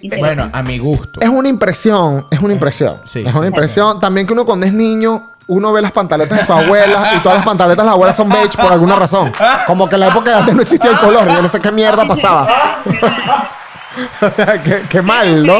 Interesante. 0.00 0.34
Bueno, 0.36 0.50
a 0.52 0.62
mi 0.62 0.78
gusto. 0.78 1.20
Es 1.20 1.28
una 1.28 1.48
impresión, 1.48 2.26
es 2.30 2.40
una 2.40 2.52
impresión. 2.52 3.00
Sí, 3.04 3.20
es 3.20 3.34
una 3.34 3.42
sí, 3.42 3.46
impresión. 3.48 4.00
También 4.00 4.26
que 4.26 4.32
uno 4.32 4.44
cuando 4.46 4.66
es 4.66 4.72
niño, 4.72 5.32
uno 5.46 5.72
ve 5.72 5.82
las 5.82 5.92
pantaletas 5.92 6.38
de 6.38 6.46
su 6.46 6.52
abuela 6.52 7.14
y 7.16 7.22
todas 7.22 7.38
las 7.38 7.44
pantaletas 7.44 7.82
de 7.82 7.86
las 7.86 7.94
abuelas 7.94 8.16
son 8.16 8.28
beige 8.28 8.56
por 8.56 8.72
alguna 8.72 8.96
razón. 8.96 9.32
Como 9.66 9.88
que 9.88 9.96
en 9.96 10.00
la 10.00 10.08
época 10.08 10.30
de 10.30 10.36
antes 10.36 10.54
no 10.54 10.62
existía 10.62 10.90
el 10.90 10.98
color. 10.98 11.26
Yo 11.26 11.42
no 11.42 11.48
sé 11.48 11.60
qué 11.60 11.72
mierda 11.72 12.06
pasaba. 12.06 12.48
o 14.22 14.30
sea, 14.30 14.62
qué, 14.62 14.82
qué 14.88 15.02
mal, 15.02 15.46
¿no? 15.46 15.58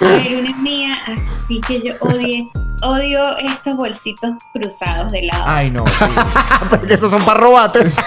Ver, 0.00 0.40
una 0.40 0.50
es 0.50 0.56
mía, 0.56 0.94
así 1.36 1.60
que 1.66 1.80
yo 1.80 1.94
odie, 2.00 2.48
odio 2.82 3.36
estos 3.38 3.76
bolsitos 3.76 4.32
cruzados 4.52 5.12
de 5.12 5.22
lado. 5.22 5.44
Ay, 5.46 5.70
no. 5.70 5.86
sí. 5.86 6.04
Porque 6.70 6.94
esos 6.94 7.10
son 7.10 7.24
para 7.24 7.40
robates. 7.40 7.96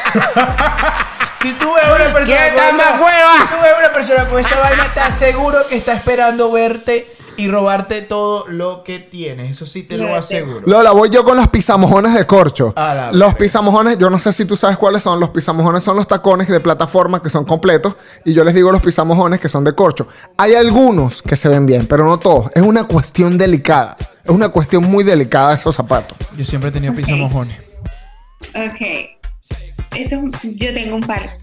Si 1.41 1.53
tú 1.53 1.73
ves 1.73 1.85
una. 1.85 2.05
Si 2.25 3.47
tú 3.47 3.55
ves 3.61 3.73
una 3.79 3.93
persona 3.93 4.27
con 4.27 4.39
esa 4.39 4.59
vaina, 4.59 4.91
te 4.91 4.99
aseguro 4.99 5.65
que 5.69 5.77
está 5.77 5.93
esperando 5.93 6.51
verte 6.51 7.15
y 7.39 7.47
robarte 7.47 8.01
todo 8.01 8.45
lo 8.49 8.83
que 8.83 8.99
tienes. 8.99 9.51
Eso 9.51 9.65
sí 9.65 9.83
te 9.83 9.97
lo 9.97 10.13
aseguro. 10.13 10.61
Lola, 10.65 10.91
voy 10.91 11.09
yo 11.09 11.23
con 11.23 11.37
los 11.37 11.47
pisamojones 11.47 12.13
de 12.13 12.27
corcho. 12.27 12.73
A 12.75 12.93
la 12.93 13.11
los 13.13 13.29
verga. 13.29 13.37
pisamojones, 13.37 13.97
yo 13.97 14.09
no 14.09 14.19
sé 14.19 14.33
si 14.33 14.43
tú 14.43 14.57
sabes 14.57 14.77
cuáles 14.77 15.03
son. 15.03 15.21
Los 15.21 15.29
pisamojones 15.29 15.81
son 15.81 15.95
los 15.95 16.05
tacones 16.05 16.49
de 16.49 16.59
plataforma 16.59 17.23
que 17.23 17.29
son 17.29 17.45
completos. 17.45 17.95
Y 18.25 18.33
yo 18.33 18.43
les 18.43 18.53
digo 18.53 18.73
los 18.73 18.81
pisamojones 18.81 19.39
que 19.39 19.47
son 19.47 19.63
de 19.63 19.73
corcho. 19.73 20.05
Hay 20.37 20.53
algunos 20.53 21.21
que 21.21 21.37
se 21.37 21.47
ven 21.47 21.65
bien, 21.65 21.87
pero 21.87 22.03
no 22.05 22.19
todos. 22.19 22.51
Es 22.53 22.61
una 22.61 22.83
cuestión 22.83 23.37
delicada. 23.37 23.95
Es 24.23 24.29
una 24.31 24.49
cuestión 24.49 24.83
muy 24.83 25.05
delicada 25.05 25.53
esos 25.55 25.73
zapatos. 25.73 26.17
Yo 26.35 26.43
siempre 26.43 26.69
he 26.69 26.73
tenido 26.73 26.93
pisamojones. 26.93 27.57
Ok. 28.53 28.81
Eso, 29.95 30.21
yo 30.43 30.73
tengo 30.73 30.95
un 30.95 31.01
par 31.01 31.37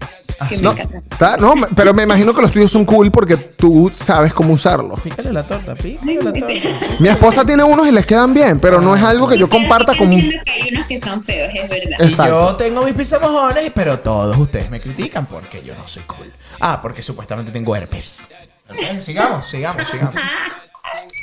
que 0.49 0.55
me 0.57 0.61
No, 0.61 0.71
encantan. 0.71 1.03
¿tá? 1.17 1.37
no, 1.37 1.55
me- 1.55 1.67
pero 1.75 1.93
me 1.93 2.03
imagino 2.03 2.33
que 2.33 2.41
los 2.41 2.51
tuyos 2.51 2.71
son 2.71 2.85
cool 2.85 3.11
porque 3.11 3.37
tú 3.37 3.89
sabes 3.93 4.33
cómo 4.33 4.53
usarlos. 4.53 4.99
Pícale 5.01 5.31
la 5.33 5.45
torta, 5.47 5.73
pícale 5.75 6.15
la 6.15 6.31
torta. 6.33 6.47
Mi 6.99 7.07
esposa 7.09 7.43
tiene 7.45 7.63
unos 7.63 7.87
y 7.87 7.91
les 7.91 8.05
quedan 8.05 8.33
bien, 8.33 8.59
pero 8.59 8.79
no 8.81 8.95
es 8.95 9.01
algo 9.03 9.27
que 9.27 9.37
yo 9.37 9.49
comparta 9.49 9.95
con 9.97 10.11
entiendo 10.13 10.43
que 10.45 10.51
hay 10.51 10.69
unos 10.73 10.87
que 10.87 10.99
son 10.99 11.23
feos, 11.23 11.49
es 11.53 11.69
verdad. 11.69 11.97
Y 11.99 12.03
Exacto. 12.03 12.49
yo 12.51 12.55
tengo 12.55 12.83
mis 12.83 12.93
pisamojones, 12.93 13.71
pero 13.73 13.99
todos 13.99 14.37
ustedes 14.37 14.69
me 14.69 14.79
critican 14.79 15.25
porque 15.25 15.63
yo 15.63 15.75
no 15.75 15.87
soy 15.87 16.03
cool. 16.03 16.31
Ah, 16.59 16.79
porque 16.81 17.01
supuestamente 17.01 17.51
tengo 17.51 17.75
herpes. 17.75 18.27
Ok, 18.69 18.99
Sigamos, 18.99 19.45
sigamos, 19.45 19.83
sigamos. 19.89 20.15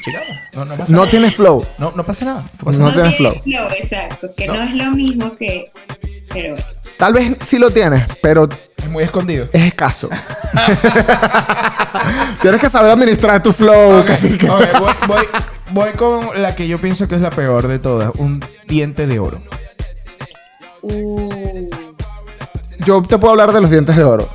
Sigamos. 0.04 0.28
No, 0.52 0.64
no 0.66 0.76
pasa 0.76 0.92
No 0.92 0.98
nada. 0.98 1.10
tiene 1.10 1.30
flow. 1.30 1.66
No, 1.78 1.92
no 1.96 2.04
pasa 2.04 2.24
nada. 2.26 2.42
No 2.58 2.64
pasa 2.64 2.78
No 2.78 2.84
nada. 2.90 3.00
tiene 3.02 3.16
flow. 3.16 3.34
exacto. 3.78 4.28
Que 4.36 4.46
no. 4.46 4.54
No. 4.54 4.62
es 4.64 4.74
lo 4.74 4.90
mismo 4.90 5.36
que. 5.36 5.72
Pero 6.30 6.54
bueno. 6.56 6.70
Tal 6.98 7.12
vez 7.14 7.36
sí 7.44 7.58
lo 7.58 7.70
tienes, 7.70 8.04
pero 8.22 8.46
Es 8.84 8.90
muy 8.90 9.02
escondido. 9.04 9.46
es 9.52 9.62
escaso. 9.62 10.08
Tienes 12.42 12.60
que 12.60 12.68
saber 12.68 12.90
administrar 12.90 13.42
tu 13.42 13.52
flow. 13.52 14.04
casi 14.06 14.36
que- 14.36 14.48
Ok, 14.50 14.62
voy, 14.78 14.92
voy- 15.08 15.28
voy 15.70 15.90
con 15.92 16.20
la 16.42 16.54
que 16.54 16.68
yo 16.68 16.80
pienso 16.80 17.08
que 17.08 17.14
es 17.14 17.20
la 17.20 17.30
peor 17.30 17.66
de 17.68 17.78
todas. 17.78 18.10
Un 18.18 18.44
diente 18.68 19.06
de 19.06 19.18
oro. 19.18 19.40
Uh, 20.82 21.70
Yo 22.84 23.02
te 23.02 23.16
puedo 23.18 23.32
hablar 23.32 23.52
de 23.52 23.60
los 23.60 23.70
dientes 23.70 23.96
de 23.96 24.04
oro. 24.04 24.28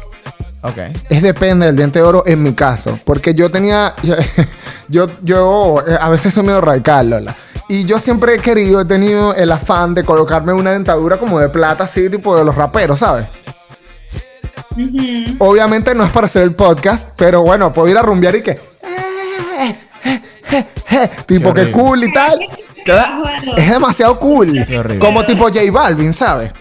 Ok. 0.64 0.78
Es 1.10 1.22
depende 1.22 1.68
del 1.68 1.76
diente 1.76 2.00
de 2.00 2.06
oro 2.06 2.24
en 2.26 2.42
mi 2.42 2.54
caso. 2.54 3.00
Porque 3.06 3.34
yo 3.34 3.50
tenía. 3.52 3.94
Yo, 4.92 5.06
yo, 5.22 5.84
eh, 5.88 5.96
a 6.02 6.10
veces 6.10 6.34
soy 6.34 6.42
medio 6.42 6.62
radical, 6.62 7.12
Lola. 7.12 7.36
Y 7.68 7.86
yo 7.86 8.00
siempre 8.00 8.34
he 8.34 8.40
querido, 8.40 8.82
he 8.82 8.86
tenido 8.86 9.36
el 9.36 9.52
afán 9.52 9.94
de 9.94 10.04
colocarme 10.04 10.52
una 10.52 10.72
dentadura 10.72 11.18
como 11.20 11.40
de 11.40 11.48
plata, 11.50 11.84
así, 11.84 12.10
tipo 12.10 12.36
de 12.36 12.44
los 12.44 12.56
raperos, 12.56 12.98
¿sabes? 12.98 13.28
Obviamente 15.40 15.94
no 15.96 16.04
es 16.06 16.12
para 16.12 16.26
hacer 16.28 16.44
el 16.44 16.56
podcast, 16.56 17.10
pero 17.16 17.42
bueno, 17.42 17.74
puedo 17.74 17.88
ir 17.90 17.98
a 17.98 18.02
rumbear 18.02 18.36
y 18.36 18.42
que. 18.42 18.60
tipo 21.26 21.54
que 21.54 21.72
cool 21.72 22.04
y 22.04 22.14
tal. 22.14 22.40
Queda- 22.86 23.22
es 23.58 23.70
demasiado 23.70 24.20
cool. 24.20 24.54
Como 25.00 25.26
tipo 25.26 25.44
J 25.46 25.60
Balvin, 25.72 26.14
¿sabes? 26.14 26.52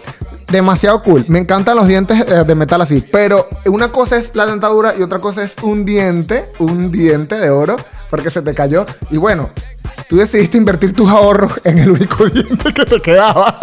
Demasiado 0.47 1.03
cool. 1.03 1.25
Me 1.29 1.39
encantan 1.39 1.77
los 1.77 1.87
dientes 1.87 2.21
eh, 2.27 2.45
de 2.47 2.55
metal 2.55 2.81
así. 2.81 3.05
Pero 3.13 3.49
una 3.67 3.93
cosa 3.93 4.17
es 4.17 4.35
la 4.35 4.47
dentadura 4.47 4.95
y 4.99 5.03
otra 5.03 5.21
cosa 5.21 5.43
es 5.45 5.55
un 5.63 5.85
diente, 5.85 6.51
un 6.59 6.91
diente 6.91 7.37
de 7.39 7.51
oro, 7.51 7.77
porque 8.11 8.31
se 8.31 8.43
te 8.43 8.55
cayó. 8.55 8.87
Y 9.11 9.19
bueno, 9.19 9.51
tú 10.09 10.17
decidiste 10.17 10.57
invertir 10.59 10.93
tus 10.95 11.09
ahorros 11.11 11.53
en 11.65 11.79
el 11.79 11.91
único 11.91 12.25
diente 12.31 12.73
que 12.73 12.85
te 12.85 13.01
quedaba. 13.01 13.59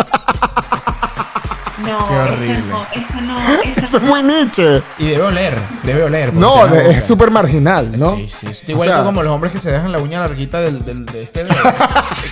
No, 1.85 2.07
Qué 2.07 2.13
eso 2.13 2.23
horrible. 2.33 2.61
no, 2.61 2.87
eso 2.91 3.21
no, 3.21 3.39
eso 3.39 3.61
Eso 3.85 3.97
es 3.97 4.03
no. 4.03 4.09
muy 4.09 4.23
niche. 4.23 4.83
Y 4.97 5.07
debe 5.09 5.23
oler. 5.23 5.61
Debe 5.83 6.03
oler. 6.03 6.33
No, 6.33 6.67
de- 6.67 6.91
es 6.91 7.03
súper 7.05 7.31
marginal, 7.31 7.91
¿no? 7.97 8.15
Sí, 8.15 8.27
sí. 8.29 8.47
Es 8.49 8.63
O 8.67 8.71
igualito 8.71 8.97
sea, 8.97 9.05
como 9.05 9.21
los 9.23 9.33
hombres 9.33 9.51
que 9.51 9.59
se 9.59 9.71
dejan 9.71 9.91
la 9.91 9.99
uña 9.99 10.19
larguita 10.19 10.59
del, 10.61 10.83
del- 10.85 11.05
de 11.05 11.23
este 11.23 11.43
dedo. 11.43 11.55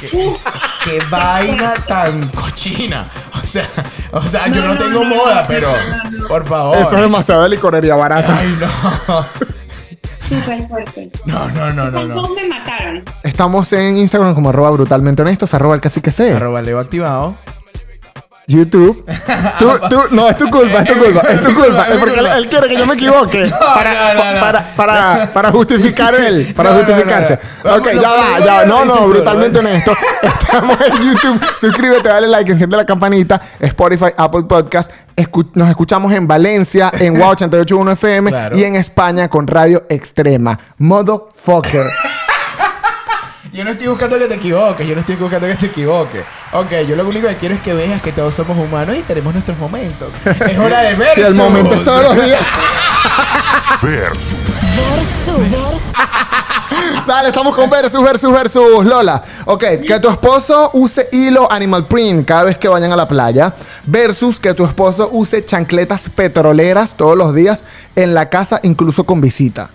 qué, 0.01 0.35
qué 0.85 0.99
vaina 1.09 1.75
tan 1.87 2.29
cochina. 2.29 3.07
O 3.43 3.45
sea, 3.47 3.67
o 4.11 4.21
sea 4.23 4.47
yo 4.47 4.61
no, 4.61 4.67
No, 4.69 4.73
no, 4.75 4.79
tengo 4.79 5.03
no, 5.03 5.09
moda, 5.15 5.41
no, 5.41 5.47
pero 5.47 5.71
no, 5.71 6.11
no. 6.19 6.27
por 6.27 6.45
favor. 6.45 6.77
Eso 6.77 6.95
es 6.95 7.01
demasiado 7.01 7.43
de 7.43 7.49
licorería 7.49 7.95
barata. 7.95 8.37
Ay, 8.39 8.57
no. 8.59 9.25
Súper 10.21 10.67
fuerte. 10.69 11.11
No, 11.25 11.49
no, 11.49 11.73
no, 11.73 11.91
no, 11.91 12.03
no. 12.05 12.29
Me 12.33 12.47
mataron. 12.47 13.03
Estamos 13.23 13.71
en 13.73 13.97
Instagram 13.97 14.33
como 14.33 14.49
arroba 14.49 14.71
brutalmente 14.71 15.21
honestos, 15.21 15.53
arroba 15.53 15.75
el 15.75 15.81
cacique 15.81 16.11
C. 16.11 16.31
Arroba 16.33 16.61
Leo 16.61 16.79
activado. 16.79 17.35
YouTube. 18.47 19.05
Tú, 19.59 19.71
tú, 19.89 20.01
no, 20.11 20.27
es 20.27 20.37
tu 20.37 20.49
culpa, 20.49 20.79
es 20.81 20.87
tu 20.93 20.99
culpa, 20.99 21.21
es 21.29 21.41
tu 21.41 21.53
culpa. 21.55 21.87
Es 21.89 21.97
porque 21.97 22.19
él, 22.19 22.27
él 22.27 22.47
quiere 22.49 22.67
que 22.67 22.75
yo 22.77 22.85
me 22.85 22.95
equivoque. 22.95 23.49
para, 23.59 24.13
no, 24.13 24.23
no, 24.23 24.33
no. 24.33 24.39
Para, 24.39 24.75
para, 24.75 25.31
para 25.33 25.51
justificar 25.51 26.13
él, 26.15 26.53
para 26.55 26.73
justificarse. 26.73 27.39
Ok, 27.63 27.89
ya 28.01 28.09
va, 28.11 28.39
ya 28.45 28.53
va. 28.55 28.65
No, 28.65 28.83
no, 28.85 29.07
brutalmente 29.07 29.59
honesto. 29.59 29.93
Estamos 30.21 30.77
en 30.81 30.93
YouTube. 31.13 31.41
Suscríbete, 31.57 32.09
dale 32.09 32.27
like, 32.27 32.51
enciende 32.51 32.75
la 32.75 32.85
campanita. 32.85 33.39
Spotify, 33.59 34.07
Apple 34.17 34.43
Podcast. 34.43 34.91
Escu- 35.15 35.51
nos 35.53 35.69
escuchamos 35.69 36.11
en 36.13 36.27
Valencia, 36.27 36.91
en 36.99 37.13
WOW 37.19 37.29
881 37.29 37.91
FM 37.91 38.29
Claro. 38.31 38.57
y 38.57 38.63
en 38.63 38.75
España 38.75 39.29
con 39.29 39.47
Radio 39.47 39.83
Extrema. 39.89 40.59
Modo 40.79 41.29
fucker. 41.35 41.85
Yo 43.51 43.65
no 43.65 43.71
estoy 43.71 43.87
buscando 43.87 44.17
que 44.17 44.27
te 44.27 44.35
equivoques, 44.35 44.87
yo 44.87 44.95
no 44.95 45.01
estoy 45.01 45.15
buscando 45.17 45.47
que 45.47 45.55
te 45.55 45.65
equivoques. 45.65 46.23
Ok, 46.53 46.71
yo 46.87 46.95
lo 46.95 47.05
único 47.05 47.27
que 47.27 47.35
quiero 47.35 47.55
es 47.55 47.61
que 47.61 47.73
veas 47.73 48.01
que 48.01 48.13
todos 48.13 48.33
somos 48.33 48.57
humanos 48.57 48.95
y 48.97 49.01
tenemos 49.01 49.33
nuestros 49.33 49.57
momentos. 49.57 50.13
Es 50.25 50.57
hora 50.57 50.81
de 50.81 50.95
ver. 50.95 51.13
Si 51.13 51.21
el 51.21 51.33
momento 51.33 51.73
es 51.73 51.83
todos 51.83 52.15
los 52.15 52.25
días. 52.25 52.39
Versus. 53.81 54.37
Versus. 55.25 55.81
Dale, 57.05 57.29
estamos 57.29 57.53
con 57.53 57.69
versus, 57.69 58.01
versus, 58.01 58.31
versus. 58.31 58.85
Lola. 58.85 59.21
Ok, 59.45 59.63
que 59.85 59.99
tu 59.99 60.09
esposo 60.09 60.71
use 60.73 61.09
hilo 61.11 61.51
animal 61.51 61.85
print 61.85 62.25
cada 62.25 62.43
vez 62.43 62.57
que 62.57 62.69
vayan 62.69 62.93
a 62.93 62.95
la 62.95 63.09
playa. 63.09 63.53
Versus 63.85 64.39
que 64.39 64.53
tu 64.53 64.65
esposo 64.65 65.09
use 65.11 65.43
chancletas 65.43 66.07
petroleras 66.07 66.95
todos 66.95 67.17
los 67.17 67.35
días 67.35 67.65
en 67.97 68.13
la 68.13 68.29
casa, 68.29 68.61
incluso 68.63 69.05
con 69.05 69.19
visita. 69.19 69.69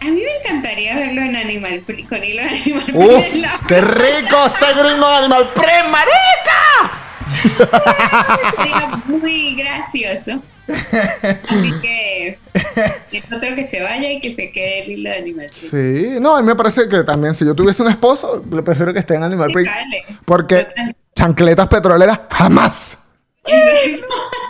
A 0.00 0.04
mí 0.06 0.22
me 0.22 0.32
encantaría 0.42 0.94
verlo 0.96 1.20
en 1.22 1.36
Animal 1.36 1.80
Print, 1.86 2.08
con 2.08 2.24
hilo 2.24 2.42
de 2.42 2.48
Animal. 2.48 2.86
¡Uf! 2.94 3.34
la- 3.36 3.60
¡Qué 3.68 3.80
rico 3.82 4.46
ese 4.46 4.72
gringo 4.82 5.08
de 5.08 5.16
animal 5.16 5.50
print, 5.54 5.86
marica! 5.90 6.60
Sería 8.56 9.02
muy 9.06 9.54
gracioso. 9.56 10.42
Así 10.68 11.72
que 11.82 12.38
es 13.12 13.24
otro 13.26 13.54
que 13.56 13.66
se 13.66 13.82
vaya 13.82 14.10
y 14.10 14.20
que 14.20 14.34
se 14.34 14.50
quede 14.52 14.84
el 14.84 14.90
hilo 14.92 15.10
de 15.10 15.16
Animal 15.18 15.46
Print. 15.46 15.70
Sí, 15.70 16.18
no, 16.20 16.36
a 16.36 16.40
mí 16.40 16.46
me 16.46 16.56
parece 16.56 16.88
que 16.88 17.02
también 17.04 17.34
si 17.34 17.44
yo 17.44 17.54
tuviese 17.54 17.82
un 17.82 17.90
esposo, 17.90 18.42
le 18.50 18.62
prefiero 18.62 18.92
que 18.92 19.00
esté 19.00 19.14
en 19.16 19.24
animal. 19.24 19.52
Dale. 19.52 20.04
Porque 20.24 20.64
Total. 20.64 20.96
chancletas 21.14 21.68
petroleras, 21.68 22.20
jamás. 22.30 22.98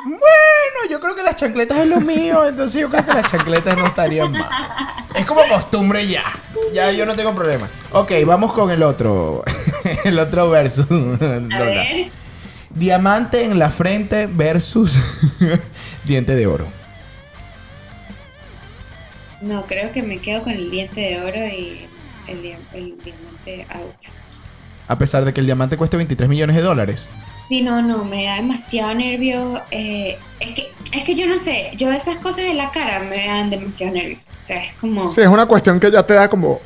Bueno, 0.02 0.90
yo 0.90 0.98
creo 0.98 1.14
que 1.14 1.22
las 1.22 1.36
chancletas 1.36 1.78
es 1.80 1.86
lo 1.86 2.00
mío, 2.00 2.46
entonces 2.46 2.80
yo 2.80 2.88
creo 2.88 3.04
que 3.04 3.12
las 3.12 3.30
chancletas 3.30 3.76
no 3.76 3.86
estarían 3.86 4.32
mal. 4.32 4.48
Como 5.34 5.48
costumbre 5.48 6.06
ya. 6.06 6.24
Ya 6.74 6.90
yo 6.92 7.06
no 7.06 7.14
tengo 7.14 7.34
problema. 7.34 7.68
Ok, 7.92 8.12
vamos 8.26 8.52
con 8.52 8.70
el 8.70 8.82
otro. 8.82 9.44
el 10.04 10.18
otro 10.18 10.50
versus. 10.50 10.86
A 10.90 10.94
ver, 11.60 12.08
Diamante 12.72 13.44
en 13.44 13.58
la 13.58 13.70
frente 13.70 14.26
versus 14.26 14.96
diente 16.04 16.34
de 16.36 16.46
oro. 16.46 16.66
no, 19.40 19.66
creo 19.66 19.90
que 19.92 20.02
me 20.02 20.18
quedo 20.18 20.42
con 20.42 20.52
el 20.52 20.70
diente 20.70 21.00
de 21.00 21.20
oro 21.20 21.46
y 21.48 21.86
el, 22.28 22.42
dia- 22.42 22.58
el 22.74 22.96
diamante 23.02 23.66
out. 23.70 23.94
A 24.86 24.98
pesar 24.98 25.24
de 25.24 25.32
que 25.32 25.40
el 25.40 25.46
diamante 25.46 25.76
cueste 25.76 25.96
23 25.96 26.28
millones 26.28 26.56
de 26.56 26.62
dólares. 26.62 27.08
Sí, 27.48 27.62
no, 27.62 27.80
no, 27.82 28.04
me 28.04 28.24
da 28.24 28.36
demasiado 28.36 28.94
nervio. 28.94 29.60
eh, 29.70 30.18
es, 30.40 30.54
que, 30.54 30.68
es 30.92 31.04
que 31.04 31.14
yo 31.14 31.26
no 31.26 31.38
sé, 31.38 31.70
yo 31.76 31.90
esas 31.90 32.18
cosas 32.18 32.44
de 32.44 32.54
la 32.54 32.70
cara 32.70 33.00
me 33.00 33.26
dan 33.26 33.50
demasiado 33.50 33.92
nervio. 33.94 34.18
Sea, 34.50 34.60
es 34.64 34.72
como... 34.80 35.08
Sí, 35.08 35.20
es 35.20 35.28
una 35.28 35.46
cuestión 35.46 35.78
que 35.78 35.90
ya 35.92 36.02
te 36.04 36.14
da 36.14 36.28
como. 36.28 36.60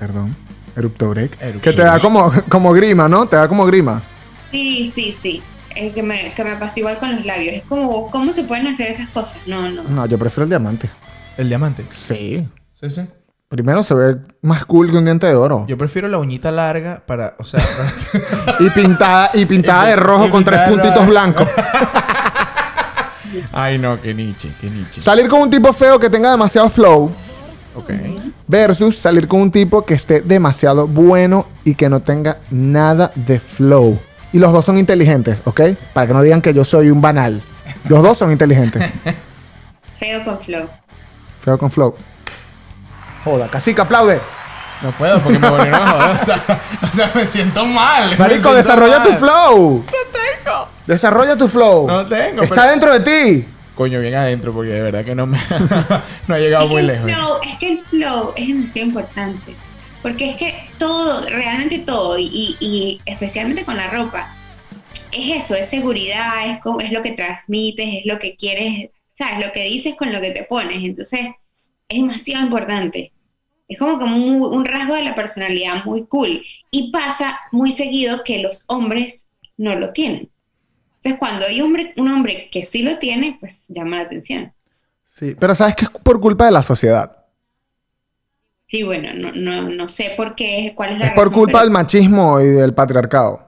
Perdón. 0.00 0.34
Erupto 0.76 1.10
break. 1.10 1.40
Erupto 1.40 1.60
Que 1.70 1.72
te 1.76 1.82
da 1.82 2.00
como, 2.00 2.32
como 2.48 2.72
grima, 2.72 3.08
¿no? 3.08 3.26
Te 3.26 3.36
da 3.36 3.46
como 3.46 3.64
grima. 3.66 4.02
Sí, 4.50 4.90
sí, 4.96 5.16
sí. 5.22 5.40
Es 5.76 5.92
que 5.94 6.02
me, 6.02 6.34
que 6.34 6.42
me 6.44 6.56
pasa 6.56 6.80
igual 6.80 6.98
con 6.98 7.14
los 7.14 7.24
labios. 7.24 7.54
Es 7.54 7.62
como, 7.68 8.10
¿cómo 8.10 8.32
se 8.32 8.42
pueden 8.42 8.66
hacer 8.66 8.90
esas 8.90 9.08
cosas? 9.10 9.36
No, 9.46 9.68
no. 9.70 9.84
No, 9.84 10.06
yo 10.06 10.18
prefiero 10.18 10.42
el 10.44 10.48
diamante. 10.48 10.90
El 11.36 11.48
diamante. 11.48 11.84
Sí. 11.90 12.48
Sí, 12.80 12.90
sí. 12.90 13.02
Primero 13.48 13.84
se 13.84 13.94
ve 13.94 14.16
más 14.42 14.64
cool 14.64 14.90
que 14.90 14.96
un 14.98 15.04
diente 15.04 15.28
de 15.28 15.36
oro. 15.36 15.64
Yo 15.68 15.78
prefiero 15.78 16.08
la 16.08 16.18
uñita 16.18 16.50
larga 16.50 17.04
para, 17.06 17.36
o 17.38 17.44
sea, 17.44 17.60
para- 17.60 18.56
Y 18.60 18.70
pintada, 18.70 19.30
y 19.34 19.46
pintada 19.46 19.84
de 19.90 19.94
rojo 19.96 20.26
Y 20.26 20.30
con 20.30 20.44
tres 20.44 20.68
puntitos 20.68 21.06
blancos. 21.06 21.46
Ay, 23.52 23.78
no, 23.78 24.00
qué 24.00 24.14
niche, 24.14 24.50
qué 24.60 24.70
niche. 24.70 25.00
Salir 25.00 25.28
con 25.28 25.40
un 25.40 25.50
tipo 25.50 25.72
feo 25.72 25.98
que 25.98 26.10
tenga 26.10 26.30
demasiado 26.30 26.68
flow. 26.68 27.10
Ok. 27.74 27.90
Versus 28.46 28.98
salir 28.98 29.26
con 29.26 29.40
un 29.40 29.50
tipo 29.50 29.84
que 29.84 29.94
esté 29.94 30.20
demasiado 30.20 30.86
bueno 30.86 31.46
y 31.64 31.74
que 31.74 31.88
no 31.88 32.00
tenga 32.00 32.38
nada 32.50 33.10
de 33.14 33.40
flow. 33.40 33.98
Y 34.32 34.38
los 34.38 34.52
dos 34.52 34.64
son 34.64 34.78
inteligentes, 34.78 35.42
¿ok? 35.44 35.60
Para 35.92 36.06
que 36.06 36.12
no 36.12 36.22
digan 36.22 36.42
que 36.42 36.52
yo 36.52 36.64
soy 36.64 36.90
un 36.90 37.00
banal. 37.00 37.42
Los 37.88 38.02
dos 38.02 38.18
son 38.18 38.32
inteligentes. 38.32 38.82
Feo 39.98 40.24
con 40.24 40.40
flow. 40.40 40.68
Feo 41.40 41.58
con 41.58 41.70
flow. 41.70 41.94
Joda, 43.24 43.48
cacique, 43.48 43.80
aplaude. 43.80 44.20
No 44.82 44.92
puedo 44.92 45.18
porque 45.20 45.38
me 45.38 45.48
volvieron 45.48 45.80
a 45.80 45.90
joder. 45.90 46.10
O 46.10 46.24
sea, 46.24 46.60
o 46.82 46.86
sea, 46.88 47.12
me 47.14 47.24
siento 47.24 47.64
mal. 47.64 48.10
me 48.10 48.16
Marico, 48.16 48.50
siento 48.50 48.54
desarrolla 48.54 49.02
tu 49.02 49.12
flow. 49.14 49.84
No 49.86 49.92
tengo. 50.12 50.68
Desarrolla 50.86 51.36
tu 51.36 51.48
flow. 51.48 51.86
No 51.86 52.04
tengo, 52.06 52.42
Está 52.42 52.54
pero- 52.62 52.70
dentro 52.70 52.98
de 52.98 53.00
ti. 53.40 53.46
Coño, 53.74 53.98
bien 54.00 54.14
adentro 54.14 54.52
porque 54.52 54.70
de 54.70 54.82
verdad 54.82 55.04
que 55.04 55.14
no 55.16 55.26
me 55.26 55.36
no 56.28 56.34
ha 56.34 56.38
llegado 56.38 56.64
Es 56.66 56.70
muy 56.70 56.82
lejos. 56.82 57.10
flow- 57.10 57.40
es 57.42 57.58
que 57.58 57.72
el 57.72 57.80
flow 57.86 58.32
es 58.36 58.46
demasiado 58.48 58.88
importante. 58.88 59.56
Porque 60.02 60.30
es 60.30 60.36
que 60.36 60.54
todo, 60.78 61.26
realmente 61.28 61.78
todo, 61.78 62.18
y, 62.18 62.56
y- 62.60 63.00
especialmente 63.06 63.64
con 63.64 63.76
la 63.76 63.88
ropa, 63.90 64.36
es 65.10 65.42
eso, 65.44 65.54
es 65.54 65.68
seguridad, 65.70 66.50
es, 66.50 66.58
es 66.84 66.92
lo 66.92 67.02
que 67.02 67.12
transmites, 67.12 67.86
es 68.00 68.06
lo 68.06 68.18
que 68.18 68.36
quieres, 68.36 68.90
¿sabes? 69.16 69.44
Lo 69.46 69.50
que 69.52 69.64
dices 69.64 69.94
con 69.94 70.12
lo 70.12 70.20
que 70.20 70.30
te 70.32 70.44
pones. 70.44 70.76
Entonces, 70.84 71.20
es 71.88 71.98
demasiado 72.00 72.44
importante. 72.44 73.12
Es 73.66 73.78
como, 73.78 73.94
un 73.94 74.64
rasgo 74.66 74.94
de 74.94 75.04
la 75.04 75.14
personalidad 75.14 75.84
muy 75.86 76.04
cool. 76.06 76.44
Y 76.70 76.90
pasa 76.92 77.38
muy 77.50 77.72
seguido 77.72 78.22
que 78.24 78.40
los 78.40 78.64
hombres 78.66 79.24
no 79.56 79.74
lo 79.74 79.90
tienen. 79.92 80.28
Entonces, 81.04 81.18
cuando 81.18 81.44
hay 81.46 81.60
hombre, 81.60 81.92
un 81.98 82.10
hombre 82.10 82.48
que 82.50 82.62
sí 82.62 82.82
lo 82.82 82.98
tiene, 82.98 83.36
pues 83.38 83.56
llama 83.68 83.96
la 83.96 84.02
atención. 84.04 84.52
Sí, 85.04 85.36
pero 85.38 85.54
sabes 85.54 85.76
que 85.76 85.84
es 85.84 85.90
por 85.90 86.18
culpa 86.18 86.46
de 86.46 86.52
la 86.52 86.62
sociedad. 86.62 87.24
Sí, 88.68 88.82
bueno, 88.82 89.10
no, 89.14 89.30
no, 89.32 89.68
no 89.68 89.88
sé 89.90 90.14
por 90.16 90.34
qué, 90.34 90.72
cuál 90.74 90.92
es 90.94 90.98
la 90.98 91.06
Es 91.08 91.10
por 91.12 91.24
razón, 91.24 91.34
culpa 91.34 91.52
pero- 91.58 91.64
del 91.64 91.70
machismo 91.70 92.40
y 92.40 92.46
del 92.46 92.72
patriarcado. 92.74 93.44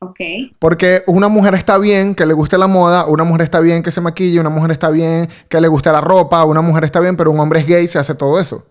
Ok, 0.00 0.20
Porque 0.60 1.02
una 1.08 1.26
mujer 1.26 1.54
está 1.54 1.76
bien 1.76 2.14
que 2.14 2.24
le 2.24 2.32
guste 2.34 2.56
la 2.56 2.68
moda, 2.68 3.06
una 3.06 3.24
mujer 3.24 3.42
está 3.42 3.58
bien 3.58 3.82
que 3.82 3.90
se 3.90 4.00
maquille, 4.00 4.38
una 4.40 4.48
mujer 4.50 4.70
está 4.70 4.90
bien 4.90 5.28
que 5.48 5.60
le 5.60 5.66
guste 5.66 5.90
la 5.90 6.00
ropa, 6.00 6.44
una 6.44 6.60
mujer 6.60 6.84
está 6.84 7.00
bien, 7.00 7.16
pero 7.16 7.32
un 7.32 7.40
hombre 7.40 7.60
es 7.60 7.66
gay 7.66 7.84
y 7.84 7.88
se 7.88 7.98
hace 7.98 8.14
todo 8.14 8.38
eso. 8.38 8.64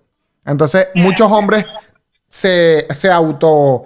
Entonces, 0.46 0.88
muchos 0.96 1.30
hombres 1.30 1.66
se, 2.30 2.88
se 2.92 3.12
auto 3.12 3.84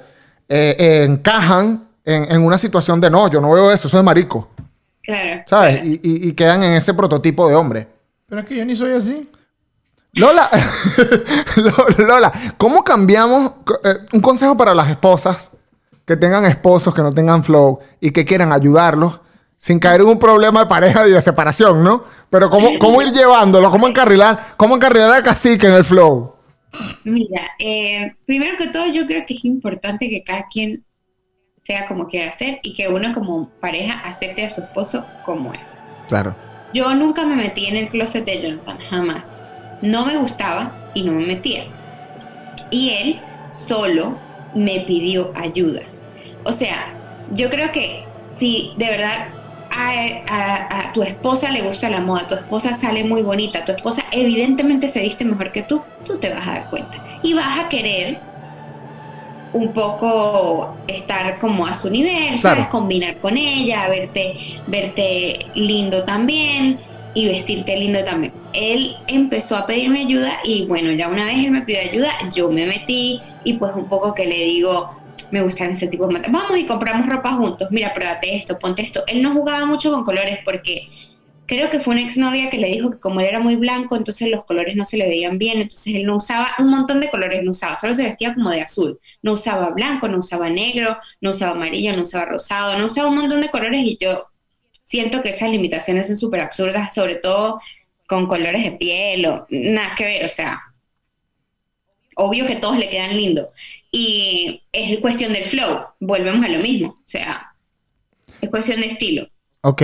eh, 0.50 0.76
eh, 0.78 1.04
encajan 1.10 1.88
en, 2.06 2.32
en 2.32 2.42
una 2.44 2.58
situación 2.58 3.00
de 3.02 3.10
no, 3.10 3.30
yo 3.30 3.40
no 3.42 3.52
veo 3.52 3.72
eso, 3.72 3.88
eso 3.88 3.98
es 3.98 4.04
marico, 4.04 4.50
claro. 5.04 5.44
¿sabes? 5.48 5.84
Y, 5.84 5.94
y- 6.04 6.30
y 6.30 6.34
quedan 6.34 6.64
en 6.64 6.74
ese 6.74 6.94
prototipo 6.94 7.48
de 7.48 7.56
hombre. 7.56 7.88
Pero 8.28 8.42
es 8.42 8.48
que 8.48 8.56
yo 8.56 8.66
ni 8.66 8.76
soy 8.76 8.94
así. 8.94 9.30
Lola, 10.14 10.50
Lo- 11.58 12.06
Lola, 12.06 12.32
¿cómo 12.58 12.84
cambiamos? 12.84 13.54
eh, 13.84 13.96
un 14.14 14.22
consejo 14.22 14.58
para 14.58 14.74
las 14.76 14.90
esposas 14.90 15.52
que 16.06 16.18
tengan 16.18 16.46
esposos, 16.46 16.94
que 16.94 17.02
no 17.02 17.14
tengan 17.14 17.44
flow 17.44 17.80
y 18.00 18.12
que 18.12 18.26
quieran 18.26 18.52
ayudarlos 18.52 19.22
sin 19.56 19.80
caer 19.80 20.02
en 20.02 20.08
un 20.08 20.20
problema 20.20 20.62
de 20.62 20.66
pareja 20.66 21.08
y 21.08 21.12
de 21.12 21.22
separación, 21.22 21.84
¿no? 21.84 22.04
Pero 22.30 22.50
¿cómo, 22.50 22.70
cómo 22.80 23.02
ir 23.02 23.12
llevándolo? 23.12 23.70
¿Cómo 23.72 23.88
encarrilar? 23.88 24.56
¿Cómo 24.58 24.76
encarrilar 24.76 25.14
al 25.14 25.24
cacique 25.24 25.68
en 25.68 25.74
el 25.74 25.84
flow? 25.86 26.36
Mira, 27.04 27.42
eh, 27.60 28.16
primero 28.26 28.58
que 28.58 28.68
todo 28.70 28.88
yo 28.88 29.06
creo 29.06 29.24
que 29.28 29.34
es 29.36 29.46
importante 29.46 30.10
que 30.10 30.24
cada 30.24 30.46
quien 30.52 30.84
sea 31.64 31.88
como 31.88 32.08
quiera 32.08 32.32
ser 32.32 32.60
y 32.64 32.76
que 32.76 32.88
uno 32.90 33.12
como 33.14 33.50
pareja 33.60 34.00
acepte 34.00 34.46
a 34.46 34.50
su 34.50 34.62
esposo 34.62 35.06
como 35.26 35.54
es. 35.54 35.60
Claro. 36.08 36.36
Yo 36.74 36.94
nunca 36.96 37.26
me 37.26 37.36
metí 37.36 37.66
en 37.68 37.76
el 37.76 37.90
closet 37.90 38.26
de 38.26 38.42
Jonathan, 38.42 38.78
jamás. 38.90 39.42
No 39.82 40.06
me 40.06 40.18
gustaba 40.18 40.78
y 40.94 41.04
no 41.04 41.14
me 41.14 41.26
metía. 41.26 41.66
Y 42.70 42.90
él 42.92 43.22
solo 43.52 44.20
me 44.54 44.82
pidió 44.88 45.32
ayuda. 45.36 45.82
O 46.46 46.52
sea, 46.54 46.94
yo 47.34 47.50
creo 47.50 47.72
que 47.72 48.06
si 48.40 48.74
de 48.78 48.86
verdad 48.88 49.28
a, 49.70 49.94
a- 50.28 50.80
a 50.90 50.94
tu 50.94 51.04
esposa 51.04 51.52
le 51.52 51.62
gusta 51.62 51.90
la 51.90 52.02
moda, 52.02 52.28
tu 52.28 52.36
esposa 52.36 52.76
sale 52.76 53.04
muy 53.04 53.22
bonita, 53.22 53.66
tu 53.66 53.72
esposa 53.72 54.04
evidentemente 54.12 54.88
se 54.88 55.02
viste 55.02 55.26
mejor 55.26 55.52
que 55.52 55.64
tú, 55.64 55.84
tú 56.06 56.20
te 56.20 56.30
vas 56.30 56.48
a 56.48 56.52
dar 56.52 56.70
cuenta. 56.70 56.98
Y 57.22 57.34
vas 57.34 57.60
a 57.60 57.70
querer 57.70 58.31
un 59.54 59.74
poco 59.74 60.76
estar 60.88 61.40
como 61.40 61.66
a 61.66 61.76
su 61.76 61.90
nivel, 61.90 62.40
Claro. 62.40 62.58
¿sabes? 62.58 62.68
Combinar 62.68 63.18
con 63.18 63.38
ella, 63.38 63.88
verte, 63.90 64.36
verte 64.68 65.40
lindo 65.56 66.04
también 66.04 66.80
y 67.14 67.28
vestirte 67.28 67.76
lindo 67.78 68.04
también. 68.06 68.34
Él 68.54 68.96
empezó 69.08 69.58
a 69.58 69.66
pedirme 69.66 70.02
ayuda 70.02 70.40
y 70.44 70.66
bueno, 70.68 70.92
ya 70.92 71.10
una 71.10 71.26
vez 71.26 71.38
él 71.40 71.52
me 71.52 71.62
pidió 71.62 71.82
ayuda, 71.82 72.12
yo 72.34 72.50
me 72.50 72.66
metí 72.66 73.22
y 73.44 73.54
pues 73.54 73.74
un 73.76 73.88
poco 73.90 74.14
que 74.14 74.26
le 74.26 74.38
digo, 74.46 74.96
me 75.32 75.42
gustan 75.42 75.72
ese 75.72 75.88
tipo 75.88 76.08
de 76.08 76.20
Vamos 76.30 76.58
y 76.58 76.66
compramos 76.66 77.08
ropa 77.10 77.34
juntos, 77.34 77.70
mira, 77.72 77.94
pruébate 77.94 78.36
esto, 78.36 78.58
ponte 78.58 78.82
esto. 78.82 79.04
Él 79.08 79.22
no 79.22 79.34
jugaba 79.34 79.66
mucho 79.66 79.92
con 79.92 80.04
colores 80.04 80.40
porque 80.46 80.88
creo 81.52 81.70
que 81.70 81.82
fue 81.82 81.96
una 81.96 82.04
exnovia 82.04 82.50
que 82.50 82.58
le 82.58 82.70
dijo 82.70 82.92
que 82.92 83.00
como 83.00 83.20
él 83.20 83.26
era 83.26 83.42
muy 83.42 83.58
blanco, 83.58 83.98
entonces 83.98 84.30
los 84.30 84.46
colores 84.46 84.74
no 84.78 84.86
se 84.86 84.96
le 84.96 85.06
veían 85.06 85.38
bien, 85.38 85.60
entonces 85.60 85.96
él 85.96 86.06
no 86.06 86.16
usaba 86.16 86.48
un 86.60 86.70
montón 86.70 87.02
de 87.02 87.12
colores, 87.12 87.44
no 87.44 87.52
usaba, 87.52 87.76
solo 87.76 87.94
se 87.94 88.04
vestía 88.04 88.34
como 88.34 88.50
de 88.52 88.62
azul, 88.62 89.02
no 89.22 89.34
usaba 89.34 89.68
blanco, 89.72 90.08
no 90.08 90.20
usaba 90.20 90.50
negro, 90.50 90.98
no 91.20 91.32
usaba 91.32 91.52
amarillo, 91.52 91.92
no 91.92 92.04
usaba 92.04 92.24
rosado, 92.24 92.78
no 92.78 92.86
usaba 92.86 93.10
un 93.10 93.18
montón 93.18 93.42
de 93.42 93.52
colores 93.52 93.82
y 93.84 93.98
yo 94.00 94.28
siento 94.86 95.22
que 95.22 95.32
esas 95.32 95.50
limitaciones 95.50 96.08
son 96.08 96.16
súper 96.16 96.40
absurdas, 96.40 96.96
sobre 96.96 97.16
todo 97.16 97.60
con 98.08 98.28
colores 98.28 98.64
de 98.64 98.72
piel 98.72 99.26
o 99.26 99.46
nada 99.50 99.94
que 99.98 100.06
ver, 100.06 100.26
o 100.26 100.30
sea, 100.30 100.58
obvio 102.16 102.48
que 102.48 102.56
todos 102.56 102.78
le 102.78 102.88
quedan 102.88 103.18
lindos 103.18 103.50
y 103.92 104.64
es 104.72 105.02
cuestión 105.02 105.34
del 105.34 105.44
flow, 105.44 105.82
volvemos 106.00 106.46
a 106.46 106.50
lo 106.50 106.62
mismo, 106.62 106.92
o 106.92 107.10
sea, 107.10 107.54
es 108.40 108.50
cuestión 108.50 108.80
de 108.80 108.88
estilo. 108.88 109.28
Ok. 109.64 109.84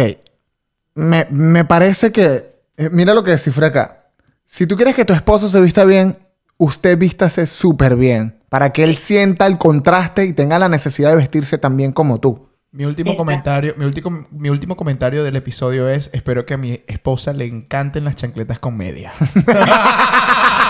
Me, 0.98 1.28
me 1.30 1.64
parece 1.64 2.12
que. 2.12 2.56
eh, 2.76 2.90
mira 2.92 3.14
lo 3.14 3.24
que 3.24 3.30
descifré 3.32 3.68
acá. 3.68 4.08
Si 4.48 4.66
tú 4.66 4.76
quieres 4.76 4.96
que 4.96 5.06
tu 5.06 5.14
esposo 5.14 5.48
se 5.48 5.62
vista 5.62 5.86
bien, 5.86 6.18
usted 6.58 6.98
vístase 6.98 7.46
súper 7.46 7.96
bien. 7.96 8.40
Para 8.50 8.72
que 8.72 8.84
él 8.84 8.98
sienta 8.98 9.46
el 9.46 9.60
contraste 9.60 10.26
y 10.26 10.34
tenga 10.34 10.58
la 10.58 10.70
necesidad 10.70 11.12
de 11.12 11.18
vestirse 11.18 11.60
tan 11.60 11.78
bien 11.78 11.92
como 11.92 12.20
tú. 12.20 12.50
Mi 12.72 12.86
último 12.86 13.16
comentario, 13.16 13.76
mi 13.78 13.86
último, 13.86 14.28
mi 14.32 14.50
último 14.50 14.76
comentario 14.76 15.24
del 15.24 15.36
episodio 15.36 15.88
es: 15.88 16.10
espero 16.14 16.46
que 16.46 16.56
a 16.56 16.58
mi 16.58 16.84
esposa 16.88 17.32
le 17.32 17.46
encanten 17.46 18.04
las 18.04 18.16
chancletas 18.16 18.58
con 18.58 18.76
media. 18.76 19.14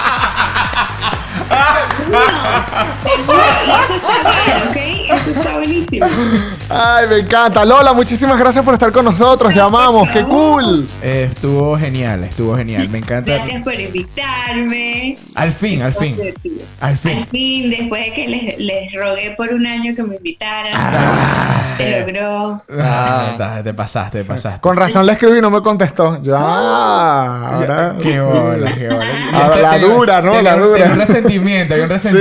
Seguro, 2.08 3.44
y 3.66 3.70
esto 3.72 3.94
está 3.96 4.32
bien, 4.46 4.68
¿ok? 4.68 4.78
Esto 5.18 5.30
está 5.32 5.54
buenísimo. 5.54 6.08
Ay, 6.70 7.06
me 7.10 7.18
encanta. 7.20 7.66
Lola, 7.66 7.94
muchísimas 7.94 8.38
gracias 8.38 8.64
por 8.64 8.74
estar 8.74 8.92
con 8.92 9.06
nosotros. 9.06 9.54
Te 9.54 9.60
amamos. 9.62 10.10
¡Qué 10.10 10.24
cool! 10.24 10.86
Eh, 11.02 11.30
estuvo 11.32 11.78
genial, 11.78 12.24
estuvo 12.26 12.56
genial. 12.56 12.90
Me 12.90 12.98
encanta. 13.00 13.34
Gracias 13.34 13.64
por 13.64 13.80
invitarme. 13.80 15.18
Al 15.36 15.52
fin, 15.52 15.82
al 15.82 15.94
fin. 15.94 16.18
Al 16.82 16.90
Al 16.92 16.98
fin. 16.98 17.26
fin, 17.32 17.70
después 17.70 18.06
de 18.06 18.14
que 18.14 18.28
les, 18.28 18.60
les 18.60 18.94
rogué 18.94 19.34
por 19.38 19.50
un 19.54 19.66
año 19.66 19.94
que 19.96 20.04
me 20.04 20.16
invitaran, 20.18 20.74
se 21.78 22.00
logró. 22.02 22.62
Ah, 22.80 23.62
te 23.64 23.74
pasaste, 23.74 24.20
te 24.20 24.26
pasaste. 24.26 24.60
Con 24.62 24.76
razón 24.78 25.06
le 25.06 25.14
escribí 25.14 25.38
y 25.40 25.42
no 25.42 25.50
me 25.50 25.62
contestó. 25.62 26.20
Ah, 26.36 27.52
ahora. 27.54 27.96
Qué 28.02 28.20
bola, 28.20 28.76
qué 28.76 28.90
bola. 28.90 29.06
Ahora 29.34 29.58
la 29.62 29.78
dura, 29.80 30.22
¿no? 30.22 30.32
tenía 30.34 30.52
La 30.52 30.58
dura. 30.58 30.74
tenía 30.78 30.94
un 30.94 31.00
resentimiento, 31.00 31.74
hay 31.76 31.82
un 31.82 31.90
resentimiento 31.90 31.97
Sí, 32.02 32.10
sí. 32.10 32.16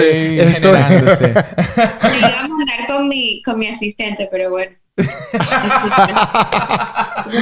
ahí 0.00 0.40
es- 0.40 0.54
generándose. 0.58 1.26
Le 1.32 2.18
iba 2.18 2.40
a 2.40 2.48
mandar 2.48 2.86
con 2.86 3.08
mi, 3.08 3.42
con 3.42 3.58
mi 3.58 3.68
asistente, 3.68 4.28
pero 4.30 4.50
bueno. 4.50 4.72
Por 4.96 5.06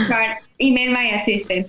favor, 0.09 0.37
email 0.59 0.91
my 0.91 1.11
assistant. 1.11 1.67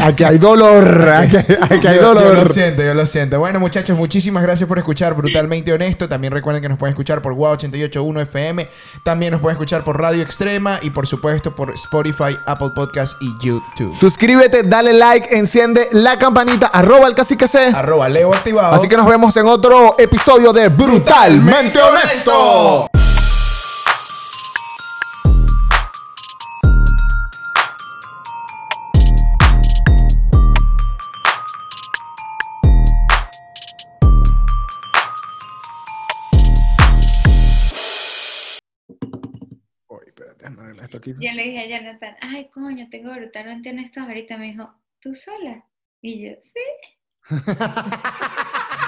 Aquí 0.00 0.24
hay 0.24 0.38
dolor. 0.38 1.08
Aquí, 1.14 1.36
aquí 1.36 1.86
hay 1.86 1.96
Yo- 1.96 2.02
Yo, 2.02 2.14
dolor. 2.14 2.34
lo 2.34 2.46
siento, 2.48 2.82
yo 2.82 2.94
lo 2.94 3.04
siento. 3.06 3.38
Bueno, 3.38 3.60
muchachos, 3.60 3.96
muchísimas 3.96 4.42
gracias 4.42 4.66
por 4.66 4.78
escuchar 4.78 5.14
Brutalmente 5.14 5.72
Honesto. 5.72 6.08
También 6.08 6.32
recuerden 6.32 6.62
que 6.62 6.68
nos 6.68 6.78
pueden 6.78 6.92
escuchar 6.94 7.20
por 7.20 7.34
WOW 7.34 7.52
881 7.52 8.20
FM. 8.22 8.66
También 9.02 9.32
nos 9.32 9.40
pueden 9.42 9.56
escuchar 9.56 9.84
por 9.84 10.00
Radio 10.00 10.22
Extrema 10.22 10.78
y, 10.82 10.90
por 10.90 11.06
supuesto, 11.06 11.54
por 11.54 11.70
Spotify, 11.74 12.36
Apple 12.46 12.70
Podcast 12.74 13.20
y 13.20 13.34
YouTube. 13.40 13.94
Suscríbete, 13.94 14.62
dale 14.62 14.92
like, 14.94 15.36
enciende 15.36 15.88
la 15.92 16.18
campanita, 16.18 16.66
arroba 16.68 17.06
el 17.06 17.14
cacique 17.14 17.46
C. 17.46 17.66
Arroba 17.74 18.08
Leo 18.08 18.32
activado. 18.34 18.74
Así 18.74 18.88
que 18.88 18.96
nos 18.96 19.06
vemos 19.06 19.36
en 19.36 19.46
otro 19.46 19.92
episodio 19.98 20.52
de 20.52 20.68
Brutalmente 20.68 21.78
Honesto. 21.80 22.88
Yo 41.04 41.32
le 41.32 41.42
dije 41.42 41.60
a 41.60 41.78
Jonathan, 41.78 42.16
ay, 42.20 42.48
coño, 42.50 42.88
tengo 42.90 43.12
brutalmente 43.12 43.70
honestos 43.70 44.02
ahorita. 44.02 44.36
Me 44.38 44.46
dijo, 44.46 44.74
¿tú 45.00 45.14
sola? 45.14 45.66
Y 46.00 46.22
yo, 46.22 46.36
sí. 46.40 46.60